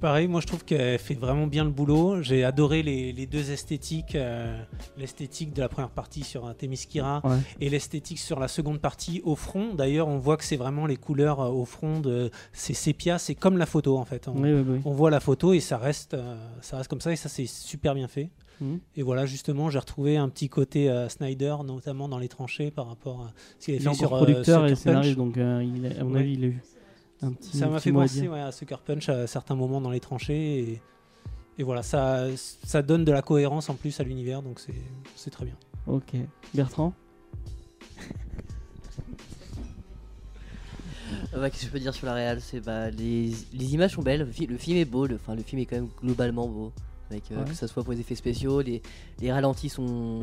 [0.01, 2.23] Pareil, moi je trouve qu'elle fait vraiment bien le boulot.
[2.23, 4.59] J'ai adoré les, les deux esthétiques, euh,
[4.97, 7.37] l'esthétique de la première partie sur un Themyscira Ouais.
[7.59, 9.75] et l'esthétique sur la seconde partie au front.
[9.75, 13.35] D'ailleurs, on voit que c'est vraiment les couleurs euh, au front de c'est sépia, c'est
[13.35, 14.27] comme la photo en fait.
[14.27, 14.79] On, Oui, oui, oui.
[14.85, 17.45] on voit la photo et ça reste, euh, ça reste comme ça et ça c'est
[17.45, 18.31] super bien fait.
[18.59, 18.79] Mhm.
[18.95, 22.87] Et voilà, justement, j'ai retrouvé un petit côté euh, Snyder, notamment dans les tranchées par
[22.87, 25.85] rapport à ce qu'il est fait sur euh, producteur et Sucker scénariste, donc euh, il
[25.85, 26.19] a- à mon Ouais.
[26.21, 26.61] avis, il a eu
[27.21, 27.57] un petit.
[27.57, 28.31] Ça m'a fait à penser dire.
[28.31, 30.59] ouais, à Sucker Punch à certains moments dans les tranchées.
[30.59, 30.81] Et,
[31.59, 34.73] et voilà, ça, ça donne de la cohérence en plus à l'univers, donc c'est
[35.15, 35.55] c'est très bien.
[35.87, 36.13] Ok.
[36.53, 36.93] Bertrand?
[41.33, 42.41] Euh, ouais, Qu'est-ce que je peux dire sur la réal?
[42.41, 45.35] C'est bah les, les images sont belles, le, fi- le film est beau, le, enfin
[45.35, 46.71] le film est quand même globalement beau,
[47.09, 47.49] avec euh, Ouais.
[47.49, 48.81] que ce soit pour les effets spéciaux, les,
[49.19, 50.21] les ralentis sont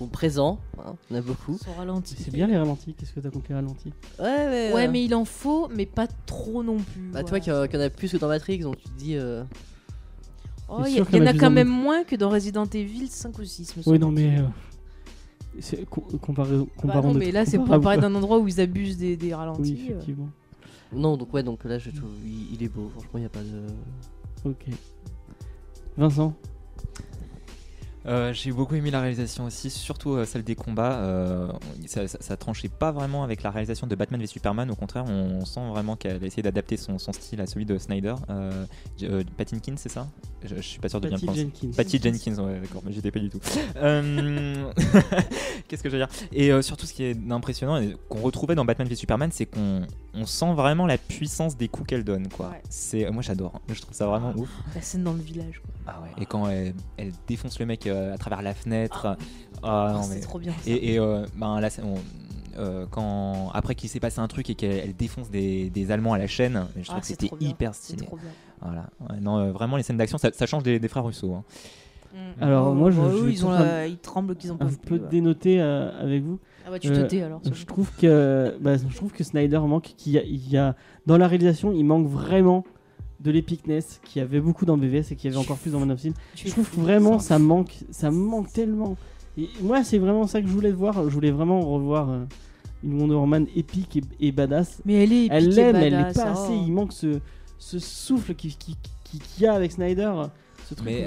[0.00, 1.58] sont présents, hein, on a beaucoup.
[1.62, 2.16] Son ralenti.
[2.18, 2.94] C'est bien les ralentis.
[2.94, 6.06] Qu'est-ce que t'as compris ralenti Ouais, ouais, Ouais, euh, mais il en faut, mais pas
[6.26, 7.10] trop non plus.
[7.12, 7.40] bah, tu vois voilà.
[7.40, 8.98] qu'il y, en a- qu'il y en a plus que dans Matrix, donc tu te
[8.98, 9.16] dis.
[9.16, 9.44] euh,
[10.72, 13.76] Oh, il y, en a quand même moins que dans Resident Evil 5 ou 6.
[13.76, 14.38] me Oui, non, mais.
[14.38, 14.42] euh,
[15.58, 18.96] c'est co- comparé, Bah non, mais là, c'est pour parler d'un endroit où ils abusent
[18.96, 19.72] des, des Oui, ralentis.
[19.72, 19.90] euh.
[19.90, 20.28] effectivement.
[20.92, 23.28] Non, donc ouais, donc là je trouve il, il est beau, franchement, il n'y a
[23.28, 24.48] pas de.
[24.48, 24.66] Ok.
[25.96, 26.34] Vincent?
[28.06, 30.94] Euh, J'ai beaucoup aimé la réalisation aussi, surtout euh, celle des combats.
[31.00, 31.52] euh,
[31.86, 34.70] ça, ça, ça tranchait pas vraiment avec la réalisation de Batman v Superman.
[34.70, 37.76] Au contraire, on, sent vraiment qu'elle a essayé d'adapter son, son style à celui de
[37.78, 38.14] Snyder.
[38.30, 38.64] Euh,
[39.02, 40.06] euh, Patinkins, c'est ça?
[40.44, 41.50] Je, je suis pas sûr de bien Patty prononcer.
[41.62, 41.76] Jenkins.
[41.76, 43.40] Patty Jenkins, ouais, d'accord, mais j'étais pas du tout.
[43.76, 44.70] Euh,
[45.68, 46.08] Qu'est-ce que je veux dire?
[46.32, 49.46] Et euh, surtout, ce qui est impressionnant et qu'on retrouvait dans Batman v Superman, c'est
[49.46, 49.82] qu'on
[50.14, 52.50] on sent vraiment la puissance des coups qu'elle donne, quoi.
[52.50, 52.62] Ouais.
[52.68, 53.52] C'est, moi, j'adore.
[53.56, 53.60] hein.
[53.72, 54.48] Je trouve ça vraiment ouf.
[54.74, 55.60] La scène dans le village.
[55.62, 55.70] Quoi.
[55.86, 56.22] Ah ouais.
[56.22, 59.16] Et quand elle, elle défonce le mec euh, à travers la fenêtre.
[59.62, 60.52] Ah, Oh, non, c'est mais- trop bien.
[60.52, 60.70] ça.
[60.70, 64.54] Et, et, euh, ben, là, on- euh, quand après qu'il s'est passé un truc et
[64.54, 67.34] qu'elle elle défonce des, des Allemands à la chaîne, je Ah, trouve que c'est c'était
[67.44, 68.04] hyper stylé.
[68.06, 68.30] trop bien.
[68.60, 68.86] Voilà.
[69.00, 71.32] Ouais, non, euh, vraiment les scènes d'action, ça, ça change des, des frères Russo.
[71.32, 71.44] hein.
[72.12, 72.42] Mm.
[72.42, 75.08] Alors, Oh, moi, je- vais ils, ont la- ils tremblent qu'ils en Un peu ouais.
[75.10, 76.38] dénoté euh, avec vous.
[76.66, 77.40] Ah bah tu Euh, te tais alors.
[77.50, 80.74] Je trouve que, bah, je trouve que Snyder manque, qu'il y a-
[81.06, 82.64] dans la réalisation, il manque vraiment
[83.20, 85.80] de l'epicness qu'il y avait beaucoup dans BVS et qu'il y avait encore plus dans
[85.80, 86.14] Man of Steel.
[86.34, 87.38] Je trouve vraiment ça.
[87.38, 88.96] manque, ça manque tellement.
[89.38, 91.04] Et moi, c'est vraiment ça que je voulais voir.
[91.08, 92.24] Je voulais vraiment revoir euh,
[92.82, 94.80] une Wonder Woman épique et, et badass.
[94.84, 96.42] Mais elle est Elle épique et l'aime, elle n'est badass, pas oh.
[96.44, 96.54] assez.
[96.54, 97.20] Il manque ce,
[97.58, 100.12] ce souffle qui- qui- qui- qu'il y a avec Snyder.
[100.70, 101.04] Ce truc Mais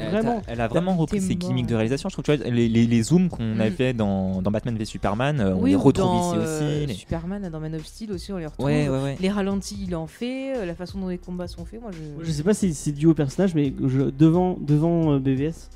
[0.47, 2.09] elle, a vraiment repris ses gimmicks de réalisation.
[2.09, 3.61] Je trouve tu vois, les, les, les zooms qu'on Mm.
[3.61, 6.77] avait dans, dans Batman v Superman, euh, on Oui, les ou retrouve dans, ici euh,
[6.79, 6.85] aussi.
[6.87, 8.65] les- Superman, dans Man of Steel aussi, on les retrouve.
[8.65, 9.17] Ouais, ouais, ouais.
[9.21, 10.57] Les ralentis, il en fait.
[10.57, 12.25] euh, La façon dont les combats sont faits, moi je.
[12.25, 15.69] Je sais pas si c'est dû au personnage, mais je- devant, devant euh, BVS,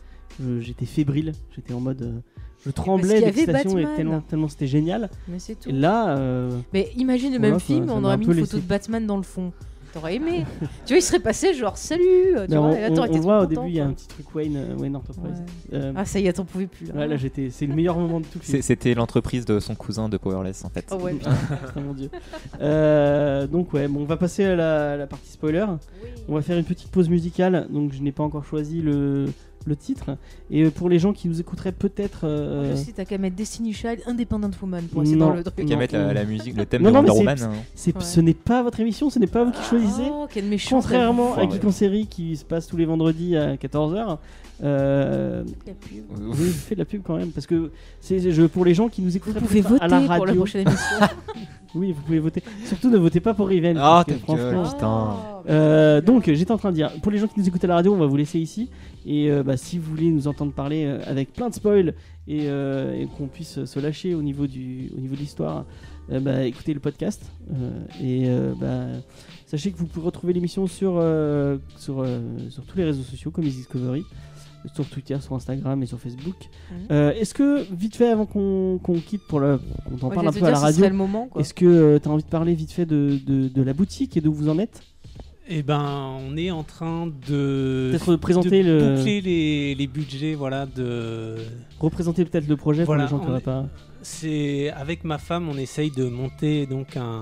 [0.59, 1.31] j'étais fébrile.
[1.55, 2.01] J'étais en mode.
[2.01, 2.19] euh,
[2.65, 3.95] je tremblais qu'il y avait d'excitation et Batman.
[3.95, 5.09] tellement, tellement c'était génial.
[5.29, 5.69] Mais c'est tout.
[5.69, 8.57] Et là, euh, Mais imagine le Voilà, même film, on aurait mis une photo laissé.
[8.57, 9.53] de Batman dans le fond.
[9.97, 10.45] T'aurais aimé.
[10.85, 12.03] tu vois, il serait passé genre salut.
[12.35, 14.55] Tu mais vois, on, là, voit au début, il y a un petit truc Wayne,
[14.55, 15.43] euh, Wayne Enterprise.
[15.71, 15.77] Ouais.
[15.79, 16.93] Euh, Ah, ça y est, t'en pouvais plus là.
[16.93, 18.37] ouais, là, j'étais, c'est le meilleur moment de tout.
[18.43, 20.85] C'était l'entreprise de son cousin de Powerless en fait.
[20.91, 21.15] Oh ouais.
[21.75, 22.11] Oh mon dieu.
[22.61, 25.65] Euh, donc ouais, bon, on va passer à la, à la partie spoiler.
[26.29, 27.65] On va faire une petite pause musicale.
[27.71, 29.25] Donc je n'ai pas encore choisi le,
[29.67, 30.17] le titre.
[30.49, 32.21] Et euh, pour les gens qui nous écouteraient peut-être.
[32.25, 35.65] euh, Je sais, t'as qu'à mettre Destiny Child, Independent Woman pour essayer dans le truc.
[35.65, 37.57] Qu'à mettre la, musique, le thème Non, de non, mais Wonder c'est- Woman.
[37.57, 37.91] hein.
[37.97, 38.01] Ouais.
[38.05, 40.03] Ce n'est pas votre émission, ce n'est pas vous qui choisissez.
[40.11, 40.77] Oh, quel méchant.
[40.77, 41.47] Contrairement à.
[41.49, 44.17] Geek en série qui se passe tous les vendredis à 14h.
[44.63, 46.03] Euh, La pub.
[46.19, 47.69] oui, je fais de la pub quand même parce que
[48.01, 50.15] c'est je, pour les gens qui nous Vous écouteraient pouvez voter à la radio.
[50.17, 50.97] pour la prochaine émission.
[51.75, 52.41] Oui, vous pouvez voter.
[52.63, 53.77] Surtout ne votez pas pour Revenge.
[53.79, 54.63] Ah, parce que gueule.
[54.63, 55.09] Putain.
[55.13, 57.67] Oh, Euh, donc j'étais en train de dire, pour les gens qui nous écoutent à
[57.67, 58.69] la radio, on va vous laisser ici.
[59.05, 61.93] Et euh, bah, si vous voulez nous entendre parler euh, avec plein de spoils
[62.27, 65.65] et, euh, et qu'on puisse se lâcher au niveau, du, au niveau de l'histoire,
[66.09, 67.31] bah, écoutez le podcast.
[68.01, 68.29] Et
[68.59, 68.85] bah,
[69.45, 71.03] sachez que vous pouvez retrouver l'émission sur,
[71.77, 72.05] sur,
[72.49, 74.03] sur tous les réseaux sociaux comme Easy Discovery,
[74.73, 76.35] sur Twitter, sur Instagram et sur Facebook.
[76.71, 76.95] Mhm.
[77.11, 80.31] Est-ce que, vite fait, avant qu'on qu'on quitte pour le, qu'on en Moi, parle un
[80.31, 80.85] peu à la radio,
[81.39, 84.21] est-ce que tu as envie de parler vite fait de, de, de la boutique et
[84.21, 84.81] d'où vous en êtes?
[85.49, 90.35] Eh ben, on est en train de, Peut-être présenter de le- boucler les, les budgets,
[90.35, 91.37] voilà, de.
[91.79, 93.65] Représenter peut-être le projet Voilà, pour les gens qui est- pas.
[94.01, 97.21] C'est avec ma femme, on essaye de monter donc un,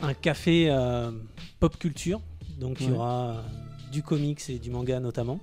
[0.00, 1.10] un café euh,
[1.58, 2.20] pop culture.
[2.58, 3.40] Donc il y aura euh,
[3.92, 5.40] du comics et du manga notamment.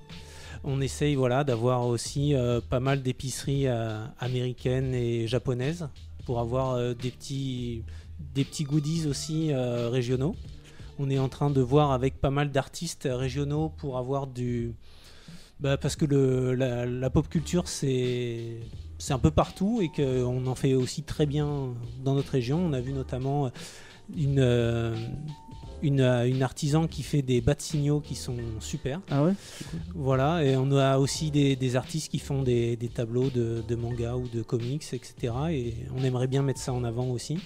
[0.64, 5.88] On essaye voilà d'avoir aussi euh, pas mal d'épiceries euh, américaines et japonaises
[6.26, 7.82] pour avoir des petits
[8.34, 10.34] des petits goodies aussi régionaux.
[10.98, 14.74] On est en train de voir avec pas mal d'artistes régionaux pour avoir du
[15.60, 18.60] bah, parce que le, la, la pop culture c'est
[18.98, 22.58] c'est un peu partout et qu'on en fait aussi très bien dans notre région.
[22.58, 23.50] On a vu notamment
[24.16, 24.94] une,
[25.82, 29.00] une, une artisan qui fait des bas de signaux qui sont super.
[29.08, 29.34] Ah ouais?
[29.94, 33.74] Voilà, et on a aussi des, des artistes qui font des, des tableaux de, de
[33.76, 35.32] manga ou de comics, etc.
[35.50, 37.38] Et on aimerait bien mettre ça en avant aussi.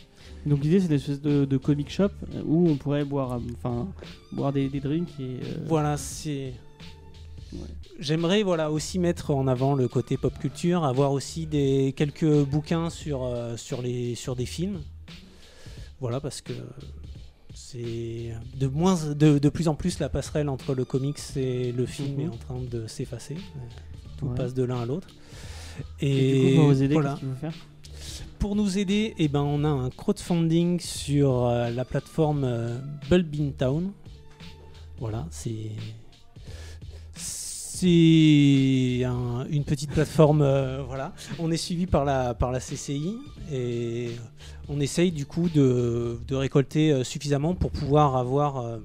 [0.47, 2.09] Donc l'idée c'est une espèce de, de comic shop
[2.45, 3.89] où on pourrait boire, euh, enfin,
[4.33, 5.39] boire des, des drinks et.
[5.43, 6.53] euh, Voilà, c'est.
[7.53, 7.59] Ouais.
[8.01, 12.91] J'aimerais voilà aussi mettre en avant le côté pop culture, avoir aussi des quelques bouquins
[12.91, 14.81] sur euh, sur les sur des films.
[16.01, 16.53] Voilà parce que
[17.55, 21.87] c'est de moins de, de plus en plus la passerelle entre le comics et le
[21.87, 22.21] film Mhm.
[22.21, 23.37] est en train de s'effacer.
[24.19, 24.35] Tout Ouais.
[24.37, 25.09] passe de l'un à l'autre.
[26.01, 27.11] Et, Et, du coup, vos aider, voilà.
[27.11, 27.55] qu'est-ce qu'il faut faire?
[28.43, 32.77] Pour nous aider, eh ben, on a un crowdfunding sur euh, la plateforme euh,
[33.09, 33.93] Bulb in Town.
[34.99, 35.71] Voilà, c'est.
[37.15, 40.43] C'est un- une petite plateforme.
[40.43, 41.13] euh, voilà.
[41.39, 43.15] On est suivi par la, par la CCI
[43.53, 44.11] et
[44.69, 48.79] on essaye du coup de, de récolter euh, suffisamment pour pouvoir avoir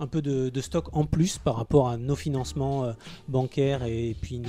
[0.00, 2.92] un peu de, stock en plus par rapport à nos financements
[3.28, 4.40] bancaires et puis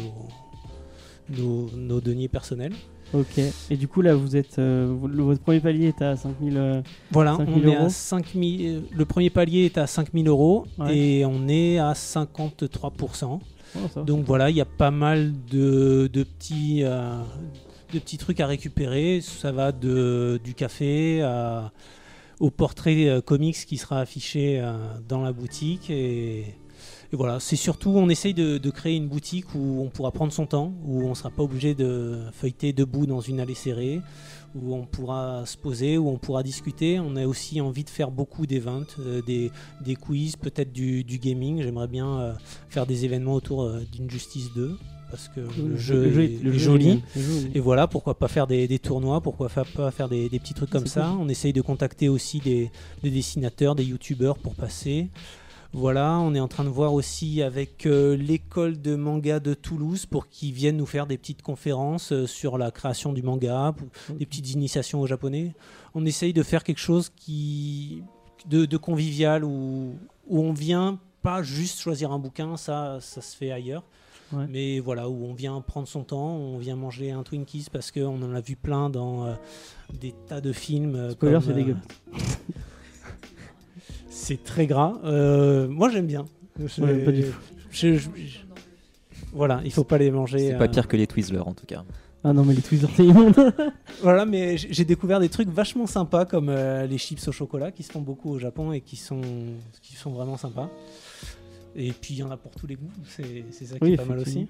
[1.30, 2.74] nos, nos deniers personnels.
[3.16, 3.40] Ok.
[3.70, 4.60] Et du coup, là, vous êtes.
[4.60, 6.58] euh, votre premier palier est à 5000.
[6.58, 6.82] euh,
[7.12, 7.86] Voilà, 5 on 000 est euros.
[7.86, 8.66] à 5000.
[8.68, 10.98] euh, Le premier palier est à 5000 euros Ouais.
[10.98, 13.40] et on est à 53%.
[13.76, 14.02] oh.
[14.04, 17.20] Donc voilà, il y a pas mal de, de petits, euh,
[17.94, 19.22] de petits trucs à récupérer.
[19.22, 21.72] Ça va de, du café à-
[22.40, 24.62] au portrait euh, comics qui sera affiché
[25.08, 25.90] dans la boutique.
[25.90, 26.46] Et,
[27.16, 30.34] et voilà, c'est surtout, on essaye de, de créer une boutique où on pourra prendre
[30.34, 34.02] son temps, où on ne sera pas obligé de feuilleter debout dans une allée serrée,
[34.54, 37.00] où on pourra se poser, où on pourra discuter.
[37.00, 41.18] On a aussi envie de faire beaucoup d'events, euh, des, des quiz, peut-être du, du
[41.18, 41.62] gaming.
[41.62, 42.34] J'aimerais bien euh,
[42.68, 44.78] faire des événements autour euh, d'Injustice 2
[45.10, 47.04] parce que le, jeu, est, le est jeu joli.
[47.54, 50.70] Et voilà, pourquoi pas faire des, des tournois, pourquoi pas faire des, des petits trucs
[50.70, 51.12] comme ça.
[51.12, 51.22] cool.
[51.22, 52.70] On essaye de contacter aussi des,
[53.04, 55.08] des dessinateurs, des youtubeurs pour passer.
[55.78, 60.06] Voilà, on est en train de voir aussi avec euh, l'école de manga de Toulouse
[60.06, 64.16] pour qu'ils viennent nous faire des petites conférences euh, sur la création du manga, pour-
[64.16, 65.54] des petites initiations au japonais.
[65.94, 68.04] On essaye de faire quelque chose qui
[68.50, 69.96] de, de convivial où,
[70.28, 73.84] où on vient pas juste choisir un bouquin, ça, ça se fait ailleurs.
[74.32, 74.46] Ouais.
[74.50, 78.22] Mais voilà, où on vient prendre son temps, on vient manger un Twinkies parce qu'on
[78.24, 79.34] en a vu plein dans euh,
[80.00, 81.12] des tas de films.
[81.12, 81.84] Spoiler, c'est dégueulasse.
[84.18, 84.94] C'est très gras.
[85.04, 86.26] Euh, moi, j'aime bien.
[86.58, 87.28] Je- Ouais, pas du tout.
[87.70, 88.40] je- je- je-
[89.34, 90.40] Voilà, il faut pas les manger.
[90.40, 91.84] C'est euh, pas pire que les Twizzlers en tout cas.
[92.24, 93.36] Ah non, mais les Twizzlers, c'est immonde.
[94.02, 97.84] Voilà, mais j'ai découvert des trucs vachement sympas comme euh, les chips au chocolat qui
[97.84, 99.20] se font beaucoup au Japon et qui sont,
[99.82, 100.70] qui sont vraiment sympas.
[101.76, 103.98] Et puis il y en a pour tous les goûts, c'est ça qui Oui, est
[103.98, 104.48] pas mal aussi.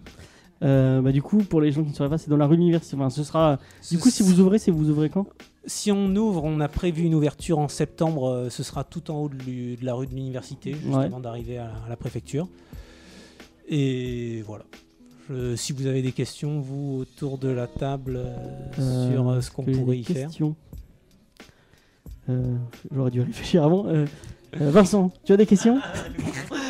[0.64, 2.56] Euh, bah, du coup, pour les gens qui ne sauraient pas, c'est dans la rue
[2.56, 2.96] de l'université.
[2.96, 3.58] Enfin, ce sera.
[3.92, 5.26] Du coup, si vous ouvrez, c'est vous ouvrez quand?
[5.68, 9.16] Si on ouvre, on a prévu une ouverture en septembre, euh, ce sera tout en
[9.24, 11.06] haut de, la rue de l'université, juste Ouais.
[11.06, 12.48] avant d'arriver à, à la préfecture.
[13.68, 14.64] Et voilà.
[15.30, 18.36] Je- si vous avez des questions, vous, autour de la table, euh,
[18.80, 20.28] Euh, sur ce qu'on pourrait y faire.
[20.28, 20.56] questions
[22.30, 22.56] Euh,
[22.94, 23.88] J'aurais dû réfléchir avant.
[23.88, 24.06] Euh,
[24.62, 25.80] euh, Vincent, tu as des questions?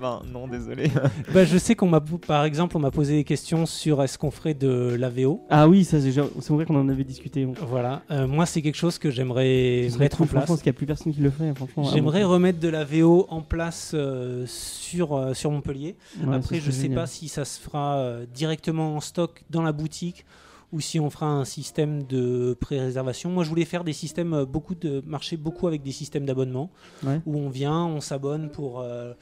[0.00, 0.90] ben non, désolé.
[1.34, 4.30] Bah, je sais qu'on m'a, par exemple, on m'a posé des questions sur est-ce qu'on
[4.30, 5.40] ferait de l'AVO.
[5.50, 7.44] Ah oui, ça c'est c'est vrai qu'on en avait discuté.
[7.44, 7.54] bon.
[7.66, 8.02] Voilà.
[8.10, 10.44] Euh, moi, c'est quelque chose que j'aimerais mettre en place.
[10.44, 11.52] Franchement, parce qu'il n'y a plus personne qui le fait.
[11.54, 12.30] Franchement, ah J'aimerais bon.
[12.30, 15.96] remettre de la VO en place euh, sur, euh, sur Montpellier.
[16.24, 17.00] Ouais, Après, je serait sais génial.
[17.00, 20.24] pas si ça se fera euh, directement en stock dans la boutique
[20.70, 23.30] ou si on fera un système de pré-réservation.
[23.30, 26.70] Moi, je voulais faire des systèmes, beaucoup de marcher beaucoup avec des systèmes d'abonnement
[27.06, 27.20] Ouais.
[27.24, 29.14] où on vient, on s'abonne pour, euh,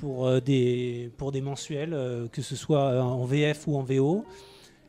[0.00, 3.82] pour, euh, des, pour des mensuels, euh, que ce soit euh, en VF ou en
[3.82, 4.24] VO.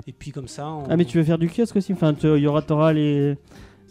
[0.07, 1.93] Et puis comme ça, on- Ah, mais tu veux faire du kiosque aussi?
[1.93, 3.35] Enfin, tu- il y aura, t'auras les.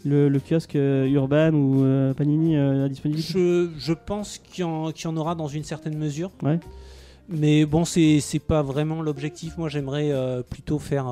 [0.03, 3.33] Le, le kiosque euh, Urban ou euh, Panini euh, à disponibilité?
[3.33, 6.31] Je, je pense qu'il y, y en aura dans une certaine mesure.
[6.41, 6.59] Ouais.
[7.29, 9.57] Mais bon, c'est c'est pas vraiment l'objectif.
[9.59, 10.11] Moi, j'aimerais
[10.49, 11.05] plutôt faire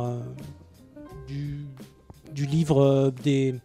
[1.28, 1.66] du,
[2.34, 3.56] du livre, des,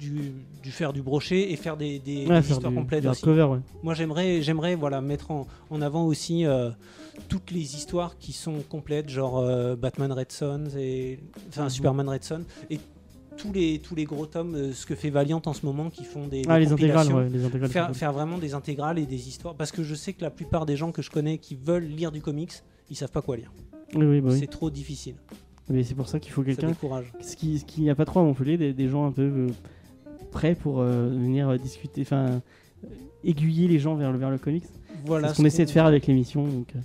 [0.00, 0.32] du,
[0.62, 3.08] du faire du brochet et faire des, des- Ouais, des faire histoires du- complètes du
[3.08, 3.22] aussi.
[3.28, 3.58] hardcover, ouais.
[3.82, 6.70] Moi, j'aimerais j'aimerais voilà, mettre en, en avant aussi euh,
[7.28, 11.70] toutes les histoires qui sont complètes, genre euh, Batman Red Son, et, enfin Mhm.
[11.70, 12.40] Superman Red Son,
[12.70, 12.80] et
[13.36, 16.04] tous les, tous les gros tomes, euh, ce que fait Valiant en ce moment, qui
[16.04, 17.94] font des, Ah, des les intégrales, ouais, les intégrales.
[17.94, 20.76] faire, vraiment des intégrales et des histoires parce que je sais que la plupart des
[20.76, 22.52] gens que je connais qui veulent lire du comics
[22.90, 23.52] ils savent pas quoi lire
[23.92, 24.04] cool.
[24.04, 24.38] Oui, oui, bah oui.
[24.38, 25.14] c'est trop difficile
[25.68, 26.74] Mais c'est pour ça qu'il faut ça quelqu'un.
[27.20, 29.22] Ce qui- ce qu'il n'y a pas trop à Montpellier, des, des gens un peu
[29.22, 29.46] euh,
[30.30, 32.40] prêts pour euh, venir euh, discuter, enfin
[33.24, 34.64] aiguiller les gens vers le, vers le comics.
[35.04, 36.46] voilà ce qu'on essaie de faire avec l'émission.
[36.46, 36.78] Donc, euh.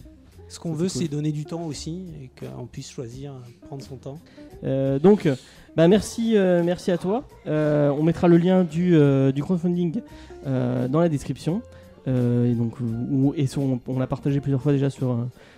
[0.49, 1.09] ce qu'on veut c'est cool.
[1.09, 3.33] donner du temps aussi et qu'on puisse choisir
[3.67, 4.19] prendre son temps
[4.63, 5.27] Euh, donc,
[5.75, 7.23] bah merci, euh, merci à toi.
[7.47, 8.97] Euh, on mettra le lien du,
[9.33, 10.01] du crowdfunding
[10.45, 11.61] dans la description.
[12.07, 15.09] Et donc, ou- et sur- on, on l'a partagé plusieurs fois déjà sur,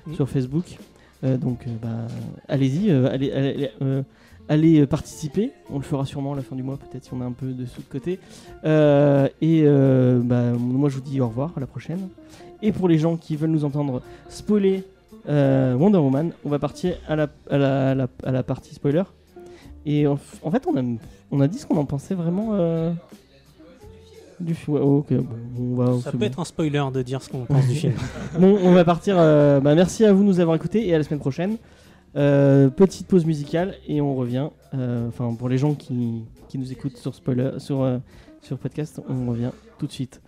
[0.08, 0.16] Mhm.
[0.16, 0.78] sur Facebook.
[1.24, 2.08] Donc, bah,
[2.48, 3.70] allez-y, allez, allez,
[4.50, 5.52] allez, euh, participer.
[5.70, 7.48] On le fera sûrement à la fin du mois, peut-être si on a un peu
[7.48, 8.20] de sous de côté.
[8.64, 12.10] Euh, et euh, bah, moi, je vous dis au revoir, à la prochaine.
[12.62, 14.84] Et pour les gens qui veulent nous entendre spoiler
[15.30, 18.74] euh, Wonder Woman, on va partir à la, à la, à la, à la partie
[18.74, 19.04] spoiler.
[19.86, 20.84] Et en, fait, on a,
[21.32, 22.58] on a dit ce qu'on en pensait vraiment
[24.40, 24.76] du film.
[24.78, 26.02] Ouais, ok, bon, on va.
[26.02, 26.26] ça peut bon.
[26.26, 27.94] être un spoiler de dire ce qu'on pense du film
[28.40, 29.16] Bon, on va partir.
[29.16, 31.58] bah, merci à vous de nous avoir écoutés et à la semaine prochaine.
[32.18, 34.50] Euh, petite pause musicale et on revient.
[34.74, 38.00] Euh, Enfin, pour les gens qui, qui nous écoutent sur spoiler, sur euh,
[38.42, 40.22] sur podcast, on revient tout de suite.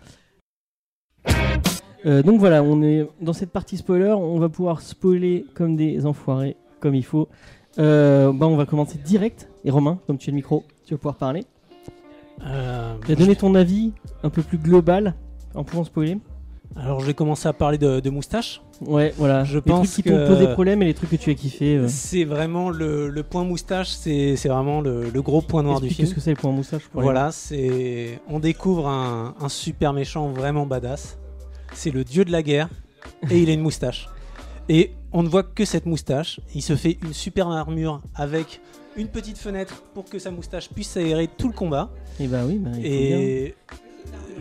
[2.05, 6.55] Donc voilà, on est dans cette partie spoiler, on va pouvoir spoiler comme des enfoirés,
[6.79, 7.27] comme il faut.
[7.77, 9.49] Bah, on va commencer direct.
[9.65, 11.43] Et Romain, comme tu as le micro, tu vas pouvoir parler.
[12.39, 13.91] Tu vas donner ton avis
[14.23, 15.15] un peu plus global
[15.55, 16.17] en pouvant spoiler.
[16.77, 18.61] Alors, je vais commencer à parler de, de moustache.
[18.81, 19.43] Ouais, voilà.
[19.43, 21.75] Je les pense trucs qui t'ont posé problème et les trucs que tu as kiffé.
[21.75, 21.87] euh.
[21.89, 25.87] C'est vraiment le, le point moustache, c'est c'est vraiment le, le gros point noir du
[25.87, 26.09] Explique film.
[26.09, 26.83] ce que c'est le point moustache.
[26.87, 31.17] pour les Voilà, c'est on découvre un, un super méchant vraiment badass.
[31.73, 32.69] C'est le dieu de la guerre
[33.29, 34.07] et il a une moustache.
[34.69, 36.39] Et on ne voit que cette moustache.
[36.55, 38.61] Il se fait une super armure avec
[38.95, 41.89] une petite fenêtre pour que sa moustache puisse aérer tout le combat.
[42.19, 42.89] Et bah oui, bah, il faut bien.
[43.19, 43.55] Et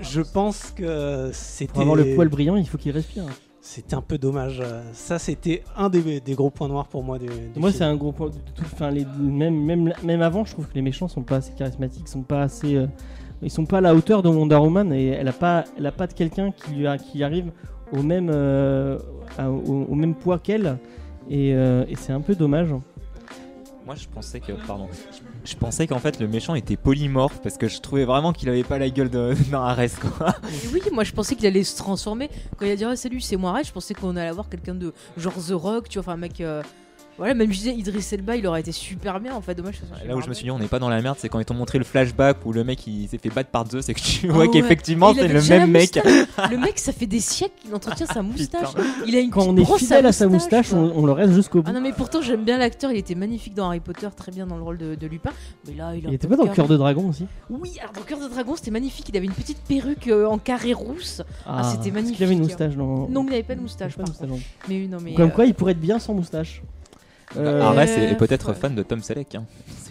[0.02, 3.24] je pense que c'était Pour avoir le poil brillant, il faut qu'il respire.
[3.70, 4.62] C'était un peu dommage.
[4.92, 7.96] Ça, c'était un des, des gros points noirs pour moi du, du Moi, c'est un
[7.96, 8.28] gros point.
[8.28, 11.36] de tout- Enfin, les, même, même, même avant, je trouve que les méchants sont pas
[11.36, 12.76] assez charismatiques, sont pas assez.
[12.76, 12.86] euh,
[13.42, 15.92] ils sont pas à la hauteur de Wonder Woman et elle a pas, elle a
[15.92, 17.52] pas de quelqu'un qui lui a- qui arrive
[17.92, 18.98] au même, euh,
[19.36, 20.78] à- au, au même poids qu'elle.
[21.30, 22.70] Et, euh, et c'est un peu dommage.
[23.84, 25.18] Moi, je pensais que, pardon, je
[25.56, 28.78] pensais qu'en fait le méchant était polymorphe parce que je trouvais vraiment qu'il avait pas
[28.78, 30.34] la gueule d'un Ares quoi.
[30.72, 32.28] Oui, moi je pensais qu'il allait se transformer.
[32.56, 34.74] Quand il a dit oh, salut, c'est moi, Red, je pensais qu'on allait avoir quelqu'un
[34.74, 36.40] de genre The Rock, tu vois, enfin un mec.
[36.40, 36.62] euh,
[37.18, 39.54] Voilà, même je disais Idris Elba, il aurait été super bien en fait.
[39.54, 41.28] Dommage que Là où je me suis dit on n'est pas dans la merde, c'est
[41.28, 43.88] quand ils t'ont montré le flashback où le mec il s'est fait battre par Zeus
[43.88, 44.50] et que tu Ah vois ouais.
[44.50, 45.96] qu'effectivement Il c'est le même mec.
[45.96, 46.50] moustache.
[46.52, 48.68] Le mec, ça fait des siècles qu'il entretient sa moustache.
[49.06, 51.62] Il a une Quand on est fidèle à sa moustache, on, on le reste jusqu'au
[51.62, 51.68] bout.
[51.68, 54.46] Ah non mais pourtant j'aime bien l'acteur, il était magnifique dans Harry Potter, très bien
[54.46, 55.30] dans le rôle de, de Lupin.
[55.66, 58.20] Mais là il, il était pas dans cœur de dragon aussi Oui, alors dans Cœur
[58.20, 61.22] de Dragon c'était magnifique, il avait une petite perruque euh, en carré rousse.
[61.46, 62.60] Ah, c'était Est-ce qu'il avait une magnifique.
[62.60, 63.08] moustache dans...
[63.08, 63.96] Non, il n'avait pas de moustache.
[63.96, 64.28] Pas de par contre.
[64.30, 64.68] moustache, non.
[64.68, 65.14] Mais non mais.
[65.14, 66.62] Comme euh, quoi, il pourrait être bien sans moustache.
[67.36, 68.54] Euh, Arès est, Euh, est peut-être ouais.
[68.54, 69.34] fan de Tom Selleck.
[69.34, 69.44] hein.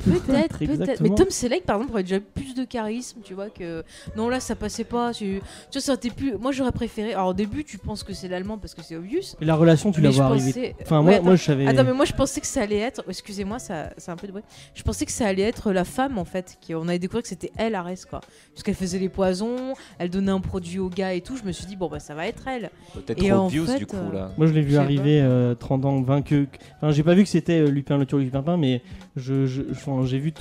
[0.09, 1.01] Peut-être, peut-être.
[1.01, 1.09] Mais.
[1.15, 3.83] Tom Selleck, par exemple, aurait déjà plus de charisme, tu vois, que.
[4.15, 5.13] Non, là, ça passait pas.
[5.13, 5.39] Tu,
[5.71, 6.37] tu vois, ça aurait été plus.
[6.37, 7.13] Moi, j'aurais préféré.
[7.13, 9.35] Alors, au début, tu penses que c'est l'allemand parce que c'est obvious.
[9.41, 10.75] Et la relation, tu mais la je vois arriver.
[10.81, 11.23] Enfin, Ouais, moi, attends.
[11.23, 11.67] moi, je savais.
[11.67, 13.03] Attends, mais moi je pensais que ça allait être.
[13.07, 14.43] Excusez-moi, ça, c'est un peu de bruit.
[14.73, 16.57] Je pensais que ça allait être la femme en fait.
[16.61, 18.21] Qui, on avait découvert que c'était elle, Arès, quoi.
[18.53, 21.37] Puisqu'elle faisait les poisons, elle donnait un produit au gars et tout.
[21.37, 22.69] Je me suis dit, bon, bah ça va être elle.
[22.93, 24.31] Peut-être Et en obvious fait, du coup euh, là.
[24.37, 26.47] Moi, je l'ai vu arriver euh, 30 ans, 20 que.
[26.77, 28.81] Enfin, j'ai pas vu que c'était euh, Lupin le tueur Lupin mais
[29.15, 29.61] je, je,
[30.05, 30.33] j'ai vu,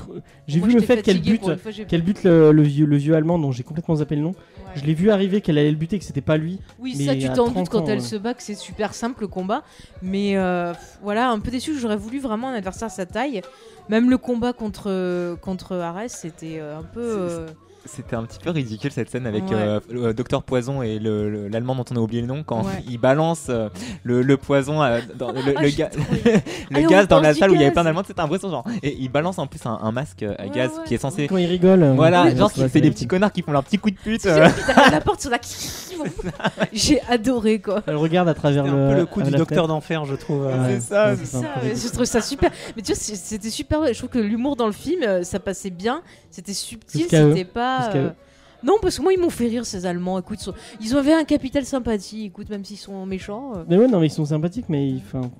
[0.46, 1.48] j'ai vu le fait qu'elle bute,
[1.88, 4.30] qu'elle bute le, le vieux, le vieux allemand dont j'ai complètement zappé le nom.
[4.30, 4.72] Ouais.
[4.76, 6.58] Je l'ai vu arriver qu'elle allait le buter, que c'était pas lui.
[6.78, 8.04] Oui, Mais ça tu t'en 30 doutes quand ans, elle ouais.
[8.04, 9.62] se bat que c'est super simple le combat.
[10.02, 10.72] Mais euh,
[11.02, 13.42] voilà, un peu déçu, j'aurais voulu vraiment un adversaire à sa taille.
[13.88, 17.46] Même le combat contre, contre Arès, c'était euh, un peu.
[17.86, 19.54] Euh, C'était un petit peu ridicule cette scène avec Ouais.
[19.54, 22.62] euh, le Docteur Poison et le- le- l'allemand dont on a oublié le nom quand
[22.64, 22.82] Ouais.
[22.88, 23.68] il balance euh,
[24.02, 27.08] le, le poison euh, dans le, Ah, le j'ai ga- trop le Allez, on gaz
[27.08, 29.38] dans la salle où il y avait plein d'allemands c'était impressionnant genre et il balance
[29.38, 30.84] en plus un, un masque à Ouais, gaz ouais.
[30.86, 31.82] qui est censé Quand il rigole.
[31.82, 34.30] euh, voilà genre ça des petits connards qui font leur petit coup de pute C'est
[34.40, 34.48] euh.
[34.90, 35.38] la porte, sur la.
[36.72, 37.82] J'ai adoré quoi.
[37.86, 38.70] Elle regarde à travers le.
[38.70, 40.46] un peu le coup du docteur d'enfer, je trouve.
[40.46, 42.50] Euh, c'est ça, c'est c'est un je trouve ça super.
[42.76, 43.86] Mais tu vois, c'est- c'était super.
[43.92, 46.02] Je trouve que l'humour dans le film, euh, ça passait bien.
[46.30, 47.75] C'était subtil, c'était pas.
[48.64, 50.18] Non, parce que moi, ils m'ont fait rire, ces Allemands.
[50.18, 52.24] Écoute, sont- ils avaient un capital sympathie.
[52.24, 53.52] Écoute, même s'ils sont méchants.
[53.56, 53.64] euh.
[53.68, 55.30] Mais ouais, non, mais ils sont sympathiques, mais ils- enfin.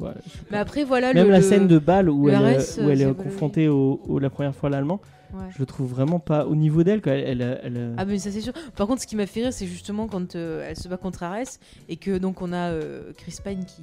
[0.00, 0.10] ouais.
[0.50, 1.14] Mais après, voilà.
[1.14, 3.68] Même le, la scène de balle où le elle, euh, RS, où elle est confrontée
[3.68, 5.00] au, au- la première fois à l'allemand,
[5.32, 5.44] Ouais.
[5.50, 7.00] je le trouve vraiment pas au niveau d'elle.
[7.06, 8.52] Elle, elle, elle, euh, Ah mais ça c'est sûr.
[8.76, 11.22] Par contre, ce qui m'a fait rire, c'est justement quand euh, elle se bat contre
[11.22, 11.58] Arès
[11.88, 13.82] et que donc on a euh, Chris Pine qui,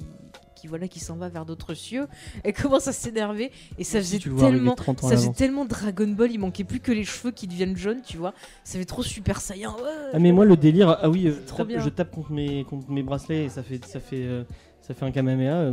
[0.64, 2.06] qui voilà qui s'en va vers d'autres cieux.
[2.42, 5.36] Elle commence à s'énerver et ça faisait tellement 30 ans à ça faisait l'avance.
[5.36, 8.32] tellement Dragon Ball, il manquait plus que les cheveux qui deviennent jaunes, tu vois.
[8.64, 9.74] Ça fait trop super saiyan.
[9.74, 11.80] Ouais, Ah mais moi le délire, ah oui, euh, C'est trop tape- bien.
[11.80, 14.44] je tape contre mes, contre mes bracelets et ça fait, ça fait, euh,
[14.80, 15.72] ça fait un Kamehameha.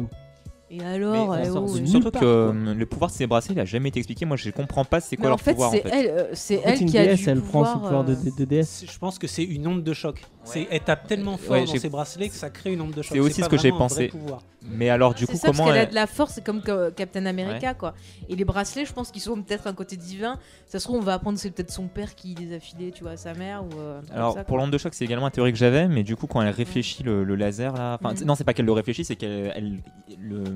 [0.72, 0.76] Euh.
[0.76, 3.60] Et alors, Mais oh, euh, surtout part, que euh, le pouvoir de ces bracelets il
[3.60, 5.70] a jamais été expliqué moi je comprends pas c'est mais quoi en leur fait, pouvoir
[5.70, 7.42] en c'est fait elle, euh, c'est En fait, elle une qui a déesse, du elle
[7.42, 8.70] prend son pouvoir, pouvoir de, euh, de, de déesse.
[8.86, 10.22] C'est- Je pense que c'est une onde de choc.
[10.44, 13.02] C'est- Elle tape tellement fort Ouais, dans ses bracelets que ça crée une onde de
[13.04, 13.12] choc.
[13.14, 14.08] C'est aussi pas ce que j'ai pensé.
[14.08, 14.42] pouvoir.
[14.64, 16.62] mais alors du coup ça, parce comment qu'elle a elle- de la force, c'est comme
[16.62, 17.94] que Captain America, quoi.
[18.30, 20.38] Et les bracelets, je pense qu'ils sont peut-être un côté divin.
[20.68, 23.04] Ça se trouve, on va apprendre c'est peut-être son père qui les a filés, tu
[23.04, 23.80] vois, à sa mère ou.
[23.80, 26.16] euh, Alors ça, pour l'onde de choc, c'est également une théorie que j'avais, mais du
[26.16, 28.72] coup quand elle réfléchit le, le laser là, enfin c'est- non c'est pas qu'elle le
[28.72, 29.80] réfléchit, c'est qu'elle elle-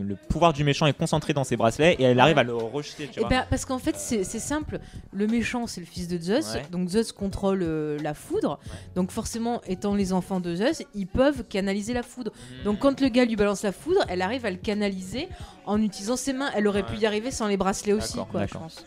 [0.06, 3.08] le, pouvoir du méchant est concentré dans ses bracelets et elle arrive à le rejeter.
[3.08, 3.30] Tu Eh vois.
[3.30, 4.80] ben, parce qu'en fait, c'est c'est simple.
[5.12, 6.54] Le méchant, c'est le fils de Zeus.
[6.54, 6.62] Ouais.
[6.72, 8.60] Donc Zeus contrôle euh, la foudre.
[8.96, 12.32] Donc forcément, étant les enfants de Zeus, ils peuvent canaliser la foudre.
[12.64, 15.28] Donc quand le gars lui balance la foudre, elle arrive à le canaliser
[15.66, 16.50] en utilisant ses mains.
[16.56, 18.86] Elle aurait pu y arriver sans les bracelets aussi, quoi, je pense.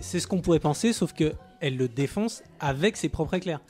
[0.00, 3.60] C'est ce qu'on pourrait penser, sauf que elle le défonce avec ses propres éclairs.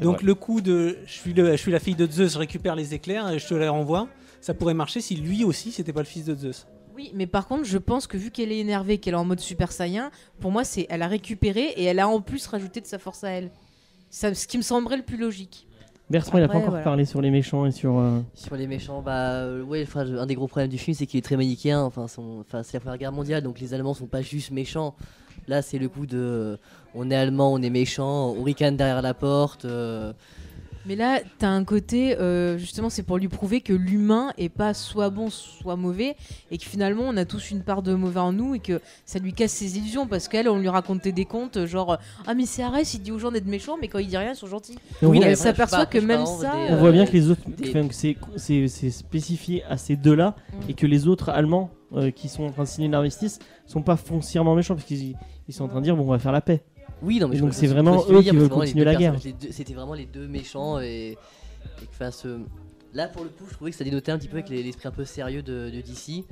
[0.00, 0.26] Donc vrai.
[0.26, 2.92] le coup de je suis, le- je suis la fille de Zeus, je récupère les
[2.92, 4.08] éclairs et je te les renvoie,
[4.40, 6.66] ça pourrait marcher si lui aussi c'était pas le fils de Zeus.
[6.94, 9.40] Oui, mais par contre, je pense que vu qu'elle est énervée, qu'elle est en mode
[9.40, 10.10] Super Saiyan,
[10.40, 13.22] pour moi, c'est elle a récupéré et elle a en plus rajouté de sa force
[13.22, 13.50] à elle.
[14.08, 15.66] Ça, ce qui me semblerait le plus logique.
[16.08, 16.84] Bertrand, il a pas encore voilà.
[16.84, 17.98] parlé sur les méchants et sur.
[17.98, 21.04] euh, Sur les méchants, bah euh, ouais, enfin, un des gros problèmes du film, c'est
[21.04, 21.82] qu'il est très manichéen.
[21.82, 24.94] Enfin, son- enfin, c'est la Première Guerre mondiale, donc les Allemands sont pas juste méchants.
[25.48, 26.56] Là, c'est le coup de, euh,
[26.94, 29.66] on est allemand, on est méchant, on ricane derrière la porte.
[30.86, 34.48] Euh, Mais là, t'as un côté, euh, justement, c'est pour lui prouver que l'humain est
[34.48, 36.16] pas soit bon, soit mauvais,
[36.50, 39.18] et que finalement, on a tous une part de mauvais en nous, et que ça
[39.18, 42.62] lui casse ses illusions, parce qu'elle, on lui racontait des contes, genre, ah, mais c'est
[42.62, 44.76] Arès, il dit aux gens d'être méchants, mais quand il dit rien, ils sont gentils.
[45.02, 47.30] et on Oui, elle s'aperçoit que même ça, des, On euh, voit bien que les
[47.30, 50.70] autres, des- enfin, c'est c'est- c'est spécifié à ces deux-là Mm.
[50.70, 53.96] et que les autres Allemands euh, qui sont en train de signer l'armistice sont pas
[53.96, 55.14] foncièrement méchants parce qu'ils
[55.48, 56.62] ils sont en train de dire bon on va faire la paix.
[57.02, 59.14] Oui, non, mais je donc c'est vraiment eux qui veulent c'est continuer la guerre.
[59.50, 61.16] C'était vraiment les deux méchants et,
[61.82, 62.24] et que face.
[62.26, 62.38] euh,
[62.94, 64.88] Là, pour le coup, je trouvais que ça dénotait un petit peu avec les- l'esprit
[64.88, 66.24] un peu sérieux de, de DC.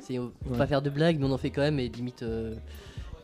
[0.00, 0.58] C'est euh, faut Ouais.
[0.58, 2.22] pas faire de blagues, mais on en fait quand même et limite.
[2.22, 2.54] euh,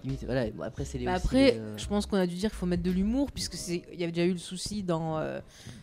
[0.03, 1.05] limite voilà, bon, après, c'est les.
[1.05, 3.31] Bah aussi, après, euh, je pense qu'on a dû dire qu'il faut mettre de l'humour,
[3.31, 5.39] puisque c'est, il y avait déjà eu le souci dans, euh,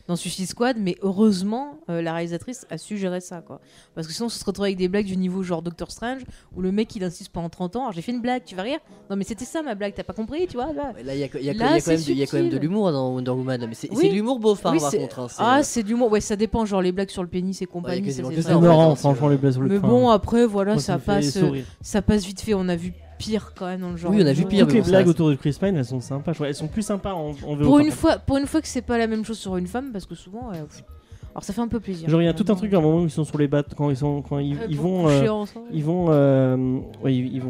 [0.07, 3.59] dans Suicide Squad, mais heureusement, euh, la réalisatrice a su gérer ça, quoi.
[3.93, 6.21] Parce que sinon, on se retrouve avec des blagues du niveau genre Doctor Strange,
[6.55, 8.63] où le mec il insiste pendant 30 ans, alors j'ai fait une blague, tu vas
[8.63, 8.79] rire
[9.09, 10.93] Non, mais c'était ça ma blague, t'as pas compris, tu vois là.
[10.95, 12.51] Ouais, il y a, y y quand même de- il y a quand même de
[12.51, 12.59] subtil.
[12.61, 14.09] l'humour dans Wonder Woman, mais c'est Oui.
[14.09, 15.19] de l'humour beau par, Oui, par contre.
[15.19, 17.61] hein, c'est, ah, c'est de l'humour, ouais, ça dépend, genre les blagues sur le pénis
[17.61, 20.77] et compagnie, quasiment c'est marrant, hein, franchement les blagues sur le Mais bon, après, voilà,
[20.79, 21.35] ça passe
[22.25, 22.53] vite fait.
[22.53, 24.11] On a vu pire quand même dans le genre.
[24.11, 26.31] Oui, on a vu pire, Toutes les blagues autour de Chris Pine elles sont sympas.
[26.31, 26.47] je crois.
[26.47, 27.63] Elles sont plus sympas en, en VO.
[27.63, 29.91] Pour une fois, pour une fois que c'est pas la même chose sur une femme,
[29.91, 30.83] parce que souvent, ouais, pff.
[31.31, 32.09] alors ça fait un peu plaisir.
[32.09, 33.47] Genre il y a tout un truc à un moment où ils sont sur les
[33.47, 37.49] bateaux quand ils sont quand ils, pour vont euh, ils vont euh, ils, vont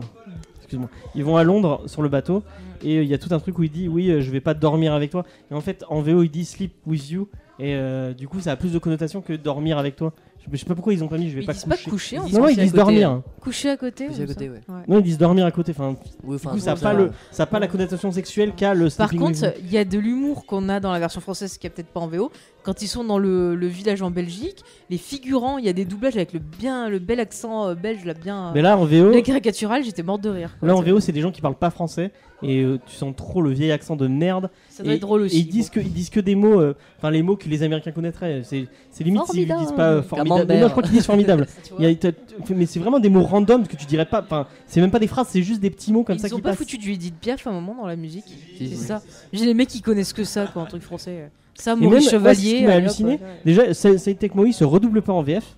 [0.57, 2.43] excuse-moi ils vont à Londres sur le bateau
[2.83, 4.41] et euh, il y a tout un truc où il dit oui euh, je vais
[4.41, 7.29] pas dormir avec toi et en fait en VO il dit sleep with you
[7.59, 10.13] et euh, du coup ça a plus de connotation que dormir avec toi
[10.51, 11.75] je, je sais pas pourquoi ils ont pas mis je vais Ils pas disent pas
[11.75, 13.23] coucher coucher, Ils en disent non non ils coucher disent dormir hein.
[13.41, 14.07] Coucher à côté.
[14.07, 14.51] Coucher à côté, ça.
[14.73, 14.79] ouais.
[14.87, 16.91] non ils disent dormir à côté enfin oui, du enfin, coup ça a bon, pas
[16.91, 19.85] ça- le ça a pas la connotation sexuelle qu'a le Par contre, il y a
[19.85, 22.31] de l'humour qu'on a dans la version française qui a peut-être pas en VO.
[22.67, 25.85] Quand ils sont dans le, le village en Belgique, les figurants, il y a des
[25.85, 29.11] doublages avec le bien, le bel accent euh, belge, là bien, mais là en VO
[29.11, 29.85] bien caricatural.
[29.85, 30.57] J'étais morte de rire.
[30.59, 30.67] quoi.
[30.67, 32.11] là en VO c'est des gens qui parlent pas français
[32.43, 35.21] et euh, tu sens trop le vieil accent de merde Ça doit et, être drôle
[35.21, 35.37] aussi.
[35.37, 37.63] et ils disent que ils disent que des mots euh, enfin les mots que les
[37.63, 39.61] américains connaîtraient c'est c'est limite s'ils Formidable.
[39.61, 41.79] disent pas euh, formidable mais non je crois qu'ils disent formidable Tu vois.
[41.81, 44.21] Il y a- t'as- mais c'est vraiment des mots random que tu dirais pas.
[44.21, 46.35] Enfin, c'est même pas des phrases, c'est juste des petits mots comme Ils ça ont
[46.35, 46.57] qui pas passent.
[46.59, 48.25] foutu du Edith Piaf à un moment dans la musique.
[48.57, 49.01] Si, C'est ça.
[49.33, 51.31] J'ai les mecs qui connaissent que ça, quoi, un truc français.
[51.57, 52.63] Ça, même, moi, ce qui Chevalier.
[52.65, 53.41] hop, halluciné, ouais, ouais.
[53.45, 55.57] Déjà, Saytek Moi se redouble pas en VF.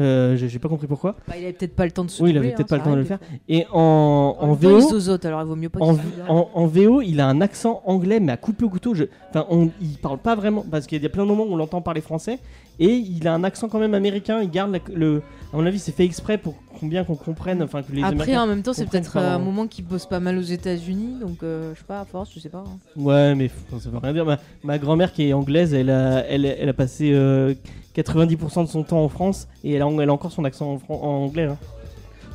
[0.00, 1.14] Euh, j'ai pas compris pourquoi.
[1.28, 2.76] Bah, il avait peut-être pas le temps de se Oui, il avait peut-être hein, pas
[2.78, 3.20] le temps de le faire.
[3.48, 5.96] Et en, en même il VO, zozote, alors il vaut mieux pas en,
[6.28, 8.94] en- en VO, il a un accent anglais, mais à couper au couteau.
[8.94, 11.52] Je, enfin, on, il parle pas vraiment parce qu'il y a plein de moments où
[11.52, 12.40] on l'entend parler français
[12.80, 14.40] et il a un accent quand même américain.
[14.42, 15.22] Il garde la- le.
[15.54, 18.12] À mon avis, c'est fait exprès pour qu'on- bien qu'on comprenne, enfin que les Après,
[18.14, 18.42] Américains.
[18.42, 19.44] en même temps, c'est peut-être un vraiment.
[19.44, 22.40] moment qui bosse pas mal aux États-Unis, donc euh, je sais pas, à force, je
[22.40, 22.64] sais pas.
[22.66, 22.78] hein.
[22.96, 23.48] Ouais, mais
[23.80, 24.24] ça veut rien dire.
[24.26, 27.54] Ma, ma grand-mère qui est anglaise, elle a, elle, elle a passé euh,
[27.94, 30.78] 90% de son temps en France et elle a, elle a encore son accent en,
[30.78, 31.44] fran- en anglais.
[31.44, 31.56] hein.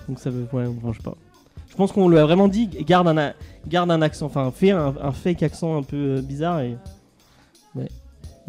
[0.08, 0.48] Donc ça veut.
[0.54, 1.16] Ouais, enfin, je sais pas.
[1.70, 3.34] Je pense qu'on lui a vraiment dit garde un, a-
[3.68, 6.78] garde un accent, enfin fais un, un fake accent un peu euh, bizarre et.
[7.76, 7.90] Ouais.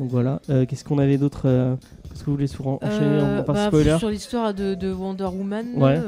[0.01, 0.41] Donc voilà.
[0.49, 1.75] Euh, Qu'est-ce qu'on avait d'autre euh,
[2.11, 4.91] Est-ce que vous voulez sur en- enchaîner Euh, en bah, spoiler Sur l'histoire de, de
[4.91, 5.99] Wonder Woman, Ouais.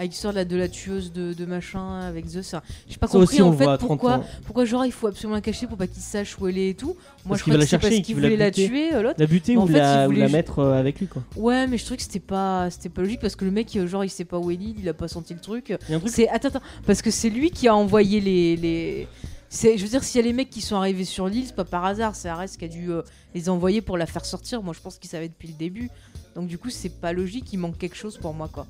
[0.00, 2.56] avec l'histoire de la, de la tueuse de, de machin avec Zeus.
[2.88, 5.06] J'ai pas Ça compris aussi, en fait voit à 30 pourquoi, pourquoi genre il faut
[5.06, 6.88] absolument la cacher pour pas qu'il sache où elle est et tout.
[6.88, 6.96] Moi
[7.28, 9.14] Parce je crois que c'est parce qu'il voulait la tuer l'autre.
[9.18, 11.22] La buter ou, en fait, la, mettre avec lui quoi.
[11.36, 14.04] Ouais, mais je trouvais que c'était pas, c'était pas logique parce que le mec, genre,
[14.04, 15.66] il sait pas où est l'île, il a pas senti le truc.
[15.68, 18.20] Il y a un truc C'est attends, attends, parce que c'est lui qui a envoyé
[18.20, 19.06] les...
[19.50, 21.64] Je veux dire, s'il y a les mecs qui sont arrivés sur l'île, c'est pas
[21.64, 23.02] par hasard, c'est Arès qui a dû euh,
[23.34, 24.62] les envoyer pour la faire sortir.
[24.62, 25.90] Moi, je pense qu'il savait depuis le début.
[26.34, 28.66] Donc du coup, c'est pas logique, il manque quelque chose pour moi, quoi.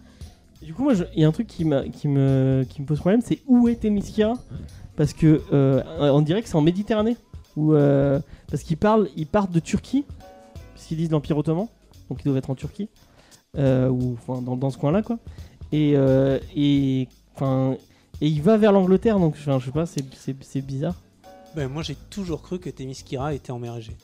[0.63, 3.77] Du coup, moi, il y a un truc qui, me, pose problème, c'est où est
[3.77, 4.35] Themyscira
[4.97, 7.17] Parce que euh, on dirait que c'est en Méditerranée.
[7.57, 10.05] Ou euh, parce qu'ils parlent, ils partent de Turquie,
[10.75, 11.67] puisqu'ils disent l'Empire ottoman,
[12.09, 12.89] donc ils doivent être en Turquie,
[13.57, 15.19] euh, ou enfin dans, ce coin-là, quoi.
[15.73, 15.97] Et
[17.35, 17.77] enfin
[18.21, 20.95] et il va vers l'Angleterre, donc enfin, je sais pas, c'est- c'est c'est bizarre.
[21.57, 23.97] Ben, moi j'ai toujours cru que Themyscira était en mer Égée.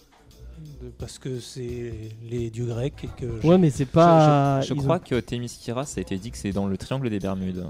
[0.82, 1.92] De- Parce que c'est
[2.28, 4.60] les dieux grecs et que je- Ouais, mais c'est pas.
[4.62, 6.76] je je ils ont- crois que Themyscira, ça a été dit que c'est dans le
[6.78, 7.66] triangle des Bermudes.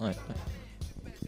[0.00, 0.10] Ouais.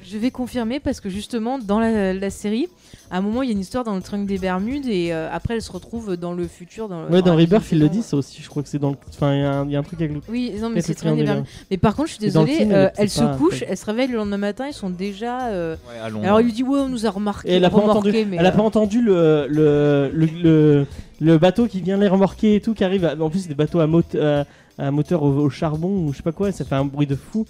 [0.04, 2.68] Je vais confirmer parce que justement, dans la, la série,
[3.10, 5.28] à un moment, il y a une histoire dans le triangle des Bermudes et euh,
[5.32, 6.88] après, elle se retrouve dans le futur.
[6.88, 8.42] Dans, Ouais, dans Rebirth, ils le disent ça aussi.
[8.42, 8.96] Je crois que c'est dans le.
[9.10, 10.20] Enfin, il y, a un- il y a un truc avec le.
[10.28, 11.46] Oui, non, mais c'est le le triangle des Bermudes.
[11.70, 14.16] Mais par contre, je suis désolée, film, euh, elle se couche, elle se réveille le
[14.16, 15.46] lendemain matin, ils sont déjà.
[15.48, 16.24] euh, Ouais, à.
[16.26, 17.50] Alors il lui dit ouais, on nous a remarqué.
[17.50, 20.86] Et elle a pas remorqué, entendu, mais, elle a pas entendu le, le, le, le,
[21.20, 23.04] le bateau qui vient les remorquer et tout, qui arrive.
[23.04, 24.42] à- en plus, c'est des bateaux à, mot- euh,
[24.78, 27.14] un moteur au, au charbon ou je sais pas quoi, ça fait un bruit de
[27.14, 27.46] fou.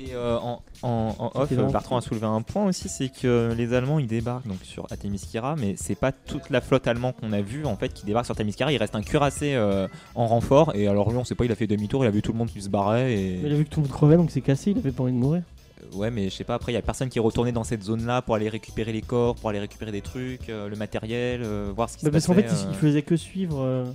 [0.00, 3.74] Et euh, en, en, en off, Bertrand a soulevé un point aussi, c'est que les
[3.74, 7.40] Allemands ils débarquent donc sur Atemiskira, mais c'est pas toute la flotte allemande qu'on a
[7.40, 8.72] vue en fait qui débarque sur Atemiskira.
[8.72, 11.56] Il reste un cuirassé euh, en renfort et alors lui on sait pas, il a
[11.56, 13.64] fait demi-tour, il a vu tout le monde qui se barrait et Il a vu
[13.64, 15.42] que tout le monde crevait donc c'est cassé, il avait pas envie de mourir.
[15.94, 16.54] ouais, mais je sais pas.
[16.54, 19.02] Après il y a personne qui est retourné dans cette zone-là pour aller récupérer les
[19.02, 22.12] corps, pour aller récupérer des trucs, euh, le matériel, euh, voir ce qui Bah, se
[22.12, 22.70] parce qu'en fait, il, euh.
[22.70, 23.92] il faisait que suivre euh, euh,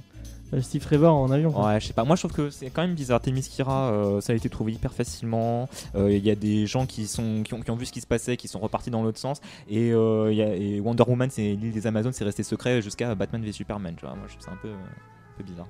[0.61, 1.51] Steve Trevor en avion.
[1.51, 1.67] quoi.
[1.67, 2.03] Ouais, je sais pas.
[2.03, 3.19] Moi, je trouve que c'est quand même bizarre.
[3.21, 5.67] Temiskira, euh, ça a été trouvé hyper facilement.
[5.95, 8.01] Euh, Il y a des gens qui, sont, qui, ont, qui ont vu ce qui
[8.01, 9.39] se passait, qui sont repartis dans l'autre sens.
[9.69, 12.81] Et, euh, il y a- et Wonder Woman, c'est l'île des Amazones, c'est resté secret
[12.81, 13.95] jusqu'à Batman v Superman.
[13.97, 14.15] Tu vois.
[14.15, 15.67] Moi, je trouve ça un peu, un peu bizarre.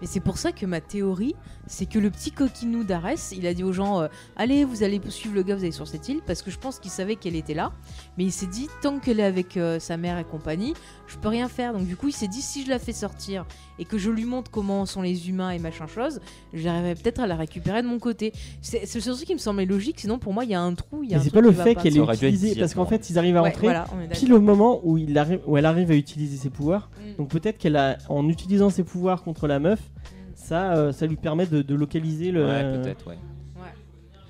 [0.00, 1.36] Mais c'est pour ça que ma théorie,
[1.68, 5.00] c'est que le petit coquinou d'Arès, il a dit aux gens euh, Allez, vous allez
[5.08, 7.36] suivre le gars, vous allez sur cette île, parce que je pense qu'il savait qu'elle
[7.36, 7.70] était là.
[8.16, 10.74] Mais il s'est dit Tant qu'elle est avec euh, sa mère et compagnie,
[11.06, 11.72] je peux rien faire.
[11.72, 13.44] Donc du coup, il s'est dit Si je la fais sortir
[13.78, 16.20] et que je lui montre comment sont les humains et machin chose,
[16.52, 18.32] j'arriverai peut-être à la récupérer de mon côté.
[18.62, 21.02] C'est seul truc qui me semblait logique, sinon pour moi, il y a un trou.
[21.02, 23.36] Y a Mais c'est pas le fait qu'elle utilisée, dit parce qu'en fait, ils arrivent
[23.36, 26.36] à Ouais, rentrer voilà, pile au moment où, il arrive, où elle arrive à utiliser
[26.36, 26.90] ses pouvoirs.
[26.98, 27.16] Mm.
[27.18, 30.30] Donc peut-être qu'elle a, en utilisant ses pouvoirs contre la meuf, Mm.
[30.34, 32.46] ça, euh, ça lui permet de, de localiser le.
[32.46, 33.18] Ouais, peut-être, ouais.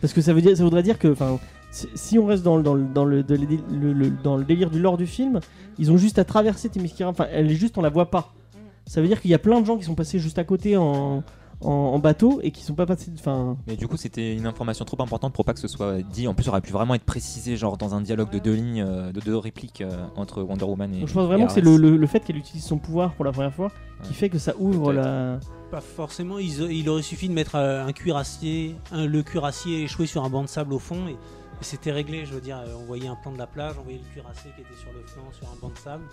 [0.00, 1.14] Parce que ça veut dire, ça voudrait dire que,
[1.94, 3.34] si- on reste dans, le- dans, le- dans le, de-
[3.70, 5.40] le- le- dans le délire du lore du film,
[5.78, 7.08] ils ont juste à traverser Themyscira.
[7.10, 8.32] Enfin, elle est juste, on la voit pas.
[8.86, 10.76] Ça veut dire qu'il y a plein de gens qui sont passés juste à côté
[10.76, 11.22] en,
[11.62, 13.10] en, en bateau et qui sont pas passés.
[13.18, 16.28] Enfin, Mais du coup, c'était une information trop importante pour pas que ce soit dit.
[16.28, 18.84] En plus, ça aurait pu vraiment être précisé, genre dans un dialogue de deux lignes,
[18.86, 21.00] euh, de deux répliques euh, entre Wonder Woman et.
[21.00, 23.24] donc je pense vraiment que c'est le, le- le fait qu'elle utilise son pouvoir pour
[23.24, 23.70] la première fois
[24.02, 24.14] qui Ouais.
[24.14, 25.40] fait que ça ouvre la.
[25.70, 30.22] Pas forcément, il aurait suffi de mettre euh, un cuirassier, un- le cuirassier échoué sur
[30.24, 31.16] un banc de sable au fond et
[31.64, 32.24] c'était réglé.
[32.26, 34.50] Je veux dire, euh, on voyait un plan de la plage, on voyait le cuirassier
[34.54, 36.04] qui était sur le flanc, sur un banc de sable.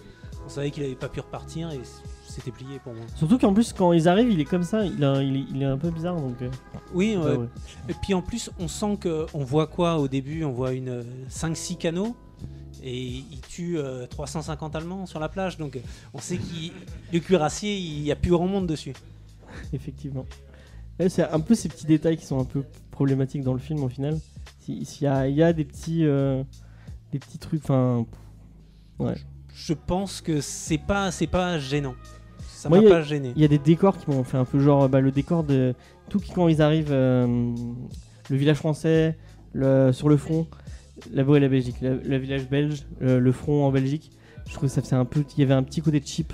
[0.45, 1.79] On savait qu'il avait pas pu repartir et
[2.27, 3.03] c'était plié pour moi.
[3.15, 5.61] Surtout qu'en plus, quand ils arrivent, il est comme ça, il, a- il, est, il
[5.61, 6.41] est un peu bizarre donc.
[6.41, 6.49] euh,
[6.93, 7.47] Oui, ouais, euh, ouais.
[7.89, 10.43] et puis en plus, on sent que on voit quoi au début?
[10.43, 12.15] On voit une 5-6 canaux
[12.83, 15.57] et il tue euh, 350 Allemands sur la plage.
[15.57, 15.79] Donc euh,
[16.15, 16.71] on sait qu'il
[17.13, 18.93] le cuirassier, il y a plus grand monde dessus.
[19.73, 20.25] Effectivement.
[21.09, 23.89] C'est un peu ces petits détails qui sont un peu problématiques dans le film au
[23.89, 24.19] final.
[24.67, 26.43] Y a, il y a des petits, euh,
[27.11, 28.05] des petits trucs, enfin,
[28.99, 29.15] ouais.
[29.53, 31.95] Je pense que c'est pas c'est pas gênant.
[32.47, 33.33] Ça m'a pas gêné.
[33.35, 35.73] Il y a des décors qui m'ont fait un peu genre bah, le décor de
[36.09, 37.53] tout qui quand ils arrivent, euh,
[38.29, 39.17] le village français,
[39.53, 40.47] le, sur le front,
[41.11, 44.11] la et la Belgique, le, village belge, le, le front en Belgique.
[44.47, 46.33] Je trouve que ça faisait un peu, il y avait un petit côté cheap.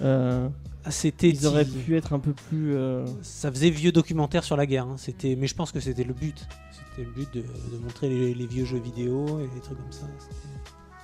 [0.00, 0.48] Euh,
[0.88, 2.74] C'était ils auraient pu être un peu plus.
[2.74, 4.86] euh, Ça faisait vieux documentaire sur la guerre.
[4.86, 4.94] hein.
[4.96, 6.46] C'était, mais je pense que c'était le but.
[6.72, 9.92] C'était le but de, de montrer les, les vieux jeux vidéo et des trucs comme
[9.92, 10.06] ça.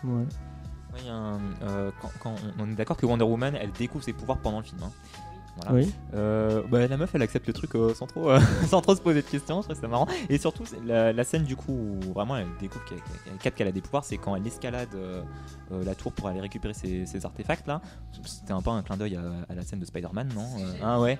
[0.05, 0.12] Ouais.
[0.23, 3.55] Ouais, il y a un- euh, quand, quand on, on est d'accord que Wonder Woman,
[3.55, 4.78] elle découvre ses pouvoirs pendant le film.
[4.82, 4.90] hein.
[5.62, 5.72] Voilà.
[5.74, 5.92] Oui.
[6.14, 8.38] Euh, bah, la meuf, elle accepte le truc euh, sans, trop, euh,
[8.68, 10.06] sans trop se poser de questions, je trouve ça marrant.
[10.28, 13.68] Et surtout, la, la scène du coup où vraiment elle découvre qu'elle qu'elle- qu'elle- qu'elle
[13.68, 15.22] a des pouvoirs, c'est quand elle escalade euh,
[15.72, 17.80] euh, la tour pour aller récupérer ses, ses artefacts là.
[18.24, 21.00] C'était un peu un clin d'œil à, à la scène de Spider-Man, non Euh, Ah
[21.00, 21.18] ouais.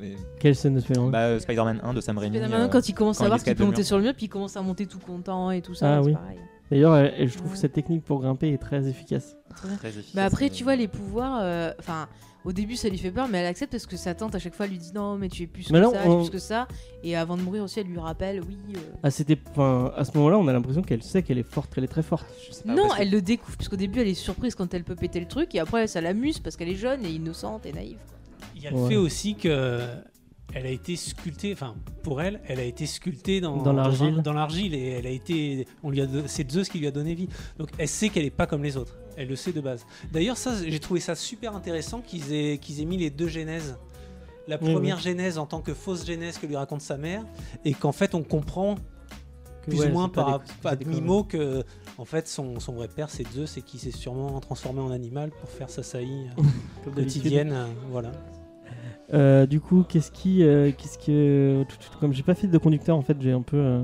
[0.00, 2.36] Mais- Quelle scène de Spider-Man bah, euh, Spider-Man 1 de Sam Raimi.
[2.38, 3.86] Spider-Man, euh, quand il commence quand à voir qu'il peut monter mur.
[3.86, 5.96] sur le mur, puis il commence à monter tout content et tout ça.
[5.96, 6.14] Ah c'est oui.
[6.14, 6.38] pareil.
[6.70, 7.52] D'ailleurs, elle- elle- je trouve Ouais.
[7.54, 9.36] que cette technique pour grimper est très efficace.
[9.78, 12.08] très efficace, Bah après, euh, tu vois, les pouvoirs, euh, enfin,
[12.46, 14.54] au début, ça lui fait peur, mais elle accepte parce que sa tante, à chaque
[14.54, 16.20] fois, lui dit non, mais tu es plus Mais que non, ça, tu es on-
[16.22, 16.66] plus que ça.
[17.02, 18.56] Et avant de mourir aussi, elle lui rappelle, oui.
[18.76, 21.74] euh, Ah, c'était, enfin, à ce moment-là, on a l'impression qu'elle sait qu'elle est forte,
[21.74, 22.26] qu'elle est très forte.
[22.48, 24.72] je sais pas, non, que- elle le découvre, parce qu'au début, elle est surprise quand
[24.72, 27.66] elle peut péter le truc, et après, ça l'amuse parce qu'elle est jeune et innocente
[27.66, 27.98] et naïve.
[28.54, 28.88] Il y a le Ouais.
[28.90, 29.80] fait aussi que
[30.54, 34.22] elle a été sculptée, enfin pour elle, elle a été sculptée dans, Dans l'argile.
[34.22, 37.14] Dans, l'argile et elle a été, on lui a, c'est Zeus qui lui a donné
[37.14, 37.28] vie.
[37.58, 38.96] Donc elle sait qu'elle est pas comme les autres.
[39.16, 39.84] Elle le sait de base.
[40.12, 43.76] D'ailleurs ça, j'ai trouvé ça super intéressant qu'ils aient qu'ils aient mis les deux genèses.
[44.48, 47.24] La Oui, première genèse en tant que fausse genèse que lui raconte sa mère
[47.64, 48.76] et qu'en fait on comprend
[49.62, 50.40] plus ouais, ou moins par,
[50.76, 51.64] des demi-mot que
[51.98, 55.30] en fait son, son vrai père c'est Zeus et qui s'est sûrement transformé en animal
[55.30, 57.50] pour faire sa saillie euh, quotidienne.
[57.52, 58.12] euh, voilà.
[59.14, 61.64] Euh, du coup, qu'est-ce qui, euh, qu'est-ce que,
[62.00, 63.82] comme j'ai pas fait de conducteur, en fait, j'ai un peu, euh,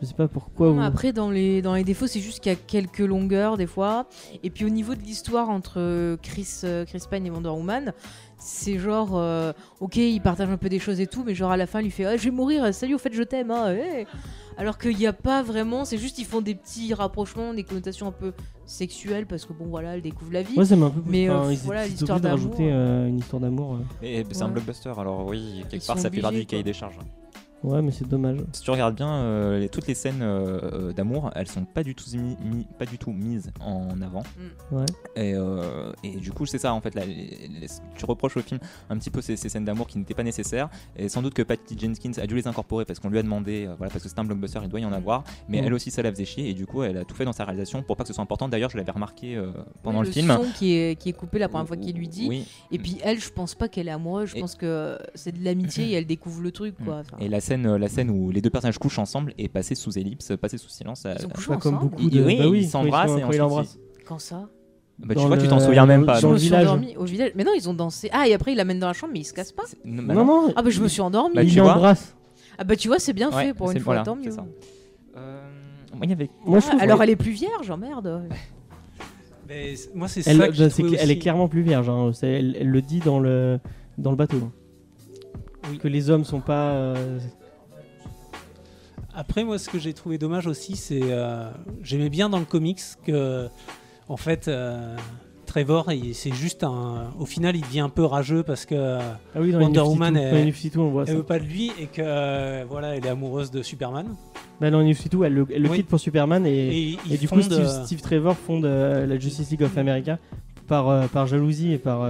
[0.00, 0.68] je sais pas pourquoi.
[0.68, 3.56] Non, vous- Après, dans les, dans les défauts, c'est juste qu'il y a quelques longueurs
[3.56, 4.06] des fois.
[4.44, 7.92] Et puis au niveau de l'histoire entre Chris, Chris Pine et Wonder Woman,
[8.38, 11.56] c'est genre, euh, ok, ils partagent un peu des choses et tout, mais genre à
[11.56, 13.50] la fin, il lui fait Ah, Je vais mourir, salut, au fait, je t'aime.
[13.50, 14.06] hein, hey.
[14.56, 18.06] Alors qu'il n'y a pas vraiment, c'est juste ils font des petits rapprochements, des connotations
[18.06, 18.32] un peu
[18.66, 20.54] sexuelles, parce que bon, voilà, elle découvre la vie.
[20.54, 21.02] Moi, ça m'a un peu.
[21.06, 23.74] Mais, enfin, euh, ils voilà, l'histoire d'amour, rajouter euh, une histoire d'amour.
[23.74, 23.78] euh.
[24.00, 24.52] Mais c'est un Ouais.
[24.52, 26.98] blockbuster, alors oui, Ils quelque part ça fait partie du cahier des charges.
[27.64, 28.36] Ouais, mais c'est dommage.
[28.52, 31.82] Si tu regardes bien, euh, les- toutes les scènes euh, euh, d'amour, elles sont pas
[31.82, 34.22] du tout mis- mis- pas du tout mises en avant.
[34.70, 34.84] Ouais.
[35.16, 36.94] Et, euh, et du coup, c'est ça en fait.
[36.94, 37.66] Là, les- les-
[37.96, 38.60] tu reproches au film
[38.90, 40.68] un petit peu ces, ces scènes d'amour qui n'étaient pas nécessaires.
[40.96, 43.64] Et sans doute que Patty Jenkins a dû les incorporer parce qu'on lui a demandé,
[43.66, 45.24] euh, voilà, parce que c'est un blockbuster, il doit y en avoir.
[45.48, 45.64] Mais Mm.
[45.64, 46.50] elle aussi, ça la faisait chier.
[46.50, 48.22] Et du coup, elle a tout fait dans sa réalisation pour pas que ce soit
[48.22, 48.46] important.
[48.46, 49.50] D'ailleurs, je l'avais remarqué euh,
[49.82, 50.28] pendant Oui, le, film.
[50.36, 52.26] son qui est, qui est coupé la première fois qu'il lui dit.
[52.28, 52.46] Oui.
[52.70, 55.42] Et puis elle, je pense pas qu'elle est amoureuse, je Et- pense que c'est de
[55.42, 56.96] l'amitié et elle découvre le truc quoi.
[57.00, 59.74] Enfin, Et la scène, euh, la scène où les deux personnages couchent ensemble est passée
[59.74, 61.04] sous ellipse, passée sous silence.
[61.06, 62.24] euh, Ils ont couché Pas comme beaucoup Ils- de.
[62.24, 63.78] oui, bah oui, ils s'embrassent quand et il ensuite embrasse.
[64.06, 64.48] Quand ça
[64.98, 66.20] Bah, tu vois, tu t'en souviens même pas.
[66.20, 67.32] Je me suis au village.
[67.34, 68.08] Mais non, ils ont dansé.
[68.12, 69.64] Ah, et après il l'amène dans la chambre, mais il se casse pas.
[69.84, 71.34] Bah Non, non, Ah bah je me suis endormie.
[71.34, 71.74] Bah, il tu vois.
[71.74, 72.14] embrasse.
[72.58, 74.30] Ah bah tu vois, c'est bien Ouais, fait pour une fois, voilà, tant mieux.
[74.30, 74.44] ça.
[75.16, 75.40] Euh,
[75.92, 78.22] moi, il y avait Moi, je Ah, alors elle est plus vierge, oh merde.
[79.48, 81.88] Mais moi, c'est Elle, ça que bah, elle est clairement plus vierge.
[81.88, 82.12] hein.
[82.22, 83.58] Elle, elle le dit dans le,
[83.98, 84.50] dans le bateau.
[85.70, 85.78] Oui.
[85.78, 86.70] Que les hommes sont pas.
[86.72, 87.18] euh,
[89.14, 91.00] Après, moi, ce que j'ai trouvé dommage aussi, c'est.
[91.02, 91.48] euh,
[91.82, 93.48] J'aimais bien dans le comics que,
[94.08, 94.96] en fait, euh,
[95.46, 97.12] Trevor, c'est juste un.
[97.18, 98.98] Au final, il devient un peu rageux parce que.
[98.98, 100.16] Ah oui, dans Wonder Woman.
[100.16, 104.16] Elle veut pas de lui et que voilà, elle est amoureuse de Superman.
[104.60, 105.76] Bah, dans Two, elle le, elle le Oui.
[105.78, 109.18] quitte pour Superman et, Et, et ils du coup, Steve, euh, Steve Trevor fonde la
[109.18, 110.18] Justice League of America
[110.66, 112.08] par, par jalousie et par,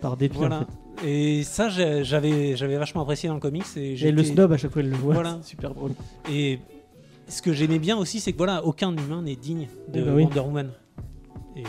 [0.00, 0.38] par dépit.
[0.38, 0.56] Voilà.
[0.56, 0.66] En fait.
[1.04, 3.64] Et ça, j'avais j'avais vachement apprécié dans le comics.
[3.76, 5.14] Et, le snob, à chaque fois, elle le voit.
[5.14, 5.38] Voilà.
[5.42, 5.92] Super drôle.
[6.30, 6.60] Et
[7.28, 10.14] ce que j'aimais bien aussi, c'est que voilà, aucun humain n'est digne de Eh ben
[10.14, 10.24] oui.
[10.24, 10.70] Wonder Woman.
[11.56, 11.64] Et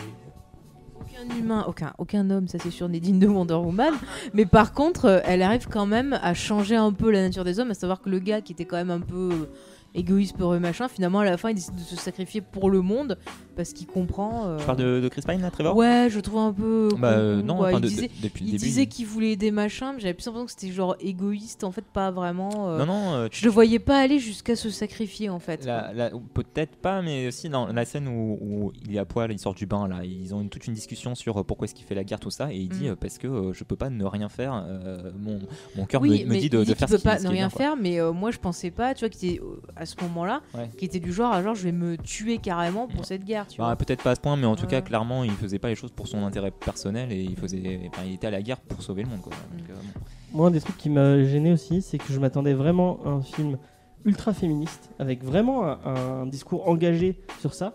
[1.00, 3.94] Aucun humain, aucun, aucun homme, ça c'est sûr, n'est digne de Wonder Woman.
[4.34, 7.60] Mais par contre, euh, elle arrive quand même à changer un peu la nature des
[7.60, 9.48] hommes, à savoir que le gars qui était quand même un peu
[9.94, 13.16] égoïste, peureux, machin, finalement à la fin il décide de se sacrifier pour le monde
[13.56, 14.46] parce qu'il comprend.
[14.46, 15.76] euh, Tu parles de, de Chris Pine là, Trevor?
[15.76, 16.88] Ouais, je trouve un peu.
[16.98, 18.64] Bah euh, non, enfin, il de- disait, de- depuis le il début.
[18.64, 21.84] disait qu'il voulait aider machin, mais j'avais plus l'impression que c'était genre égoïste, en fait,
[21.84, 22.68] pas vraiment.
[22.70, 25.66] euh, Non, non, tu- Je le voyais pas aller jusqu'à se sacrifier en fait.
[26.34, 29.54] Peut-être pas, mais aussi dans la scène où, où il est à poil, il sort
[29.54, 32.04] du bain là, ils ont une- toute une discussion sur pourquoi est-ce qu'il fait la
[32.04, 32.96] guerre, tout ça, et il dit Mm.
[32.96, 34.64] parce que je peux pas ne rien faire,
[35.18, 35.40] mon,
[35.76, 37.50] mon cœur oui, me, dit de, il de faire ce qui, pas ne rien bien,
[37.50, 39.40] faire, mais moi je pensais pas, tu vois, qu'il était
[39.76, 40.42] à ce moment-là,
[40.78, 43.66] qui était du genre, genre je vais me tuer carrément pour cette guerre, tu Bah,
[43.66, 43.76] vois.
[43.76, 45.90] peut-être pas à ce point, mais en tout cas, clairement, il faisait pas les choses
[45.92, 49.02] pour son intérêt personnel et il faisait, enfin, il était à la guerre pour sauver
[49.02, 49.20] le monde.
[49.20, 49.32] Quoi.
[49.56, 50.00] Donc, euh, bon.
[50.38, 53.22] Moi, un des trucs qui m'a gêné aussi, c'est que je m'attendais vraiment à un
[53.22, 53.56] film
[54.04, 55.78] ultra féministe, avec vraiment un,
[56.22, 57.74] un discours engagé sur ça.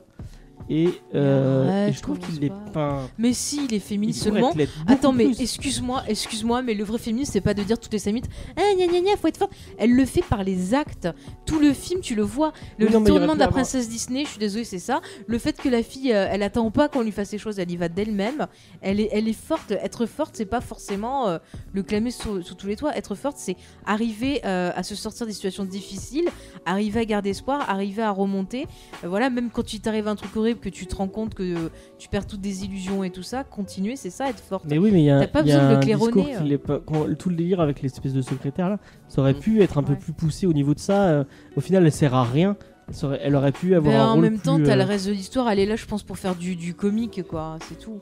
[0.70, 2.70] Et, euh, Arrête, et je trouve qu'il est pas.
[2.74, 3.10] pas.
[3.18, 4.54] Mais si, il est féministe il seulement.
[4.88, 8.12] Attends, mais excuse-moi, excuse-moi, mais le vrai féminisme, c'est pas de dire toutes les 5
[8.14, 9.52] minutes, ah, gna gna gna, faut être forte.
[9.78, 11.08] Elle le fait par les actes.
[11.46, 12.54] Tout le film, tu le vois.
[12.78, 15.02] Le non, tournement de la avoir- princesse Disney, je suis désolée, c'est ça.
[15.26, 17.72] Le fait que la fille, euh, elle attend pas qu'on lui fasse les choses, elle
[17.72, 18.46] y va d'elle-même.
[18.82, 19.72] Elle est, elle est forte.
[19.72, 21.38] Être forte, c'est pas forcément euh,
[21.74, 22.96] le clamer sous, sous tous les toits.
[22.96, 23.56] Être forte, c'est
[23.86, 26.30] arriver euh, à se sortir des situations difficiles,
[26.66, 28.68] arriver à garder espoir, arriver à remonter.
[29.04, 31.70] Euh, voilà, même quand il t'arrive un truc horrible, que tu te rends compte que
[31.98, 34.66] tu perds toutes des illusions et tout ça, continuer, c'est ça, être forte.
[34.70, 36.42] Mais oui, mais il y a, pas y a besoin de le un claironner, discours
[36.42, 36.48] euh.
[36.50, 38.78] qui pas- quand- tout le délire avec l'espèce de secrétaire là,
[39.08, 39.40] ça aurait Mm.
[39.40, 41.08] pu être un peu plus poussé au niveau de ça.
[41.10, 41.24] euh,
[41.56, 42.56] au final, elle sert à rien.
[43.04, 44.84] Aurait- elle aurait pu avoir Mais un en rôle même temps, plus, t'as euh, le
[44.84, 47.78] reste de l'histoire, elle est là, je pense, pour faire du, du comique, quoi, c'est
[47.78, 48.00] tout.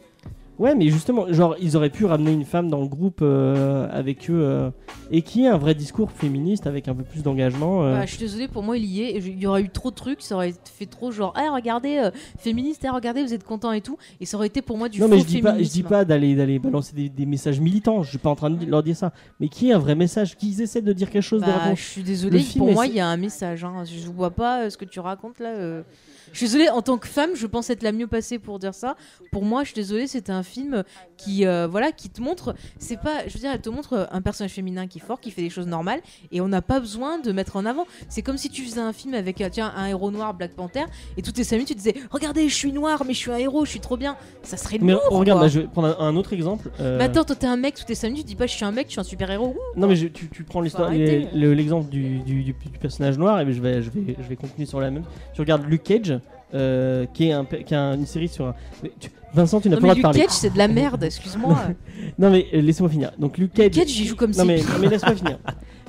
[0.59, 4.29] Ouais, mais justement, genre, ils auraient pu ramener une femme dans le groupe euh, avec
[4.29, 4.71] eux euh,
[5.11, 7.83] et qui ait un vrai discours féministe avec un peu plus d'engagement.
[7.83, 7.93] euh.
[7.99, 9.17] Bah, je suis désolée, pour moi, il y est.
[9.17, 12.09] Il y aurait eu trop de trucs, ça aurait fait trop genre, ah, regardez, euh,
[12.39, 13.97] féministe, ah, regardez, vous êtes contents et tout.
[14.19, 15.69] Et ça aurait été pour moi du non, mais faux je dis pas, je dis
[15.69, 15.89] féminisme.
[15.89, 18.01] pas d'aller d'aller balancer des, des messages militants.
[18.01, 20.35] Je suis pas en train de leur dire ça, mais qui ait un vrai message,
[20.37, 21.75] qu'ils essaient de dire quelque chose de Bah, raconter.
[21.81, 23.63] je suis désolée, Le film pour moi, il y a un message.
[23.63, 23.83] Hein.
[23.85, 25.49] Je vois pas euh, ce que tu racontes là.
[25.55, 25.83] euh.
[26.33, 28.73] Je suis désolée, en tant que femme, je pense être la mieux passée pour dire
[28.73, 28.95] ça.
[29.31, 30.83] Pour moi, je suis désolée, c'était un film
[31.17, 32.53] qui, euh, voilà, qui te montre.
[32.77, 35.31] C'est pas, je veux dire, elle te montre un personnage féminin qui est fort, qui
[35.31, 36.01] fait des choses normales,
[36.31, 37.85] et on n'a pas besoin de mettre en avant.
[38.09, 40.83] C'est comme si tu faisais un film avec, euh, tiens, un héros noir, Black Panther,
[41.17, 43.37] et toutes les 5 minutes, tu disais, regardez, je suis noir, mais je suis un
[43.37, 44.15] héros, je suis trop bien.
[44.43, 45.01] Ça serait Mais lourd.
[45.09, 45.47] regarde, quoi.
[45.47, 46.69] là, je vais prendre un, autre exemple.
[46.79, 48.53] euh, Mais attends, toi t'es un mec, toutes les 5 minutes, tu dis pas, je
[48.53, 49.55] suis un mec, je suis un super héros.
[49.75, 53.51] Non mais je- tu, tu prends l'histoire, l'exemple du, du- du- du personnage noir et
[53.53, 55.03] je vais, je vais, je vais continuer sur la même.
[55.33, 56.19] Tu regardes Luke Cage,
[56.53, 58.47] euh, qui est, un, qui a une série sur.
[58.47, 58.55] un-
[58.99, 60.19] tu- Vincent, tu n'as pas le droit de Luke parler.
[60.21, 61.55] Cage, c'est de la merde, excuse-moi.
[62.19, 63.11] Non mais euh, laissez-moi finir.
[63.19, 63.65] Donc Luke Cage.
[63.65, 65.37] Luke Cage, il joue comme non, mais, non, mais laisse-moi finir.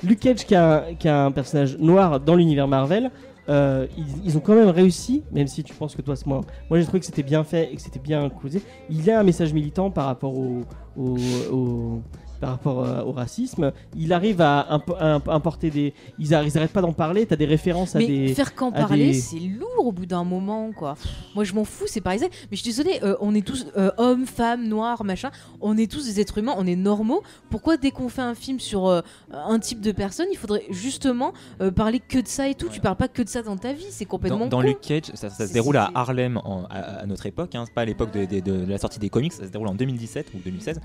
[0.03, 3.09] Luke Cage qui a, qui a un personnage noir dans l'univers Marvel.
[3.47, 6.41] euh, ils, ils ont quand même réussi, même si tu penses que toi c'est moi.
[6.69, 8.61] Moi j'ai trouvé que c'était bien fait et que c'était bien causé.
[8.89, 10.61] Il y a un message militant par rapport au,
[10.97, 11.17] au,
[11.51, 12.01] au-
[12.39, 13.71] par rapport euh, au racisme.
[13.95, 15.93] Il arrive à, imp- à imp- importer des.
[16.17, 17.25] Ils n'arrêtent pas d'en parler.
[17.25, 18.33] T'as des références à Mais des.
[18.33, 20.95] faire qu'en à parler, des- c'est lourd au bout d'un moment, quoi.
[21.35, 22.19] Moi, je m'en fous, c'est pareil.
[22.21, 25.31] Mais je suis désolée, euh, on est tous euh, hommes, femmes, noirs, machin.
[25.61, 27.21] On est tous des êtres humains, on est normaux.
[27.49, 29.01] Pourquoi, dès qu'on fait un film sur euh,
[29.31, 32.67] un type de personne, il faudrait justement euh, parler que de ça et tout?
[32.69, 34.67] Tu parles pas que de ça dans ta vie, c'est complètement Dans, dans con.
[34.67, 37.73] Luke Cage, ça, ça se déroule à Harlem en- à, à notre époque, hein, c'est
[37.73, 40.27] pas à l'époque de, de- de la sortie des comics, ça se déroule en 2017
[40.35, 40.79] ou 2016.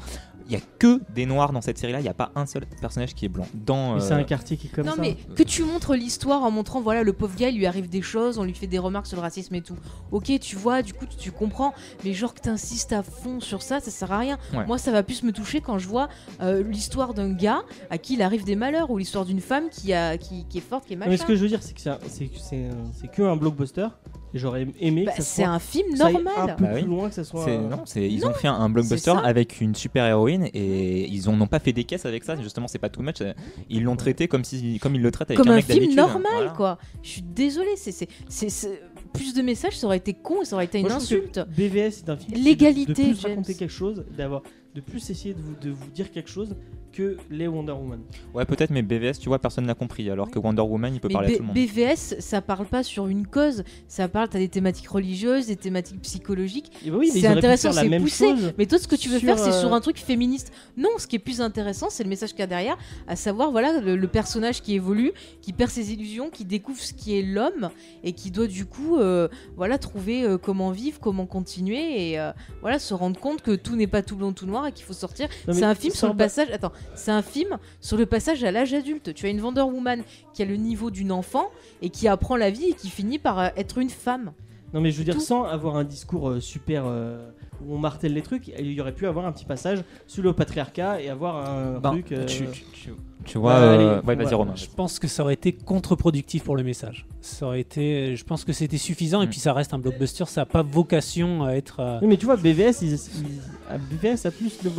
[0.46, 2.64] Il y a que des noirs dans cette série-là, il n'y a pas un seul
[2.80, 3.46] personnage qui est blanc.
[3.54, 5.00] Dans, Mais euh, c'est un quartier qui est comme non ça.
[5.00, 8.02] mais que tu montres l'histoire en montrant voilà le pauvre gars il lui arrive des
[8.02, 9.76] choses on lui fait des remarques sur le racisme et tout
[10.12, 13.62] ok tu vois du coup tu, tu comprends mais genre que t'insistes à fond sur
[13.62, 14.66] ça ça sert à rien Ouais.
[14.66, 16.08] moi ça va plus me toucher quand je vois
[16.40, 19.92] euh, l'histoire d'un gars à qui il arrive des malheurs ou l'histoire d'une femme qui
[19.92, 21.74] a qui, qui est forte qui est machin mais ce que je veux dire, c'est
[21.74, 23.88] que c'est c'est c'est c'est que un blockbuster.
[24.34, 25.50] Et j'aurais aimé Bah, que ça c'est soit.
[25.52, 26.88] un film normal Un peu Bah plus oui.
[26.88, 27.44] loin que ça soit.
[27.44, 31.30] c'est- non, c'est- ils ont fait un, un blockbuster avec une super héroïne et ils
[31.30, 32.34] n'ont pas fait des caisses avec ça.
[32.42, 33.22] Justement, c'est pas too much.
[33.70, 35.94] Ils l'ont traité comme si, comme ils le traitent avec comme un un mec film
[35.94, 36.50] normal Voilà.
[36.50, 38.82] quoi je suis désolée c'est c'est c'est- c'est-
[39.12, 42.08] plus de messages ça aurait été con ça aurait été une Moi, insulte BVS c'est
[42.08, 43.30] un film L'égalité, de, de plus James.
[43.30, 44.42] raconter quelque chose, d'avoir
[44.74, 46.56] de plus essayer de vous, de vous dire quelque chose
[46.94, 48.00] que les Wonder Woman.
[48.34, 50.08] Ouais, peut-être, mais BVS, tu vois, personne n'a compris.
[50.10, 51.54] Alors que Wonder Woman, il peut Mais parler à B- tout le monde.
[51.56, 56.00] BVS, ça parle pas sur une cause, ça parle, t'as des thématiques religieuses, des thématiques
[56.02, 56.70] psychologiques.
[56.86, 58.28] Bah oui, mais C'est intéressant, c'est poussé.
[58.30, 58.52] chose.
[58.58, 60.52] Mais toi, ce que tu veux faire, c'est euh, sur un truc féministe.
[60.76, 63.50] Non, ce qui est plus intéressant, c'est le message qu'il y a derrière, à savoir,
[63.50, 65.12] voilà, le, le personnage qui évolue,
[65.42, 67.70] qui perd ses illusions, qui découvre ce qui est l'homme
[68.02, 72.30] et qui doit du coup, euh, voilà, trouver euh, comment vivre, comment continuer et euh,
[72.60, 74.92] voilà, se rendre compte que tout n'est pas tout blanc, tout noir et qu'il faut
[74.92, 75.28] sortir.
[75.50, 76.48] C'est un film sur le passage.
[76.52, 79.14] Attends, c'est un film sur le passage à l'âge adulte.
[79.14, 80.02] Tu as une Wonder Woman
[80.32, 81.50] qui a le niveau d'une enfant
[81.82, 84.32] et qui apprend la vie et qui finit par euh, être une femme.
[84.72, 85.20] Non mais je veux dire Tout.
[85.20, 87.30] sans avoir un discours euh, super euh,
[87.64, 90.32] où on martèle les trucs, il y aurait pu avoir un petit passage sur le
[90.32, 92.10] patriarcat et avoir un Ben, truc.
[92.10, 92.90] euh, tu, tu- tu-
[93.24, 94.34] tu vois, Bah, euh, ouais, vas-y.
[94.34, 94.54] Romain.
[94.56, 97.06] Je pense que ça aurait été contre-productif pour le message.
[97.22, 99.30] Ça aurait été, je pense que c'était suffisant et Mm.
[99.30, 100.24] puis ça reste un blockbuster.
[100.26, 101.80] Ça n'a pas vocation à être.
[101.80, 103.40] euh, Oui, mais tu vois BVS, ils, ils-
[103.70, 104.70] à BVS a plus de.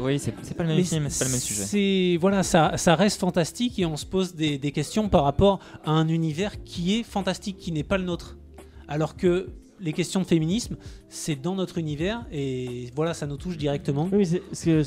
[0.00, 1.62] Oui, c'est pas le même Mais film, c'est pas le même sujet.
[1.62, 5.60] C'est voilà, ça, ça reste fantastique et on se pose des, des questions par rapport
[5.84, 8.36] à un univers qui est fantastique, qui n'est pas le nôtre.
[8.88, 9.50] Alors que
[9.80, 10.76] les questions de féminisme,
[11.08, 14.08] c'est dans notre univers et voilà, ça nous touche directement.
[14.12, 14.28] Oui,
[14.66, 14.82] mais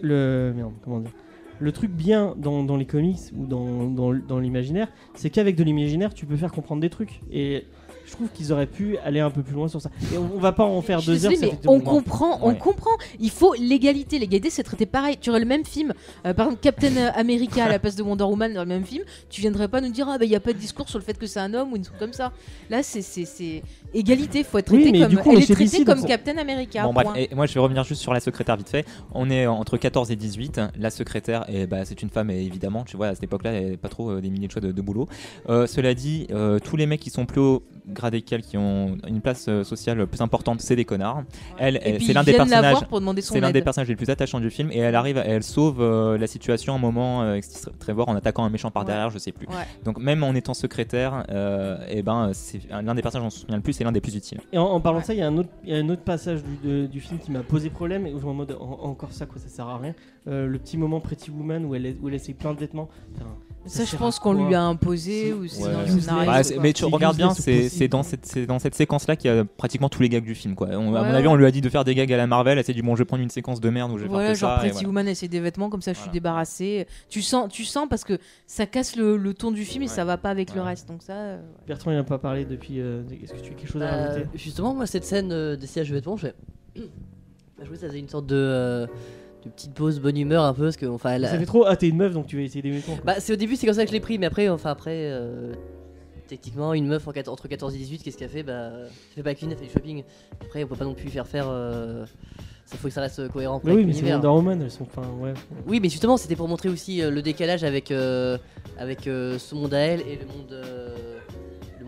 [0.00, 1.12] le merde, comment dire?
[1.58, 5.62] Le truc bien dans, dans les comics ou dans, dans, dans l'imaginaire, c'est qu'avec de
[5.62, 7.20] l'imaginaire, tu peux faire comprendre des trucs.
[7.30, 7.66] Et
[8.12, 9.90] je trouve qu'ils auraient pu aller un peu plus loin sur ça.
[10.12, 11.32] Et on, on va pas en faire Je deux heures.
[11.40, 12.58] mais on comprend, on Ouais.
[12.58, 12.90] comprend.
[13.18, 14.18] Il faut l'égalité.
[14.18, 15.16] L'égalité, c'est traité pareil.
[15.20, 15.92] Tu aurais le même film,
[16.26, 19.02] euh, par exemple Captain America à la place de Wonder Woman dans le même film.
[19.30, 21.04] Tu viendrais pas nous dire ah bah il y a pas de discours sur le
[21.04, 22.32] fait que c'est un homme ou une truc comme ça.
[22.70, 23.62] Là, c'est c'est c'est
[23.94, 24.44] égalité.
[24.44, 25.84] Faut être Oui, traité mais comme du coup, on elle est est chez traitée DC,
[25.86, 26.82] comme donc- Captain America.
[26.84, 27.14] Bon bref, point.
[27.16, 28.84] et moi je vais revenir juste sur la secrétaire vite fait.
[29.14, 30.60] On est entre 14 et 18.
[30.78, 33.64] La secrétaire, et bah, c'est une femme et évidemment, tu vois, à cette époque-là, elle
[33.66, 35.08] avait pas trop euh, des milliers de choix de, de boulot.
[35.48, 37.62] Euh, cela dit, euh, tous les mecs qui sont plus haut
[38.10, 41.22] qu'elle, qui ont une place euh, sociale plus importante, c'est des connards.
[41.58, 42.70] Elle, Et elle- c'est l'un des personnages.
[42.72, 44.94] voir pour demander son C'est l'un des personnages les plus attachants du film et elle
[44.94, 47.40] arrive, elle sauve euh, la situation à un moment euh,
[47.78, 48.88] Trevor en attaquant un méchant par Ouais.
[48.88, 49.46] derrière, je sais plus.
[49.48, 49.54] Ouais.
[49.84, 53.40] Donc même en étant secrétaire, euh, et ben c'est l'un des personnages dont on se
[53.40, 54.40] souvient le plus et l'un des plus utiles.
[54.52, 55.88] Et en, en parlant de ça, il y a un autre, il y a un
[55.88, 58.56] autre passage du, de- du film qui m'a posé problème et où je en mode
[58.60, 59.94] en- encore ça quoi, ça sert à rien.
[60.28, 62.88] Euh, le petit moment Pretty Woman où elle, est- où elle essaye plein de vêtements.
[63.16, 63.26] Enfin,
[63.64, 65.72] Ça, je pense qu'on lui a imposé ou c'est Ouais.
[65.72, 66.00] dans le Useless.
[66.04, 66.30] scénario.
[66.32, 69.44] Bah, mais tu regardes bien, c'est dans cette, c'est dans cette séquence-là qu'il y a
[69.44, 70.56] pratiquement tous les gags du film.
[70.56, 70.68] Quoi.
[70.72, 71.32] On- à mon avis, ouais.
[71.32, 72.58] on lui a dit de faire des gags à la Marvel.
[72.58, 74.26] Elle s'est dit bon, je vais prendre une séquence de merde où je vais Voilà,
[74.26, 74.56] faire que genre ça.
[74.56, 74.88] et Pretty voilà.
[74.88, 76.86] Woman essaie des vêtements comme ça, je suis débarrassée.
[77.08, 78.18] Tu sens, tu sens parce que
[78.48, 80.88] ça casse le, le ton du film et ça va pas avec le reste.
[80.88, 82.80] Donc ça, euh, Bertrand il n'a pas parlé depuis.
[82.80, 84.28] euh, Est-ce que tu as quelque chose à Bah, rajouter?
[84.34, 86.34] justement, moi, cette scène euh, des sièges de vêtements, je fais.
[87.58, 88.86] Bah, je ça faisait une sorte de, euh,
[89.44, 90.64] de petite pause bonne humeur un peu.
[90.64, 91.64] Parce que, enfin, elle- Ça fait trop.
[91.66, 92.94] Ah t'es une meuf donc tu vas essayer des quoi.
[93.04, 95.10] Bah, c'est au début, c'est comme ça que je l'ai pris, mais après, enfin, après,
[95.10, 95.52] euh,
[96.28, 98.42] techniquement, une meuf en entre 14 et 18, qu'est-ce qu'elle fait?
[98.42, 100.02] Bah, elle fait pas qu'une, elle fait du shopping.
[100.40, 101.46] Après, on peut pas non plus faire faire.
[101.48, 102.04] euh,
[102.64, 104.10] Ça faut que ça reste cohérent Mais oui, mais c'est.
[104.12, 104.84] Wonder Woman, elles sont.
[104.84, 105.34] Enfin, ouais.
[105.66, 108.38] Oui, mais justement, c'était pour montrer aussi euh, le décalage avec, euh,
[108.78, 110.96] avec euh, ce monde à elle et le monde, euh,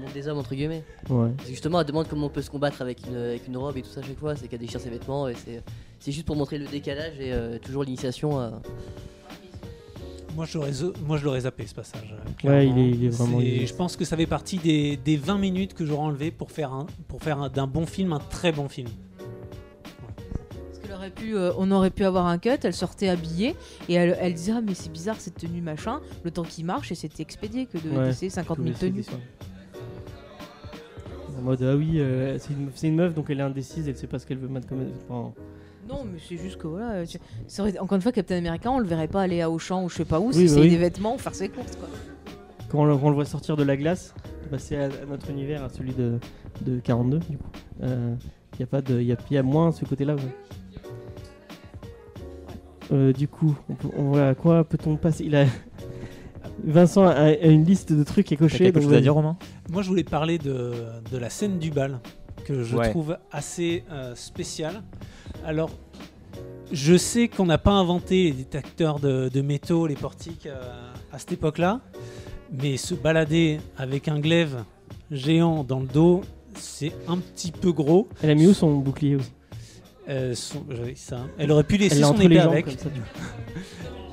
[0.05, 0.85] monde des hommes, entre guillemets.
[1.10, 1.31] ouais.
[1.36, 3.76] Parce que justement, elle demande comment on peut se combattre avec une, avec une robe
[3.76, 5.62] et tout ça à chaque fois, c'est qu'elle déchire ses vêtements et c'est,
[6.01, 8.39] c'est juste pour montrer le décalage et euh, toujours l'initiation.
[8.39, 8.60] à-
[10.35, 10.59] Moi, je
[11.06, 12.12] moi, je l'aurais zappé ce passage.
[12.44, 14.97] euh, Ouais, il est- il est vraiment- est- Je pense que ça fait partie des,
[14.97, 18.12] des 20 minutes que j'aurais enlevé pour faire, un, pour faire un- d'un bon film
[18.12, 18.89] un très bon film.
[20.93, 22.51] aurait pu, euh, on aurait pu avoir un cut.
[22.62, 23.55] Elle sortait habillée
[23.89, 26.01] et elle, elle disait ah mais c'est bizarre cette tenue machin.
[26.22, 28.90] Le temps qui marche et c'était expédié que de Ouais, d'essayer 50 000 Tout le-
[28.90, 29.05] tenues.
[31.35, 33.89] C'est- En mode ah oui, euh, c'est une, c'est une meuf donc elle est indécise,
[33.89, 34.85] elle sait pas ce qu'elle veut mettre comme.
[35.09, 35.32] enfin,
[35.89, 37.06] Non, mais c'est juste que voilà.
[37.06, 39.85] tu- ça aurait- Encore une fois, Captain America, on le verrait pas aller à Auchan
[39.85, 40.70] ou je sais pas où, Oui, si bah c'est oui.
[40.70, 41.89] des vêtements ou faire ses courses quoi.
[42.70, 44.15] Quand on le, quand on le voit sortir de la glace,
[44.51, 46.19] passer à, à notre univers, à celui de,
[46.62, 47.48] de 42, du coup.
[47.82, 50.15] Il y a pas de, il y a, y a moins ce côté-là.
[50.15, 50.23] ouais.
[52.93, 55.24] Euh, du coup, on peut- on à quoi peut-on passer?
[55.24, 55.47] Il a
[56.65, 58.59] Vincent a, a une liste de trucs à T'as cocher.
[58.59, 59.02] quelque donc chose à vas-y.
[59.02, 59.36] dire, Romain?
[59.74, 60.72] Moi, je voulais parler de,
[61.10, 61.98] de la scène du bal,
[62.44, 62.90] que je Ouais.
[62.90, 64.82] trouve assez euh, spéciale.
[65.44, 65.68] Alors,
[66.70, 70.62] je sais qu'on n'a pas inventé les détecteurs de, de métaux, les portiques euh,
[71.12, 71.80] à cette époque-là,
[72.52, 74.62] mais se balader avec un glaive
[75.10, 76.20] géant dans le dos,
[76.55, 78.09] c'est un petit peu gros.
[78.22, 79.32] Elle a mis où son bouclier aussi?
[80.09, 80.64] Euh, son-
[80.94, 81.18] ça.
[81.36, 82.66] Elle aurait pu laisser Elle son épée jambes avec.
[82.66, 82.88] comme ça.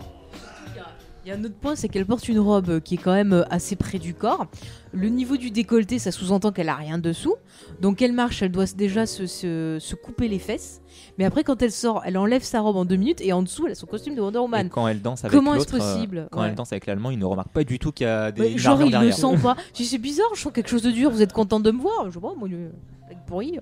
[1.32, 1.38] vois.
[1.38, 3.34] Y a un autre point, c'est qu'elle porte une robe euh, qui est quand même
[3.34, 4.45] euh, assez près du corps.
[4.94, 7.36] Le niveau du décolleté, ça sous-entend qu'elle a rien dessous.
[7.82, 10.82] Donc elle marche, elle doit déjà se, se- se couper les fesses.
[11.18, 13.66] Mais après, quand elle sort, elle enlève sa robe en deux minutes et en dessous,
[13.66, 14.70] elle a son costume de Wonder Et Woman.
[14.70, 16.49] quand elle danse avec Comment est-ce euh, possible Quand Ouais.
[16.49, 18.58] elle danse avec l'allemand, il ne remarque pas du tout qu'il y a des Ouais,
[18.58, 19.16] genre, il le derrière.
[19.16, 19.56] sent pas.
[19.74, 21.10] Dis, c'est bizarre, je sens quelque chose de dur.
[21.10, 23.58] Vous êtes content de me voir Je pas, moi, mec pourri.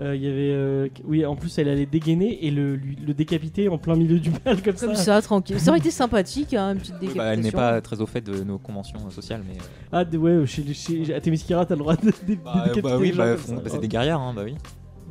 [0.00, 3.12] Euh, Il y avait, euh, oui, en plus elle allait dégainer et le, lui- le
[3.12, 5.20] décapiter en plein milieu du bal comme, Comme ça.
[5.20, 5.60] ça, tranquille.
[5.60, 7.32] Ça aurait été sympathique, hein, une petite Bah, décapitation.
[7.32, 9.58] elle n'est pas très au fait de nos conventions euh, sociales, mais.
[9.92, 11.30] Ah de- ouais, chez, chez à t'as
[11.74, 14.32] le droit de, de- de Bah, décapiter bah oui, bah, bah, c'est des guerrières, hein,
[14.34, 14.54] bah oui.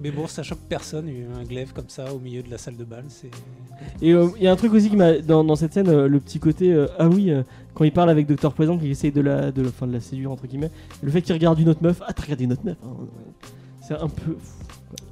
[0.01, 1.07] Mais bon, ça choque personne,
[1.39, 3.03] un glaive comme ça au milieu de la salle de bal.
[3.09, 3.29] C'est
[4.01, 6.07] Et euh, il y a un truc aussi qui m'a dans, dans cette scène, euh,
[6.07, 7.43] le petit côté euh, ah oui, euh,
[7.73, 9.99] quand il parle avec Docteur Poison, qui essaye de la de, la- enfin, de la
[9.99, 10.71] séduire entre guillemets,
[11.01, 12.95] le fait qu'il regarde une autre meuf, ah t'as regardé une autre meuf, hein.
[13.85, 14.37] c'est un peu.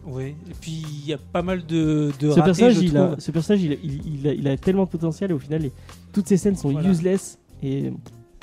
[0.06, 2.98] Oui, et puis il y a pas mal de, de Ce ratés, personnage, je il
[2.98, 5.40] a, ce personnage, il, a- il- il a, il a tellement de potentiel et au
[5.40, 5.72] final, les-
[6.14, 6.90] toutes ces scènes sont Voilà.
[6.90, 7.92] useless et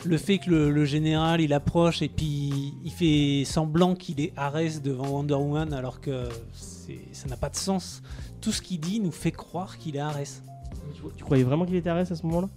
[0.05, 4.33] Le fait que le, le général il approche et puis il fait semblant qu'il est
[4.37, 6.29] Ares devant Wonder Woman alors que
[7.13, 8.03] ça n'a pas de sens.
[8.41, 10.19] Tout ce qu'il dit nous fait croire qu'il est Ares.
[10.95, 12.49] tu, tu croyais vraiment qu'il était Ares à ce moment-là?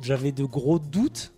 [0.00, 1.32] J'avais de gros doutes.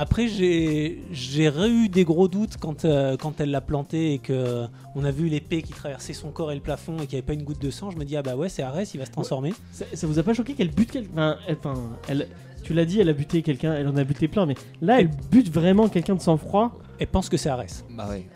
[0.00, 4.64] Après, j'ai j'ai eu des gros doutes quand, euh, quand elle l'a planté et que
[4.94, 7.26] on a vu l'épée qui traversait son corps et le plafond et qu'il n'y avait
[7.26, 7.90] pas une goutte de sang.
[7.90, 9.52] Je me dis, ah bah ouais, c'est Ares, il va se transformer.
[9.72, 11.74] ça, ça vous a pas choqué qu'elle bute quelqu'un enfin,
[12.08, 12.28] elle,
[12.62, 15.10] tu l'as dit, elle a buté quelqu'un, elle en a buté plein, mais là, elle
[15.30, 16.78] bute vraiment quelqu'un de sang-froid.
[16.98, 17.84] Elle pense que c'est Ares.
[17.90, 18.26] Bah ouais.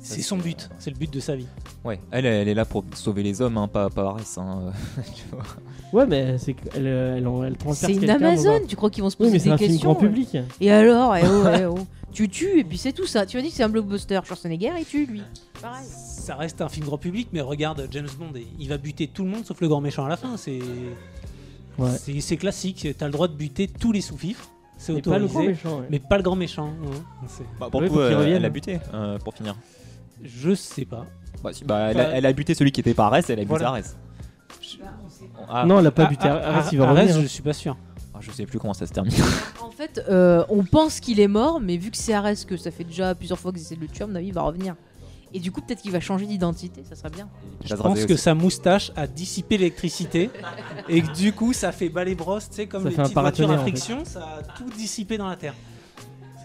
[0.00, 1.48] C'est son but, c'est le but de sa vie.
[1.84, 4.38] Ouais, elle, elle est là pour sauver les hommes, hein, pas, pas Ares.
[4.38, 4.70] Hein.
[5.16, 5.42] tu vois.
[5.92, 9.02] Ouais, mais c'est qu'elle elle, elle, elle transperce C'est une Amazon, un- tu crois qu'ils
[9.02, 10.08] vont se Oui, poser mais c'est des un film questions grand ouais.
[10.08, 10.36] public.
[10.60, 11.78] Et alors, eh oh, eh oh.
[12.12, 13.26] Tu tues et puis c'est tout ça.
[13.26, 14.18] Tu as dit que c'est un blockbuster.
[14.24, 15.22] Schwarzenegger, il tue lui.
[15.60, 15.84] Pareil.
[15.86, 19.24] Ça reste un film grand public, mais regarde James Bond, et il va buter tout
[19.24, 20.36] le monde sauf le grand méchant à la fin.
[20.36, 20.58] C'est
[21.78, 21.90] Ouais.
[22.20, 22.88] c'est- classique.
[22.98, 24.48] T'as le droit de buter tous les sous-fifres,
[24.78, 25.78] c'est Mais pas le grand autorisé, méchant.
[25.80, 25.86] ouais.
[25.90, 26.70] mais pas le grand méchant.
[27.28, 29.54] C'est- Bah, pour Ouais, le coup, faut qu'il euh, elle a buté, euh, pour finir.
[30.24, 31.06] Je sais pas.
[31.44, 33.32] Bah, si, bah, elle, Bah, a, elle a buté celui qui était pas Ares, elle
[33.32, 33.68] a buté voilà.
[33.68, 33.84] Ares.
[35.48, 37.20] Ah, Non, elle a pas Ah, buté ah, Ares, il ah, va revenir.
[37.20, 37.76] je suis pas sûr.
[38.14, 39.12] ah, je sais plus comment ça se termine.
[39.62, 42.70] En fait, euh, on pense qu'il est mort, mais vu que c'est Ares, que ça
[42.72, 44.74] fait déjà plusieurs fois qu'ils essaient de le tuer, à mon avis, il va revenir.
[45.32, 47.28] Et du coup, peut-être qu'il va changer d'identité, ça serait bien.
[47.64, 50.30] Je pense que sa moustache a dissipé l'électricité
[50.88, 53.20] et que du coup ça fait balai brosse, tu sais, comme Ça les petites voitures
[53.20, 53.70] à paratonnerre, en fait.
[53.70, 55.54] friction, ça a tout dissipé dans la terre.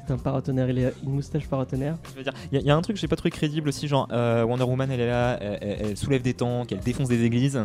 [0.06, 1.96] C'est un paratonnerre, il a une moustache paratonnerre.
[2.20, 4.08] Il y, a- il y a un truc que j'ai pas trouvé crédible aussi, genre
[4.12, 7.24] euh, Wonder Woman, elle est là, elle, elle- elle soulève des tanks, elle défonce des
[7.24, 7.64] églises,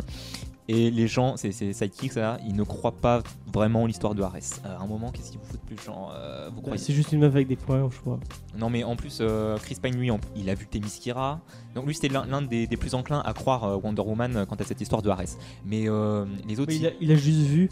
[0.71, 4.35] et les gens, c'est c'est sidekicks ça, ils ne croient pas vraiment l'histoire de Ares.
[4.63, 7.11] À un moment, qu'est-ce qu'ils vous foutent plus, genre, euh, vous Bah, croyez c'est juste
[7.11, 8.19] une meuf avec des points, je crois.
[8.57, 11.39] Non, mais en plus, euh, Chris Pine, lui, en- il a vu Themyscira,
[11.73, 14.55] donc lui, c'était l'un des, des plus enclins à croire euh, Wonder Woman euh, quant
[14.55, 15.23] à cette histoire de Ares.
[15.65, 17.69] Mais euh, les autres, il, a, il a juste vu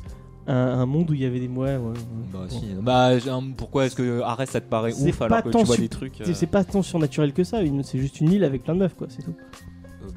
[0.48, 1.94] un, un monde où il y avait des ouais, ouais, ouais.
[2.34, 2.66] Bah, si.
[2.82, 3.10] Bah,
[3.58, 6.30] pourquoi est-ce que Ares ça te paraît ouf alors que tu vois des trucs C'est-
[6.30, 8.96] euh, C'est pas tant surnaturel que ça, c'est juste une île avec plein de meufs,
[8.96, 9.36] quoi, c'est tout.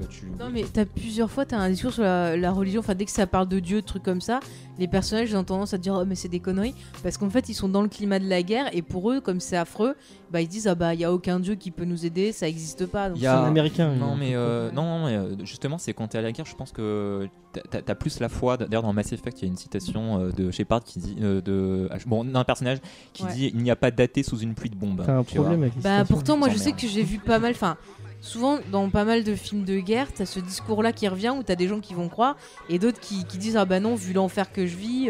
[0.00, 2.80] Bah, tu- Non, mais t'as plusieurs fois, t'as un discours sur la, la religion.
[2.80, 4.40] Enfin, dès que ça parle de Dieu, de trucs comme ça,
[4.78, 6.74] les personnages ils ont tendance à dire oh, mais c'est des conneries.
[7.02, 9.40] Parce qu'en fait, ils sont dans le climat de la guerre et pour eux, comme
[9.40, 9.94] c'est affreux,
[10.30, 12.48] bah ils disent ah bah il y a aucun Dieu qui peut nous aider, ça
[12.48, 13.08] existe pas.
[13.08, 13.94] Donc Il y C'est a- un américain.
[13.94, 16.70] Non mais, euh, non, mais euh, justement c'est quand t'es à la guerre je pense
[16.72, 17.28] que
[17.70, 20.30] t'as- t'as plus la foi d'ailleurs dans Mass Effect il y a une citation euh,
[20.32, 22.78] de Shepard qui dit euh, de bon d'un personnage
[23.12, 23.32] qui Ouais.
[23.32, 25.74] dit il n'y a pas d'athée sous une pluie de bombes T'as un problème avec
[25.74, 27.50] les Bah pourtant, moi je sais que j'ai vu pas mal.
[27.52, 27.76] Enfin,
[28.20, 31.56] souvent dans pas mal de films de guerre, t'as ce discours-là qui revient où t'as
[31.56, 32.36] des gens qui vont croire
[32.68, 35.08] et d'autres qui, qui disent ah bah non, vu l'enfer que je vis.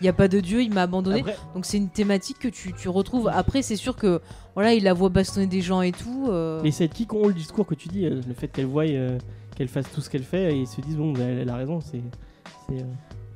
[0.00, 1.20] il n'y a pas de Dieu, il m'a abandonné.
[1.20, 3.28] Après, Donc c'est une thématique que tu, tu retrouves.
[3.32, 4.20] Après, c'est sûr que
[4.54, 6.26] voilà, il la voit bastonner des gens et tout.
[6.30, 9.18] euh, les sidekicks ont le discours que tu dis, euh, le fait qu'elle voie, euh,
[9.56, 11.56] qu'elle fasse tout ce qu'elle fait, et ils se disent, bon, bah, elle, elle a
[11.56, 12.02] raison, c'est.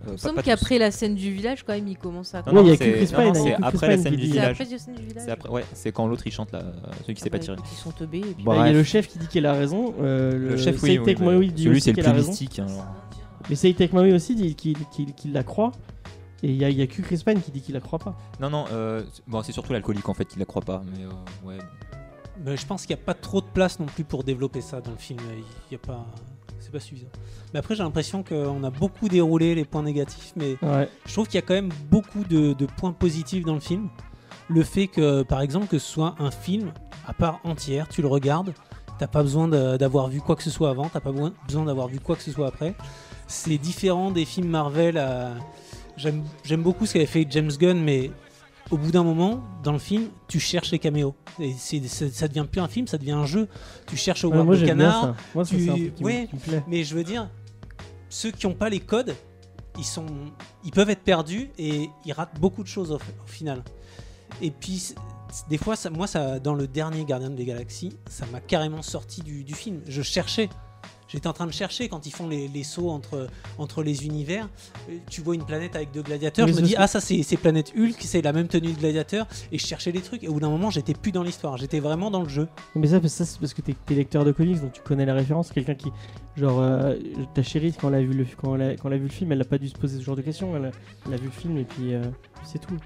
[0.03, 2.43] Euh, Euh, Il me semble qu'après la scène du village, quand même, il commence à.
[2.53, 4.27] Non, il y a c'est- que Chris Pine, c'est Chris après la scène qui du
[4.29, 4.51] village.
[4.61, 5.23] après la scène du village.
[5.27, 6.63] C'est après, ouais, c'est quand l'autre il chante là,
[7.03, 7.57] celui qui s'est pas tiré.
[7.71, 8.23] Ils sont teubés.
[8.45, 9.95] Bah, Il y a le chef qui dit qu'il a raison.
[10.01, 12.29] euh, Le chef, oui, celui c'est le qu'il plus a raison.
[12.29, 12.59] mystique.
[12.61, 12.67] hein.
[13.49, 15.73] Mais Seitek Maui aussi dit qu'il la croit.
[16.43, 17.99] Et il y, a- il y a que Chris Pine qui dit qu'il la croit
[17.99, 18.17] pas.
[18.41, 20.83] Non, non, euh, c'est- bon, c'est surtout l'alcoolique en fait qui la croit pas.
[20.97, 21.11] Mais euh,
[21.47, 21.59] ouais.
[22.43, 24.81] Mais je pense qu'il n'y a pas trop de place non plus pour développer ça
[24.81, 25.21] dans le film.
[25.71, 26.07] Il y a pas,
[26.71, 27.09] c'est pas suffisant.
[27.53, 30.89] Mais après, j'ai l'impression qu'on a beaucoup déroulé les points négatifs, mais Ouais.
[31.07, 33.89] je trouve qu'il y a quand même beaucoup de, de points positifs dans le film.
[34.49, 36.73] Le fait que, par exemple, que ce soit un film
[37.07, 38.53] à part entière, tu le regardes,
[38.99, 41.33] t'as pas besoin d'avoir vu quoi que ce soit avant, t'as pas besoin-
[41.65, 42.75] d'avoir vu quoi que ce soit après.
[43.27, 44.99] C'est différent des films Marvel.
[44.99, 45.33] à-
[45.97, 48.11] J'aime j'aime beaucoup ce qu'avait fait James Gunn, mais
[48.71, 51.15] au bout d'un moment, dans le film, tu cherches les caméos.
[51.39, 53.49] Et c'est- ça devient plus un film, ça devient un jeu.
[53.87, 55.17] Tu cherches au Ouais, moi canard, ça.
[55.35, 56.65] Moi ça, tu- me- qui me plaît.
[56.69, 57.29] mais je veux dire,
[58.09, 59.15] ceux qui n'ont pas les codes,
[59.79, 60.07] ils, sont,
[60.65, 63.63] ils peuvent être perdus et ils ratent beaucoup de choses au, au final.
[64.43, 64.95] Et puis,
[65.49, 69.21] des fois, ça, moi, ça, dans le dernier Gardien des Galaxies, ça m'a carrément sorti
[69.23, 69.81] du, du film.
[69.87, 70.49] Je cherchais.
[71.13, 73.27] J'étais en train de chercher quand ils font les, les sauts entre,
[73.59, 74.49] entre les univers.
[74.89, 76.47] Euh, Tu vois une planète avec deux gladiateurs.
[76.47, 79.27] Mais je me dis, ah, ça, c'est Planète Hulk, c'est la même tenue de gladiateur.
[79.51, 80.23] Et je cherchais les trucs.
[80.23, 81.57] Et au bout d'un moment, j'étais plus dans l'histoire.
[81.57, 82.47] J'étais vraiment dans le jeu.
[82.77, 85.15] Mais ça, ça, c'est parce que t'es es lecteur de comics, donc tu connais la
[85.15, 85.51] référence.
[85.51, 85.89] Quelqu'un qui,
[86.37, 86.95] genre, euh,
[87.35, 89.13] ta chérie, quand elle a vu le, quand elle a, quand elle a vu le
[89.13, 90.55] film, elle a pas dû se poser ce genre de questions.
[90.57, 90.71] Elle a,
[91.07, 92.03] elle a vu le film et puis euh,
[92.45, 92.77] c'est tout.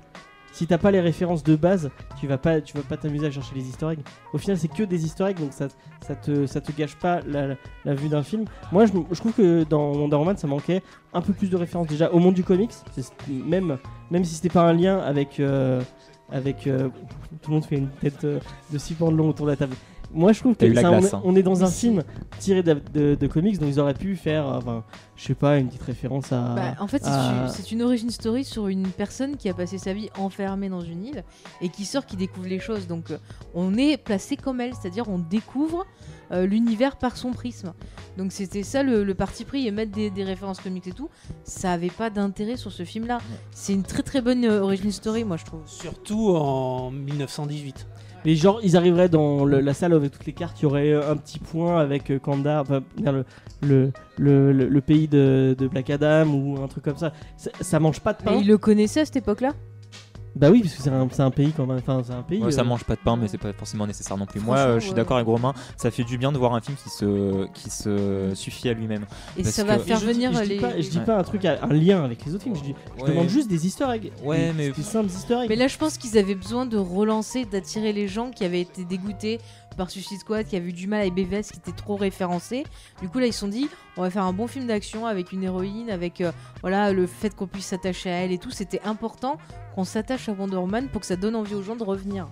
[0.55, 1.90] Si t'as pas les références de base,
[2.20, 3.98] tu vas pas, tu vas pas t'amuser à chercher les Easter eggs.
[4.32, 5.66] Au final, c'est que des Easter eggs, donc ça,
[6.06, 8.44] ça te, ça te gâche pas la, la vue d'un film.
[8.70, 10.81] Moi, je, je trouve que dans Wonder ça manquait
[11.12, 12.70] un peu plus de références déjà au monde du comics.
[13.28, 13.78] Même,
[14.12, 15.82] même si c'était pas un lien avec, euh,
[16.31, 16.89] avec, euh,
[17.43, 18.39] tout le monde fait une tête euh,
[18.72, 19.74] de six pans de long autour de la table.
[20.14, 21.20] Moi, je trouve que ça, glace, hein.
[21.24, 22.02] on est dans un film
[22.38, 24.84] tiré de, de- de comics, donc ils auraient pu faire, euh, enfin,
[25.16, 26.54] je sais pas, une petite référence à.
[26.54, 29.76] Bah, en fait, c'est une- c'est une origin story sur une personne qui a passé
[29.78, 31.24] sa vie enfermée dans une île
[31.60, 32.86] et qui sort, qui découvre les choses.
[32.86, 33.18] Donc, euh,
[33.54, 35.84] on est placé comme elle, c'est-à-dire on découvre
[36.32, 37.72] euh, l'univers par son prisme.
[38.16, 41.10] Donc, c'était ça le, le parti pris et mettre des, des références comics et tout,
[41.42, 43.18] ça avait pas d'intérêt sur ce film-là.
[43.50, 45.60] C'est une très très bonne euh, origin story, moi je trouve.
[45.66, 47.86] Surtout en 1918.
[48.24, 51.10] Les gens, ils arriveraient dans la salle avec toutes les cartes, il y aurait euh,
[51.12, 53.24] un petit point avec euh, Kandar, enfin, le,
[53.60, 57.12] le, le, le- pays de, de Black Adam ou un truc comme ça.
[57.36, 58.36] Ça, ça mange pas de pain.
[58.40, 59.52] il le connaissait à cette époque-là?
[60.36, 61.78] Bah oui, parce que c'est un, c'est un pays quand même.
[61.78, 62.43] Enfin, c'est un pays.
[62.43, 64.40] Ouais, ça euh, mange pas de pain, mais c'est pas forcément nécessaire non plus.
[64.40, 64.97] Moi, euh, je suis ouais.
[64.97, 65.55] d'accord avec Romain.
[65.77, 69.06] Ça fait du bien de voir un film qui se, qui se suffit à lui-même.
[69.36, 70.61] Et Parce ça va que- faire je dis- venir je dis les.
[70.61, 71.05] pas, je dis Ouais.
[71.05, 72.56] pas un truc, à- un lien avec les autres films.
[72.56, 73.11] Je, dis, je Ouais.
[73.11, 74.11] demande juste des Easter eggs.
[74.24, 75.48] Ouais, Des- mais- des simples Easter eggs.
[75.48, 78.85] Mais là, je pense qu'ils avaient besoin de relancer, d'attirer les gens qui avaient été
[78.85, 79.39] dégoûtés
[79.76, 82.64] par Suicide Squad, qui avaient eu du mal avec BVS, qui était trop référencé.
[83.01, 85.32] Du coup, là, ils se sont dit, on va faire un bon film d'action avec
[85.32, 88.51] une héroïne, avec euh, voilà le fait qu'on puisse s'attacher à elle et tout.
[88.51, 89.38] C'était important
[89.74, 92.28] qu'on s'attache à Wonder Woman pour que ça donne envie aux gens de revenir.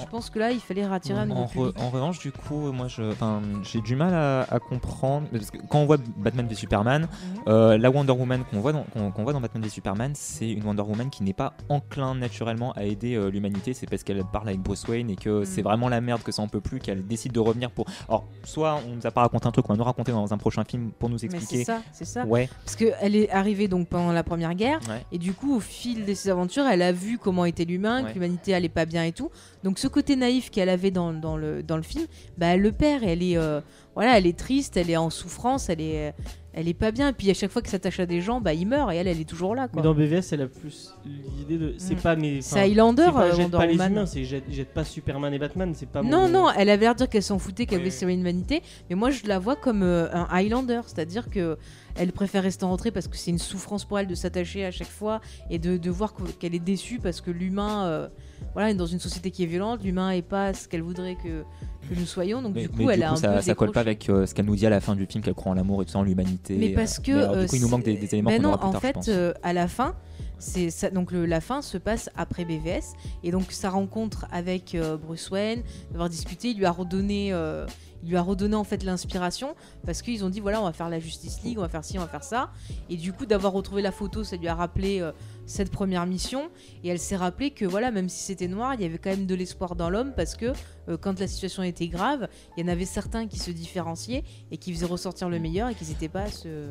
[0.00, 2.88] Je pense que là, il fallait rattirer un En, re- en revanche, du coup, moi,
[2.88, 6.54] je, enfin, j'ai du mal à, à comprendre parce que quand on voit Batman v
[6.54, 7.42] Superman, Mhm.
[7.48, 8.84] euh, la Wonder Woman qu'on voit, dans,
[9.16, 13.14] voit Batman v Superman, c'est une Wonder Woman qui n'est pas enclin naturellement à aider
[13.14, 13.74] euh, l'humanité.
[13.74, 15.44] C'est parce qu'elle parle avec Bruce Wayne et que Mhm.
[15.44, 17.86] c'est vraiment la merde, que ça en peut plus, qu'elle décide de revenir pour.
[18.08, 20.38] Alors, soit on nous a pas raconté un truc, on va nous raconter dans un
[20.38, 21.64] prochain film pour nous Mais c'est expliquer.
[21.64, 22.24] ça, c'est ça.
[22.24, 24.78] Ouais, Parce qu'elle est arrivée donc pendant la première guerre.
[24.88, 25.04] ouais.
[25.12, 28.08] Et du coup, au fil de ses aventures, elle a vu comment était l'humain, Ouais.
[28.10, 29.30] que l'humanité allait pas bien et tout.
[29.64, 32.06] Donc ce côté naïf qu'elle avait dans, dans le, dans le film,
[32.36, 33.02] bah, elle le perd.
[33.04, 33.60] Elle est, euh,
[33.94, 36.14] voilà, elle est triste, elle est en souffrance, elle est,
[36.52, 37.08] elle est pas bien.
[37.08, 39.08] Et puis à chaque fois qu'elle s'attache à des gens, bah, ils meurent et elle,
[39.08, 39.66] elle est toujours là.
[39.74, 40.94] Mais dans BVS, elle a plus
[41.36, 41.74] l'idée de.
[41.78, 42.00] C'est Mm.
[42.02, 42.40] pas mes.
[42.40, 45.72] C'est Highlander, pas euh, jette pas les humains, c'est jette, jette pas Superman et Batman,
[45.74, 47.82] c'est pas Non, mon- non, elle avait l'air de dire qu'elle s'en foutait, qu'elle Oui,
[47.86, 48.62] avait sauvé l'humanité.
[48.88, 50.82] Mais moi, je la vois comme euh, un Highlander.
[50.86, 51.58] C'est-à-dire que
[51.96, 54.70] elle préfère rester en retrait parce que c'est une souffrance pour elle de s'attacher à
[54.70, 55.20] chaque fois
[55.50, 58.08] et de, de voir qu'elle est déçue parce que l'humain, euh,
[58.54, 59.82] voilà, dans une société qui est violente.
[59.82, 61.42] L'humain est pas ce qu'elle voudrait que,
[61.88, 62.42] que nous soyons.
[62.42, 63.40] Donc, Mais, du coup, mais elle du a un ça, peu.
[63.42, 65.34] ça colle pas avec euh, ce qu'elle nous dit à la fin du film, qu'elle
[65.34, 66.56] croit en l'amour et tout ça, en l'humanité.
[66.58, 67.12] Mais euh, parce que.
[67.12, 68.72] mais alors, euh, du coup, il nous manque des, éléments Ben non, aura plus en
[68.72, 69.10] tard, je fait, pense.
[69.42, 69.94] à la fin,
[70.38, 70.90] c'est ça.
[70.90, 72.94] Donc le- la fin se passe après BVS
[73.24, 77.66] et donc sa rencontre avec euh, Bruce Wayne, d'avoir discuté, il lui a redonné, euh,
[78.04, 80.88] il lui a redonné en fait l'inspiration parce qu'ils ont dit voilà on va faire
[80.88, 82.50] la Justice League, on va faire ci, on va faire ça
[82.88, 85.10] et du coup d'avoir retrouvé la photo, ça lui a rappelé euh,
[85.48, 86.50] cette première mission
[86.84, 89.26] et elle s'est rappelé que voilà même si c'était noir, il y avait quand même
[89.26, 90.52] de l'espoir dans l'homme parce que
[90.88, 94.58] euh, quand la situation était grave, il y en avait certains qui se différenciaient et
[94.58, 96.68] qui faisaient ressortir le meilleur et qui n'étaient pas à se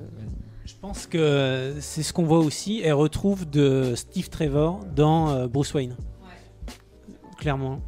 [0.66, 2.82] Je pense que c'est ce qu'on voit aussi.
[2.84, 5.95] Elle retrouve de Steve Trevor dans euh, Bruce Wayne.
[7.38, 7.82] Clairement.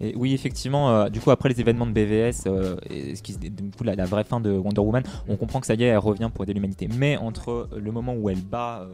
[0.00, 3.36] Et oui, effectivement, euh, du coup, après les événements de BVS, euh, et ce qui,
[3.36, 5.86] du coup, la, la vraie fin de Wonder Woman, on comprend que ça y est,
[5.86, 6.88] elle revient pour aider l'humanité.
[6.88, 8.88] Mais entre le moment où elle bat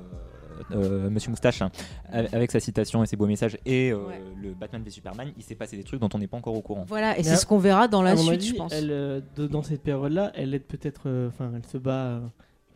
[0.72, 1.70] euh, Monsieur Moustache hein,
[2.12, 4.20] avec sa citation et ses beaux messages et euh, Ouais.
[4.42, 6.62] le Batman v Superman, il s'est passé des trucs dont on n'est pas encore au
[6.62, 6.84] courant.
[6.88, 8.72] Voilà, et c'est ce qu'on verra dans la suite, avis, je pense.
[8.72, 11.02] Elle, euh, de- dans cette période-là, elle aide peut-être.
[11.06, 12.20] euh, Enfin, elle se bat.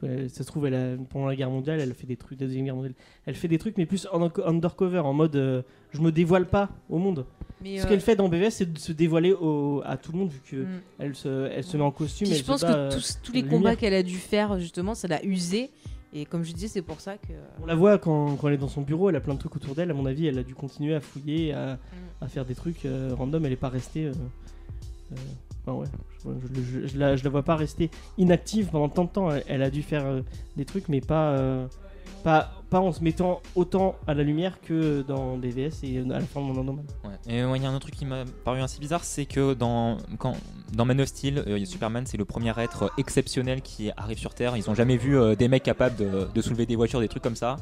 [0.05, 2.41] euh, ça se trouve, elle a- pendant la guerre mondiale, elle fait des trucs.
[2.41, 2.95] La deuxième guerre mondiale,
[3.25, 6.71] elle fait des trucs, mais plus en undercover, en mode euh, je me dévoile pas
[6.91, 7.25] au monde.
[7.63, 10.19] Mais, Ce euh, qu'elle fait dans BVS, c'est de se dévoiler au- à tout le
[10.19, 10.81] monde, vu que mm.
[10.99, 12.27] elle se, elle se met en costume.
[12.31, 14.97] Elle je se pense bat, que tous, tous les combats qu'elle a dû faire, justement,
[14.97, 15.71] ça l'a usé.
[16.15, 17.33] Et comme je disais, c'est pour ça que.
[17.63, 19.57] On la voit quand, quand elle est dans son bureau, elle a plein de trucs
[19.57, 19.91] autour d'elle.
[19.91, 21.79] À mon avis, elle a dû continuer à fouiller, à, Mm.
[22.25, 23.45] à faire des trucs euh, random.
[23.47, 24.07] Elle est pas restée.
[24.07, 24.13] euh,
[25.13, 25.17] euh,
[25.67, 25.87] enfin, ouais,
[26.25, 29.31] je, je- je- je la, je la vois pas rester inactive pendant tant de temps.
[29.31, 30.23] Elle, elle a dû faire
[30.57, 31.33] des trucs, mais pas,
[32.23, 36.41] pas, en se mettant autant à la lumière que dans BVS et à la fin
[36.41, 36.85] de mon Woman.
[37.05, 37.11] Ouais.
[37.33, 39.55] Et ouais, il y a un autre truc qui m'a paru assez bizarre, c'est que
[39.55, 40.35] dans, quand,
[40.73, 44.57] dans Man of Steel, euh, Superman c'est le premier être exceptionnel qui arrive sur Terre.
[44.57, 47.37] Ils ont jamais vu euh, des mecs capables de soulever des voitures, des trucs comme
[47.37, 47.57] ça.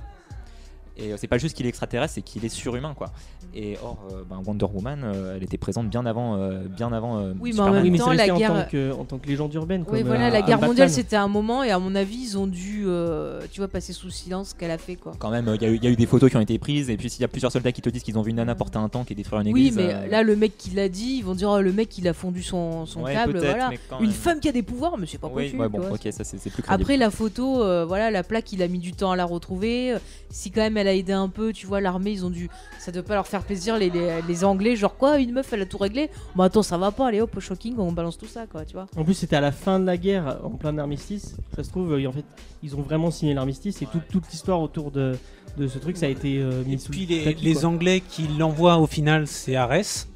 [1.03, 3.11] Et euh, c'est pas juste qu'il est extraterrestre, c'est qu'il est surhumain quoi.
[3.55, 7.19] Et or, euh, ben, Wonder Woman, euh, elle était présente bien avant, euh, bien avant.
[7.19, 7.75] euh, Oui, mais en Superman.
[7.75, 9.85] même oui, mais temps, c'est resté la en, tant que, en tant que légende urbaine.
[9.89, 10.69] Oui, comme, voilà, euh, la guerre Batman.
[10.71, 13.93] mondiale, c'était un moment, et à mon avis, ils ont dû, euh, tu vois, passer
[13.93, 15.13] sous silence ce qu'elle a fait, quoi.
[15.19, 16.59] Quand même, il y, a eu- il y a eu des photos qui ont été
[16.59, 18.37] prises, et puis s'il y a plusieurs soldats qui te disent qu'ils ont vu une
[18.37, 19.77] nana porter un tank et détruire une Oui, église.
[19.77, 22.07] mais euh, là, le mec qui l'a dit, ils vont dire, oh, le mec, il
[22.09, 23.71] a fondu son, son ouais, câble, peut-être, voilà.
[23.71, 24.13] mais quand Une même.
[24.15, 25.61] femme qui a des pouvoirs, mais c'est pas Oui, possible.
[25.63, 25.93] ouais, tu bon, vois.
[25.93, 26.83] ok, ça c'est c'est plus crédible.
[26.83, 29.97] Après la photo, euh, voilà, la plaque, il a mis du temps à la retrouver.
[30.33, 32.49] Si quand même elle a aidé un peu, tu vois, l'armée, ils ont dû,
[32.79, 35.63] ça doit pas leur faire plaisir les, les, les Anglais, genre quoi, une meuf, elle
[35.63, 36.09] a tout réglé.
[36.37, 38.87] Bah attends, ça va pas, allez hop, shocking, on balance tout ça, quoi, tu vois.
[38.97, 41.35] En plus, c'était à la fin de la guerre, en plein armistice.
[41.57, 42.25] Ça se trouve, en fait,
[42.63, 45.17] ils ont vraiment signé l'armistice et tout- toute l'histoire autour de,
[45.59, 47.65] de ce truc, ça a été euh, mis Et sous puis le les, tapis, les.
[47.65, 50.07] Anglais qui l'envoient au final, c'est Ares.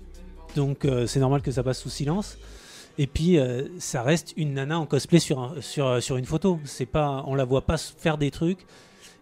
[0.55, 2.39] Donc euh, c'est normal que ça passe sous silence.
[2.97, 6.61] Et puis euh, ça reste une nana en cosplay sur, un- sur, sur une photo.
[6.65, 8.65] C'est pas, on la voit pas faire des trucs.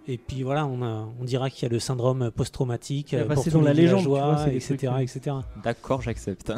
[0.09, 3.25] Et puis voilà, on, a- on dira qu'il y a le syndrome post-traumatique va euh,
[3.27, 5.37] pour passer tous dans la légende, vois, c'est etc., trucs, etc.
[5.63, 6.53] D'accord, j'accepte.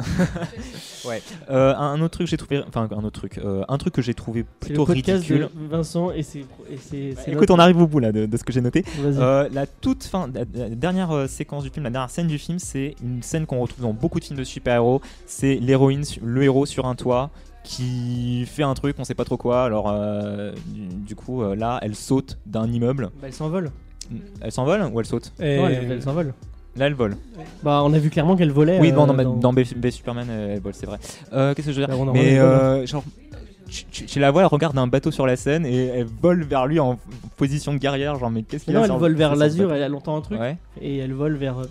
[1.05, 1.21] ouais.
[1.49, 4.01] Euh, un autre truc que j'ai trouvé, enfin un autre truc, euh, un truc que
[4.01, 5.49] j'ai trouvé C'est le plutôt podcast ridicule.
[5.53, 6.45] de Vincent et c'est.
[6.79, 8.83] c'est- c'est Écoute, on arrive au bout là de, de ce que j'ai noté.
[9.03, 12.37] Euh, la toute fin, la, la dernière euh, séquence du film, la dernière scène du
[12.39, 15.01] film, c'est une scène qu'on retrouve dans beaucoup de films de super-héros.
[15.27, 17.29] C'est l'héroïne, le héros sur un toit
[17.65, 19.63] qui fait un truc, on sait pas trop quoi.
[19.65, 23.09] Alors, euh, du, coup, euh, là, elle saute d'un immeuble.
[23.19, 23.71] Bah, elle s'envole.
[24.39, 25.33] Elle s'envole ou elle saute?
[25.39, 26.33] Et- Non, elle, elle s'envole.
[26.77, 27.15] Là, elle vole.
[27.63, 28.79] Bah, on a vu clairement qu'elle volait.
[28.79, 30.99] oui, euh, dans, dans, dans B, B Superman, elle vole, c'est vrai.
[31.33, 31.97] Euh, Qu'est-ce que je veux dire?
[32.05, 33.03] Bah, Mais euh, genre,
[33.75, 36.43] tu, tu- tu la vois, elle regarde un bateau sur la scène et elle vole
[36.43, 36.97] vers lui en
[37.37, 38.17] position de guerrière.
[38.17, 40.21] Genre, mais qu'est-ce qu'il Non, a elle sur- vole vers l'azur, elle a longtemps un
[40.21, 40.57] truc, Ouais.
[40.81, 41.59] et elle vole vers.
[41.59, 41.65] euh,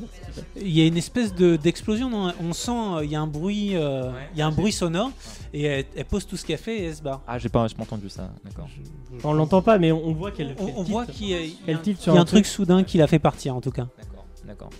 [0.56, 2.32] Il y a une espèce de- d'explosion, non?
[2.42, 5.10] On sent euh, il y a un bruit, euh, il y a un bruit sonore
[5.52, 7.22] et elle, elle pose tout ce qu'elle fait et elle se barre.
[7.26, 8.30] Ah, j'ai pas, pas entendu ça.
[8.44, 8.68] D'accord.
[9.22, 10.54] On l'entend pas, mais on on voit qu'elle.
[10.58, 12.46] On, on voit qu'il y a, il y a Elle un- y a truc truc.
[12.46, 13.86] soudain qui l'a fait partir en tout cas.
[13.98, 14.70] D'accord, d'accord.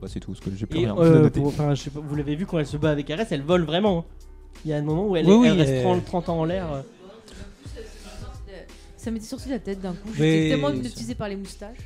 [0.00, 2.00] Bah, c'est tout ce que j'ai plus Et rien euh, pour- enfin, je sais pas,
[2.00, 4.00] vous l'avez vu quand elle se bat avec Ares, elle vole vraiment.
[4.00, 4.25] hein.
[4.64, 6.44] Il y a un moment où elle, Oui, elle reste elle- 30, 30 ans en
[6.44, 6.66] l'air.
[8.96, 10.08] Ça m'était sorti de la tête d'un coup.
[10.16, 11.76] J'étais tellement hypnotisé par les moustaches.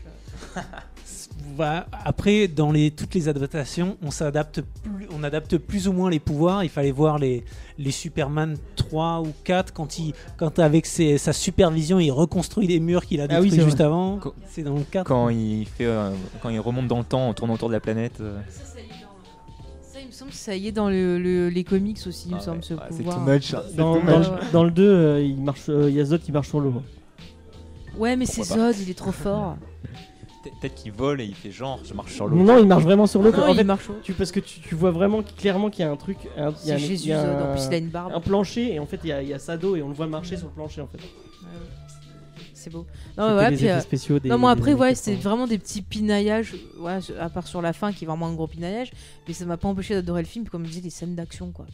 [1.54, 1.86] Voilà.
[2.04, 6.18] Après, dans les, toutes les adaptations, on s'adapte plus, on adapte plus ou moins les
[6.20, 6.64] pouvoirs.
[6.64, 7.44] Il fallait voir les,
[7.78, 12.80] les Superman 3 ou 4 quand, il, quand avec ses- sa supervision, il reconstruit les
[12.80, 14.16] murs qu'il a Ah oui, détruits juste avant.
[14.18, 15.06] Quand- C'est dans le 4.
[15.06, 17.80] Quand il fait, euh, quand il remonte dans le temps en tournant autour de la
[17.80, 18.18] planète.
[18.22, 18.62] euh, Ça,
[20.10, 22.40] me semble que ça y est dans le- le- les comics aussi, il me ah
[22.42, 23.16] semble, ouais, ce ouais, c'est pouvoir.
[23.24, 23.54] too much.
[23.54, 24.26] hein, c'est Dans, too dans much.
[24.28, 24.40] le, Ouais.
[24.52, 26.74] dans le 2, euh, il marche, euh, il y a Zod qui marche sur l'eau.
[27.98, 29.56] Ouais, mais c'est Zod, il est trop fort.
[30.42, 32.34] Peut- Peut-être qu'il vole et il fait genre, je marche sur l'eau.
[32.36, 33.30] Non, non, il marche vraiment sur l'eau.
[33.30, 33.96] Non, En il fait, marche haut.
[34.02, 36.16] tu, parce que tu, tu vois vraiment clairement qu'il y a un truc.
[36.38, 37.76] un- il y a un- il Jésus y a Zod, un- en plus il a
[37.76, 38.12] une barbe.
[38.14, 39.88] un plancher et en fait il y a, il y a sa dos et on
[39.88, 40.98] le voit marcher sur le plancher en fait.
[42.62, 42.84] C'est beau.
[43.16, 44.94] Non, puis, effets euh, spéciaux des- non, moi après, ouais, 80.
[44.94, 48.34] c'était vraiment des petits pinaillages, ouais, à part sur la fin qui est vraiment un
[48.34, 48.90] gros pinaillage,
[49.26, 51.64] mais ça m'a pas empêché d'adorer le film, comme je disais, les scènes d'action, quoi.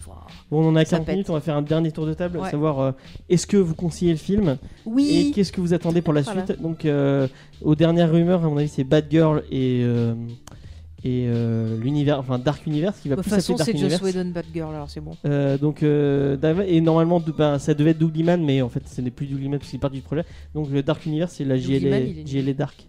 [0.48, 1.14] Bon, on en a Ça 40 pète.
[1.16, 2.50] minutes, on va faire un dernier tour de table, Ouais.
[2.52, 2.92] savoir euh,
[3.28, 4.56] est-ce que vous conseillez le film et
[4.86, 6.46] Oui, qu'est-ce que vous attendez pour la Voilà.
[6.46, 6.62] suite.
[6.62, 7.26] Donc, euh,
[7.62, 10.14] aux dernières rumeurs, à mon avis, c'est Batgirl et, euh,
[11.06, 13.90] et euh, l'univers, enfin Dark Universe qui va de toute plus façon, s'appeler c'est Dark
[14.00, 14.16] Joss Universe.
[14.24, 15.16] Whedon Batgirl, alors c'est bon.
[15.24, 18.88] Euh, donc, euh, et normalement, de- ben, ça devait être Doug Liman, mais en fait,
[18.88, 20.24] ce n'est plus Doug Liman parce qu'il est parti du projet.
[20.54, 22.88] Donc, le Dark Universe, c'est la Liman, JLA, est JLA Dark.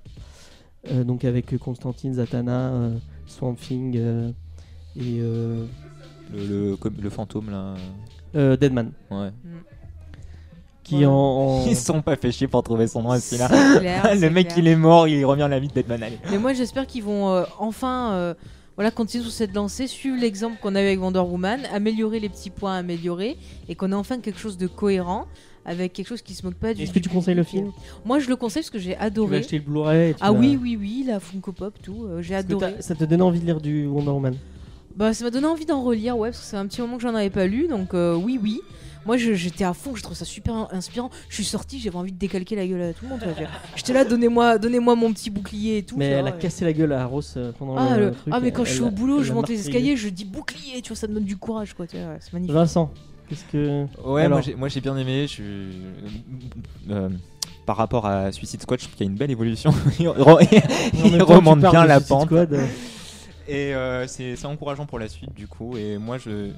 [0.91, 4.29] Euh, donc, avec Constantine, Zatanna, euh, Swamp Thing euh,
[4.95, 5.65] et euh,
[6.33, 7.75] Le, le, fantôme là.
[8.35, 8.91] euh, Deadman.
[9.11, 9.29] Ouais.
[10.87, 13.47] Qui en- Ils se sont pas fait chier pour trouver son nom à celui-là.
[13.79, 14.59] Clair, le mec clair.
[14.59, 15.83] il est mort, il revient à la vie de.
[15.91, 16.17] Allez.
[16.31, 18.11] Mais moi, j'espère qu'ils vont euh, enfin.
[18.13, 18.33] euh,
[18.75, 22.29] voilà, continuer sur cette lancée, suivre l'exemple qu'on a eu avec Wonder Woman, améliorer les
[22.29, 23.35] petits points à améliorer
[23.67, 25.25] et qu'on ait enfin quelque chose de cohérent
[25.65, 26.83] avec quelque chose qui se moque pas du.
[26.83, 27.71] Est-ce que tu conseilles le film
[28.05, 29.37] Moi, je le conseille parce que j'ai Tu adoré.
[29.39, 32.05] acheter le Blu-ray et tu Ah oui, oui, oui, la Funko Pop, tout.
[32.05, 32.75] euh, j'ai adoré.
[32.79, 34.35] Ça te donne envie de lire du Wonder Woman?
[34.95, 37.01] Bah, ça m'a donné envie d'en relire, ouais, parce que c'est un petit moment que
[37.03, 38.61] j'en avais pas lu, donc euh, oui, oui.
[39.07, 41.09] Moi, j'étais à fond, je trouve ça super in- inspirant.
[41.29, 43.19] Je suis sorti, j'avais envie de décalquer la gueule à tout le monde.
[43.21, 43.49] tu vois.
[43.75, 45.95] J'étais là, donnez-moi, donnez-moi mon petit bouclier et tout.
[45.97, 48.33] Mais elle vois, a cassé la gueule à Ross euh, pendant Ah, le, le- truc.
[48.35, 50.89] ah, mais quand je suis au boulot, je monte les escaliers, je dis bouclier, tu
[50.89, 51.87] vois, ça me donne du courage, quoi.
[51.87, 52.53] tu vois, ouais, C'est magnifique.
[52.53, 52.91] Vincent,
[53.29, 53.85] qu'est-ce que.
[54.05, 55.21] Ouais, Alors moi j'ai- bien aimé.
[55.27, 55.43] Je suis
[56.89, 57.09] euh,
[57.65, 59.73] par rapport à Suicide Squad, je trouve qu'il y a une belle évolution.
[59.99, 60.07] il
[61.21, 62.25] remonte bien la Suicide pente.
[62.25, 62.65] Squad, euh,
[63.49, 65.77] Et euh, c'est encourageant pour la suite du coup.
[65.77, 66.49] Et moi, je,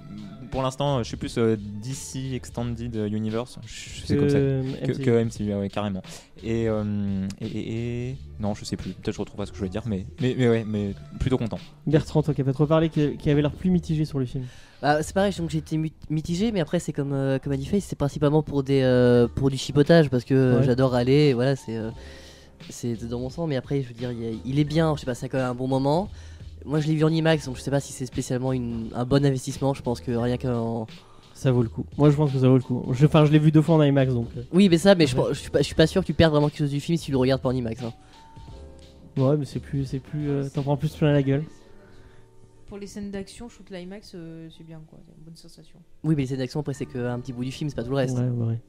[0.51, 3.59] pour l'instant, je suis plus euh, DC Extended Universe.
[3.65, 4.37] Je- C'est que comme ça.
[4.39, 5.01] Que, MCU.
[5.03, 6.01] que MCU, ouais, carrément.
[6.43, 8.91] Et, euh, et, et- et- non, je sais plus.
[8.93, 11.37] Peut-être je retrouve pas ce que je voulais dire, mais mais, mais ouais, mais plutôt
[11.37, 11.59] content.
[11.85, 14.25] Bertrand, toi qui a pas trop parlé, qui, qui avait l'air plus mitigé sur le
[14.25, 14.45] film.
[14.81, 15.77] Bah, c'est pareil, donc j'ai été
[16.09, 19.27] mitigé, mais après c'est comme euh, comme a dit Faye, c'est principalement pour des euh,
[19.27, 20.63] pour du chipotage parce que Ouais.
[20.63, 21.89] j'adore aller, voilà, c'est euh,
[22.69, 23.45] c'est dans mon sang.
[23.45, 24.11] Mais après, je veux dire,
[24.45, 26.09] il, est bien, je sais pas, ça quand même un bon moment.
[26.65, 29.05] Moi, je l'ai vu en IMAX, donc je sais pas si c'est spécialement une- un
[29.05, 29.73] bon investissement.
[29.73, 30.87] Je pense que rien qu'en
[31.33, 31.85] Ça vaut le coup.
[31.97, 32.85] Moi je pense que ça vaut le coup.
[32.91, 34.27] Je, enfin, je l'ai vu deux fois en IMAX donc.
[34.35, 35.23] euh, oui, mais ça, mais je, Ouais.
[35.23, 36.81] pense- je suis pas je suis pas sûr que tu perdes vraiment quelque chose du
[36.81, 37.81] film si tu le regardes pas en IMAX.
[37.83, 37.93] hein.
[39.17, 39.85] Ouais, mais c'est plus.
[39.85, 41.43] c'est plus euh, T'en prends plus plein la gueule.
[42.67, 44.99] Pour les scènes d'action, shoot l'IMAX, euh, c'est bien, quoi.
[45.07, 45.79] C'est une bonne sensation.
[46.03, 47.89] Oui, mais les scènes d'action après c'est qu'un petit bout du film, c'est pas tout
[47.89, 48.17] le reste.
[48.17, 48.59] Ouais, ouais, ouais.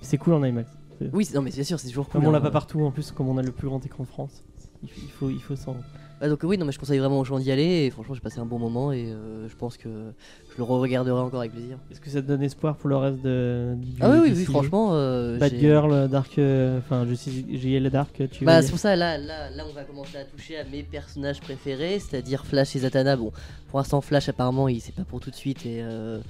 [0.00, 0.68] C'est cool en IMAX.
[1.12, 2.20] Oui, c'est- non, mais bien sûr, c'est toujours cool.
[2.20, 2.42] Comme on l'a hein.
[2.42, 4.42] pas partout en plus, comme on a le plus grand écran de France.
[4.82, 5.76] Il faut, il faut, il faut s'en.
[6.20, 7.86] Ouais, donc oui, non, mais je conseille vraiment aux gens d'y aller.
[7.86, 11.18] Et franchement, j'ai passé un bon moment et euh, je pense que je le re-regarderai
[11.20, 11.78] encore avec plaisir.
[11.90, 13.74] Est-ce que ça te donne espoir pour le reste de.
[13.76, 14.90] du- Ah oui, oui, oui, franchement.
[14.92, 16.38] euh, Bad j'ai- Girl, Dark.
[16.38, 19.72] euh, Enfin, je sais, JL Dark, tu Bah, c'est pour ça, là, là, là, on
[19.72, 23.16] va commencer à toucher à mes personnages préférés, c'est-à-dire Flash et Zatanna.
[23.16, 23.32] Bon,
[23.70, 25.64] pour l'instant, Flash, apparemment, il c'est pas pour tout de suite.
[25.64, 26.20] Et, euh,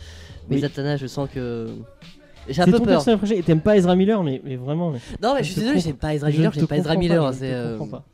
[0.48, 0.62] Mais Oui.
[0.62, 1.66] Zatanna, je sens que.
[2.48, 2.86] J'ai un peu ton peur.
[2.94, 4.92] personnage préféré et t'aimes pas Ezra Miller, mais, mais vraiment.
[4.92, 4.98] Mais...
[5.22, 7.34] Non, mais je suis désolé, j'aime pas Ezra Miller, j'aime pas Ezra Miller.
[7.34, 8.04] c'est euh, comprends pas.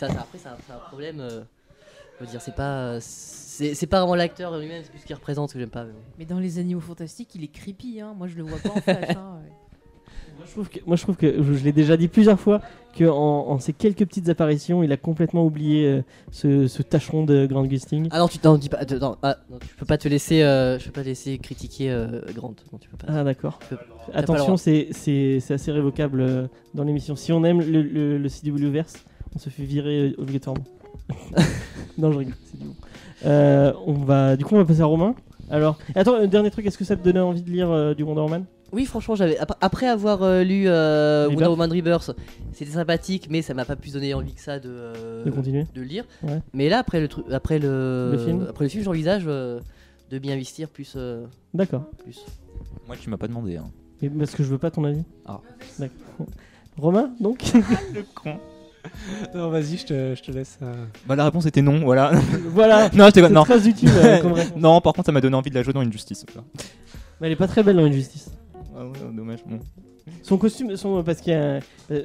[0.00, 1.20] Ça, ça- après, c'est un, problème.
[1.20, 1.42] euh,
[2.18, 2.98] je veux dire, c'est pas.
[3.00, 5.84] C'est pas vraiment l'acteur lui-même, c'est plus ce qu'il représente que j'aime pas.
[6.18, 8.14] mais dans les animaux fantastiques, il est creepy, hein.
[8.16, 9.38] Moi, je le vois pas en flash, hein.
[9.42, 9.50] ouais.
[10.40, 12.62] Moi je, trouve que, moi, je trouve que, je, je l'ai déjà dit plusieurs fois,
[12.96, 17.24] que en, en ces quelques petites apparitions, il a complètement oublié euh, ce, ce tâcheron
[17.26, 18.08] de Grand Gusting.
[18.10, 18.78] Ah non, tu non, dis pas.
[18.78, 21.36] attends, non, ah, non, tu peux pas te laisser, euh, je peux pas te laisser
[21.36, 22.54] critiquer euh, Grant.
[22.72, 23.12] Non, tu peux pas.
[23.12, 23.58] Ah, d'accord.
[23.68, 23.74] Tu
[24.14, 24.56] Attention, droit.
[24.56, 27.16] c'est c'est- c'est assez révocable euh, dans l'émission.
[27.16, 28.94] Si on aime le, le, le CW verse,
[29.34, 30.64] on se fait virer euh, obligatoirement.
[31.98, 32.74] non, je rigole, c'est du bon.
[33.26, 35.14] Euh, on va, du coup, on va passer à Romain.
[35.50, 38.02] Alors, attends, un dernier truc, est-ce que ça te donnait envie de lire euh, du
[38.02, 38.44] Wonder Woman?
[38.72, 41.40] Oui, franchement, j'avais ap- après avoir euh, lu euh, Rebirth.
[41.40, 42.12] Wonder Woman Rebirth,
[42.52, 45.66] c'était sympathique, mais ça m'a pas plus donné envie que ça de, euh, De continuer
[45.74, 46.04] de le lire.
[46.22, 46.40] Ouais.
[46.54, 49.58] Mais là, après le truc, après le, Le film après le film, j'envisage euh,
[50.10, 51.82] de bien investir plus, euh, D'accord.
[52.04, 52.24] plus.
[52.86, 53.56] Moi, tu m'as pas demandé.
[53.56, 53.66] Hein.
[54.02, 55.02] Mais Parce que je veux pas ton avis.
[55.26, 55.40] Ah.
[55.80, 56.26] D'accord.
[56.78, 57.42] Romain, donc?
[57.92, 58.38] Le con.
[59.34, 60.58] Non, vas-y, je te, je te laisse.
[60.62, 60.72] euh.
[61.06, 62.12] Bah, la réponse était non, voilà.
[62.48, 62.88] Voilà.
[62.94, 63.44] non, je non.
[63.44, 65.82] très utile euh, comme non, par contre, ça m'a donné envie de la jouer dans
[65.82, 66.24] une justice.
[67.20, 68.30] Mais elle est pas très belle dans Injustice.
[68.76, 69.40] Ah ouais, dommage.
[69.46, 69.58] Bon.
[70.22, 71.60] Son costume, son, parce qu'il euh,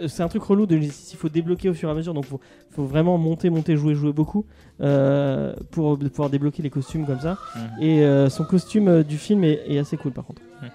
[0.07, 2.25] c'est un truc relou de Injustice, il faut débloquer au fur et à mesure, donc
[2.25, 2.39] faut,
[2.71, 4.45] faut vraiment monter, monter, jouer, jouer beaucoup
[4.81, 7.37] euh, pour de pouvoir débloquer les costumes comme ça.
[7.55, 7.61] Mhm.
[7.81, 10.41] Et euh, son costume euh, du film est, est assez cool par contre.
[10.61, 10.69] Mhm.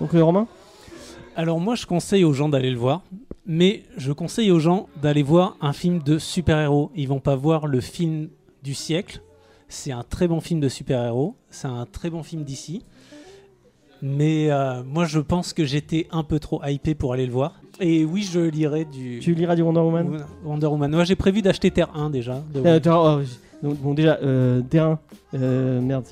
[0.00, 0.46] Donc euh, Romain,
[1.36, 3.02] Alors, moi, je conseille aux gens d'aller le voir.
[3.46, 6.90] Mais je conseille aux gens d'aller voir un film de super-héros.
[6.94, 8.28] Ils vont pas voir le film
[8.62, 9.20] du siècle.
[9.68, 11.36] C'est un très bon film de super-héros.
[11.50, 12.84] C'est un très bon film d'ici.
[14.02, 17.60] Mais euh, moi, je pense que j'étais un peu trop hypé pour aller le voir.
[17.80, 20.24] Et oui, je lirai du tu liras du Wonder Woman?
[20.44, 20.90] Wonder Woman.
[20.90, 22.42] Moi, j'ai prévu d'acheter Terre 1 déjà.
[22.56, 23.20] Euh, oh,
[23.62, 24.98] donc, Bon déjà, euh, Terrain,
[25.34, 26.04] euh, merde,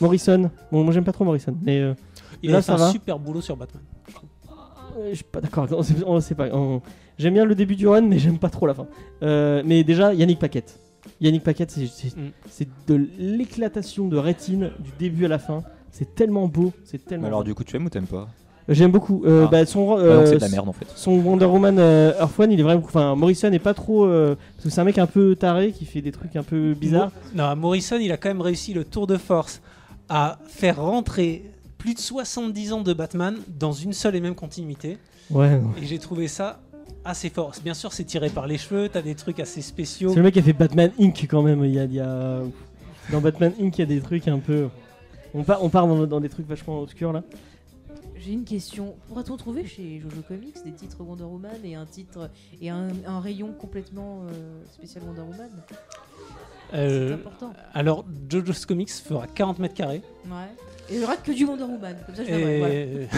[0.00, 0.50] Morrison.
[0.70, 1.82] Bon moi j'aime pas trop Morrison, mais
[2.42, 2.90] Il là, a fait ça un va.
[2.90, 3.82] super boulot sur Batman.
[4.98, 5.66] Euh, je suis pas d'accord.
[6.06, 6.48] On sait, pas.
[6.52, 6.80] on-
[7.18, 8.86] J'aime bien le début du run, mais j'aime pas trop la fin.
[9.22, 10.78] Euh, mais déjà, Yannick Paquette.
[11.20, 12.30] Yannick Paquette, c'est- Mm.
[12.48, 15.62] c'est de l'éclatation de rétine du début à la fin.
[15.90, 17.22] C'est tellement beau, c'est tellement.
[17.22, 17.44] Mais alors, beau.
[17.44, 18.28] du coup, tu aimes ou t'aimes pas?
[18.68, 19.24] J'aime beaucoup.
[19.26, 19.48] Euh, Ah.
[19.50, 20.86] bah, son, Ah, euh, donc c'est de la merde en fait.
[20.94, 22.82] son Wonder Woman euh, Earth One, il est vraiment.
[22.84, 24.04] Enfin, Morrison est pas trop.
[24.06, 26.72] euh, parce que c'est un mec un peu taré qui fait des trucs un peu
[26.74, 27.10] bizarres.
[27.34, 29.60] Non, Morrison, il a quand même réussi le tour de force
[30.08, 31.42] à faire rentrer
[31.82, 34.98] plus de 70 ans de Batman dans une seule et même continuité.
[35.30, 35.58] Ouais.
[35.58, 35.72] non.
[35.82, 36.60] Et j'ai trouvé ça
[37.04, 37.52] assez fort.
[37.64, 40.10] Bien sûr, c'est tiré par les cheveux, t'as des trucs assez spéciaux.
[40.10, 41.26] C'est le mec qui a fait Batman Inc.
[41.28, 41.64] quand même.
[41.64, 42.42] Il y a, il y a-
[43.10, 44.68] Dans Batman Inc., il y a des trucs un peu.
[45.34, 47.24] On part, on part dans, dans des trucs vachement obscurs là.
[48.16, 48.94] J'ai une question.
[49.08, 52.30] Pourra-t-on trouver chez Jojo Comics des titres Wonder Woman et un titre
[52.60, 54.30] et un, un rayon complètement euh,
[54.72, 55.50] spécial Wonder Woman?
[56.74, 57.52] Euh, important.
[57.74, 60.02] alors, JoJo's Comics fera 40 mètres carrés.
[60.26, 60.32] Ouais.
[60.90, 61.96] Et il y aura que du Wonder Woman.
[62.06, 62.74] Comme ça, je voilà.
[62.74, 63.08] Et...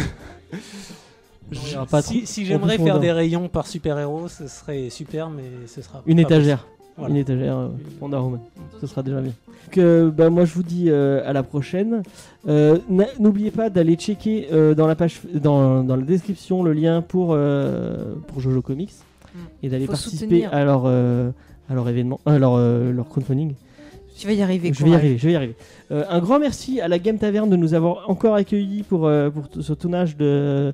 [1.52, 6.02] Je- pas si j'aimerais faire des rayons par super-héros, ce serait super, mais ce sera
[6.06, 6.66] Une pas étagère.
[6.97, 7.10] Voilà.
[7.14, 7.68] Une étagère euh,
[8.01, 8.40] Wonder Woman.
[8.81, 9.32] Ce sera déjà bien.
[9.66, 12.02] Donc, euh, bah, moi, je vous dis euh, à la prochaine.
[12.48, 12.78] Euh,
[13.18, 17.31] N'oubliez pas d'aller checker euh, dans la page, dans, dans la description, le lien pour
[17.32, 18.93] euh, pour Jojo Comics
[19.35, 19.39] Mm.
[19.64, 20.55] et d'aller participer soutenir.
[20.55, 21.32] à leur euh,
[21.69, 23.55] à leur événement, à leur euh, leur crowdfunding.
[24.16, 24.73] Tu vas y arriver.
[24.73, 25.57] Je vais y arriver, je vais y arriver.
[25.91, 29.31] Euh, un grand merci à la Game Taverne de nous avoir encore accueillis pour, euh,
[29.31, 30.73] pour ce tournage de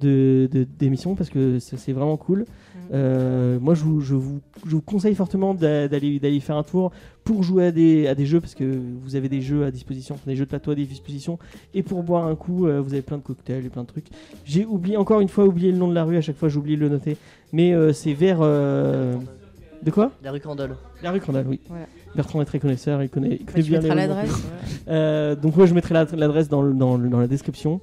[0.00, 2.46] de- de- d'émission parce que c'est vraiment cool.
[2.94, 6.62] Euh, moi, je vous, je, vous, je vous conseille fortement d'a- d'aller d'aller faire un
[6.62, 6.92] tour
[7.24, 8.64] pour jouer à des, à des jeux parce que
[9.02, 11.38] vous avez des jeux à disposition, des jeux de plateau à disposition
[11.74, 14.06] et pour boire un coup, euh, vous avez plein de cocktails et plein de trucs.
[14.46, 16.16] J'ai oublié encore une fois oublié le nom de la rue.
[16.16, 17.16] À chaque fois, j'ai oublié de le noter.
[17.52, 19.14] Mais euh, c'est vers euh,
[19.82, 20.76] de quoi La rue Crandall.
[21.02, 21.60] La rue Crandall, oui.
[21.68, 21.86] Voilà.
[22.14, 24.30] Bertrand est très connaisseur, il connaît, il Bah, connaît tu bien les l'adresse.
[24.88, 27.80] Euh, donc moi je mettrai la- l'adresse dans, le- dans, le- dans la description.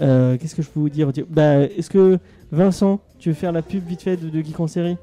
[0.00, 2.18] Euh, Qu'est-ce que je peux vous dire bah, Est-ce que
[2.52, 4.96] Vincent, tu veux faire la pub vite fait de, de Geek en série?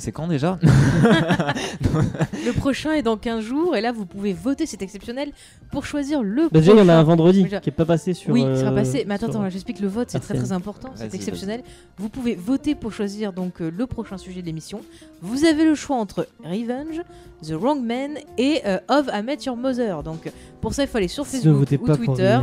[0.00, 4.80] C'est quand déjà Le prochain est dans 15 jours et là vous pouvez voter, c'est
[4.82, 5.30] exceptionnel,
[5.70, 7.84] pour choisir le Bah, Déjà il y en a un vendredi Déjà- qui est pas
[7.84, 8.32] passé sur.
[8.32, 9.04] oui, euh, il sera passé.
[9.06, 11.62] Mais attends, attends, j'explique le vote, c'est très très important, c'est exceptionnel.
[11.98, 14.80] Vous pouvez voter pour choisir donc euh, le prochain sujet de l'émission.
[15.22, 17.02] Vous avez le choix entre Revenge,
[17.46, 20.02] The Wrong Man et euh, Of I Met Your Mother.
[20.02, 22.38] Donc pour ça, il faut aller sur Facebook ou pas Twitter.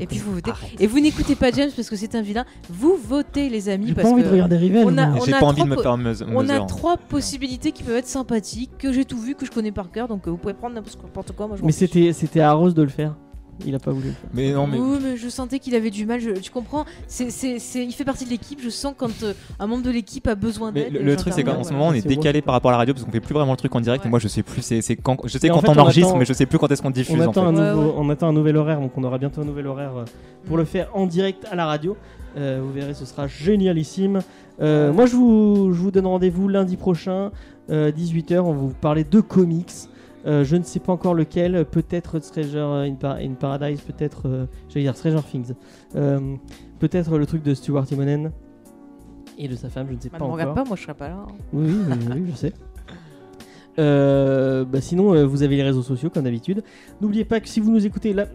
[0.00, 0.50] Et puis vous votez.
[0.78, 2.44] Et vous n'écoutez pas James parce que c'est un vilain.
[2.70, 4.84] Vous votez les amis J'ai pas parce envie que de regarder Revenge.
[4.86, 7.96] on a- on pas envie de trois me faire on a trois possibilités qui peuvent
[7.96, 10.08] être sympathiques que j'ai tout vu, que je connais par cœur.
[10.08, 11.46] Donc euh, vous pouvez prendre n'importe quoi.
[11.46, 11.72] Moi, je Mais
[12.12, 13.14] c'était à Rose de le faire.
[13.66, 14.12] Il a pas voulu.
[14.34, 14.78] Mais non, mais.
[14.78, 16.20] Oui, mais je sentais qu'il avait du mal.
[16.20, 18.60] Je, tu comprends c'est, c'est, c'est- Il fait partie de l'équipe.
[18.62, 20.92] Je sens quand euh, un membre de l'équipe a besoin d'aide.
[20.92, 22.94] le, le truc c'est qu'en ce moment on est décalé par rapport à la radio
[22.94, 24.08] parce qu'on fait plus vraiment le truc en direct Ouais.
[24.08, 25.72] et moi je sais plus c'est c'est quand je sais Et en quand fait, on
[25.72, 27.52] on enregistre attend- mais je sais plus quand est-ce qu'on On diffuse en attend, un
[27.54, 27.60] fait.
[27.60, 27.94] Ouais, nouveau, ouais.
[27.96, 30.04] on attend un nouvel horaire, donc on aura bientôt un nouvel horaire euh,
[30.46, 31.96] pour le faire en direct à la radio.
[32.36, 34.20] Euh, vous verrez, ce sera génialissime.
[34.60, 37.30] Euh, moi, je vous, je vous donne rendez-vous lundi prochain,
[37.70, 38.38] 18h.
[38.40, 39.72] On va vous parler de comics.
[40.26, 41.64] Euh, je ne sais pas encore lequel.
[41.64, 42.58] Peut-être Stranger
[42.88, 44.22] in, Par- in Paradise, peut-être.
[44.28, 45.54] euh, J'allais dire Stranger Things.
[45.96, 46.34] Euh,
[46.80, 48.30] peut-être le truc de Stuart Timonen
[49.38, 50.94] et de sa femme, je ne sais Bah, pas ne regarde pas, moi je serai
[50.94, 51.24] pas là.
[51.28, 51.32] hein.
[51.52, 52.52] Oui, oui, oui, oui, je sais.
[53.78, 56.64] Euh, bah sinon, euh, vous avez les réseaux sociaux comme d'habitude.
[57.00, 58.26] N'oubliez pas que si vous nous écoutez là,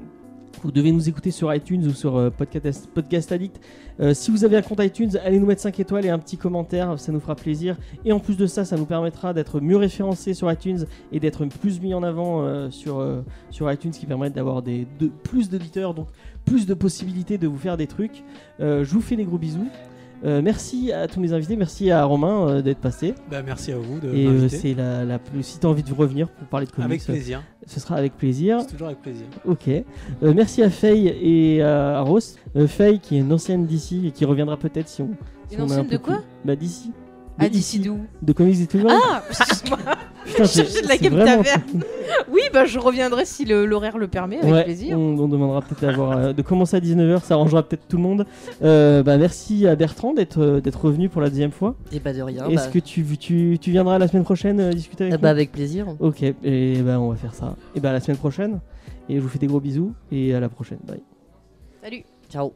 [0.63, 3.59] vous devez nous écouter sur iTunes ou sur euh, Podcast, Podcast Addict.
[3.99, 6.37] Euh, si vous avez un compte iTunes, allez nous mettre 5 étoiles et un petit
[6.37, 7.75] commentaire, ça nous fera plaisir.
[8.05, 11.45] Et en plus de ça, ça nous permettra d'être mieux référencés sur iTunes et d'être
[11.45, 13.05] plus mis en avant euh, sur,
[13.49, 14.63] sur iTunes, qui permet d'avoir
[15.23, 16.07] plus d'auditeurs, donc
[16.45, 18.23] plus de possibilités de vous faire des trucs.
[18.59, 19.67] Je vous fais des gros bisous.
[20.25, 23.13] Euh, merci à tous mes invités, merci à Romain euh, d'être passé.
[23.29, 24.57] Bah, merci à vous de Et euh, m'inviter.
[24.57, 25.43] c'est la, la plus.
[25.43, 27.43] Si tu as envie de revenir pour parler de comics, Avec plaisir.
[27.65, 28.59] ce sera avec plaisir.
[28.61, 29.25] C'est toujours avec plaisir.
[29.45, 29.67] Ok.
[29.67, 29.83] Euh,
[30.33, 32.37] merci à Faye et à Ross.
[32.55, 35.09] Euh, Faye qui est une ancienne d'ici et qui reviendra peut-être si on.
[35.49, 36.15] si Une on a un ancienne peu de quoi?
[36.15, 36.91] Plus- Bah d'ici.
[37.39, 38.93] Ah, De d'où De Comics et tout le monde.
[39.03, 39.79] Ah Excuse-moi
[40.25, 41.83] Putain, c'est- de la Game vraiment- Taverne.
[42.31, 44.97] Oui, bah je reviendrai si l'horaire le permet, avec Ouais, plaisir.
[44.97, 48.25] On, on demandera peut-être euh, de commencer à 19h, ça arrangera peut-être tout le monde.
[48.63, 51.75] Euh, bah, merci à Bertrand d'être euh, d'être revenu pour la deuxième fois.
[51.91, 52.47] Et bah de rien.
[52.47, 55.29] Est-ce bah, que tu, tu, tu viendras la semaine prochaine euh, discuter avec nous bah
[55.29, 55.87] avec plaisir.
[55.99, 56.33] Ok, et
[56.81, 57.55] ben on va faire ça.
[57.75, 58.59] Et ben à la semaine prochaine.
[59.09, 60.79] Et je vous fais des gros bisous et à la prochaine.
[60.85, 61.01] Bye.
[61.81, 62.53] Salut Ciao.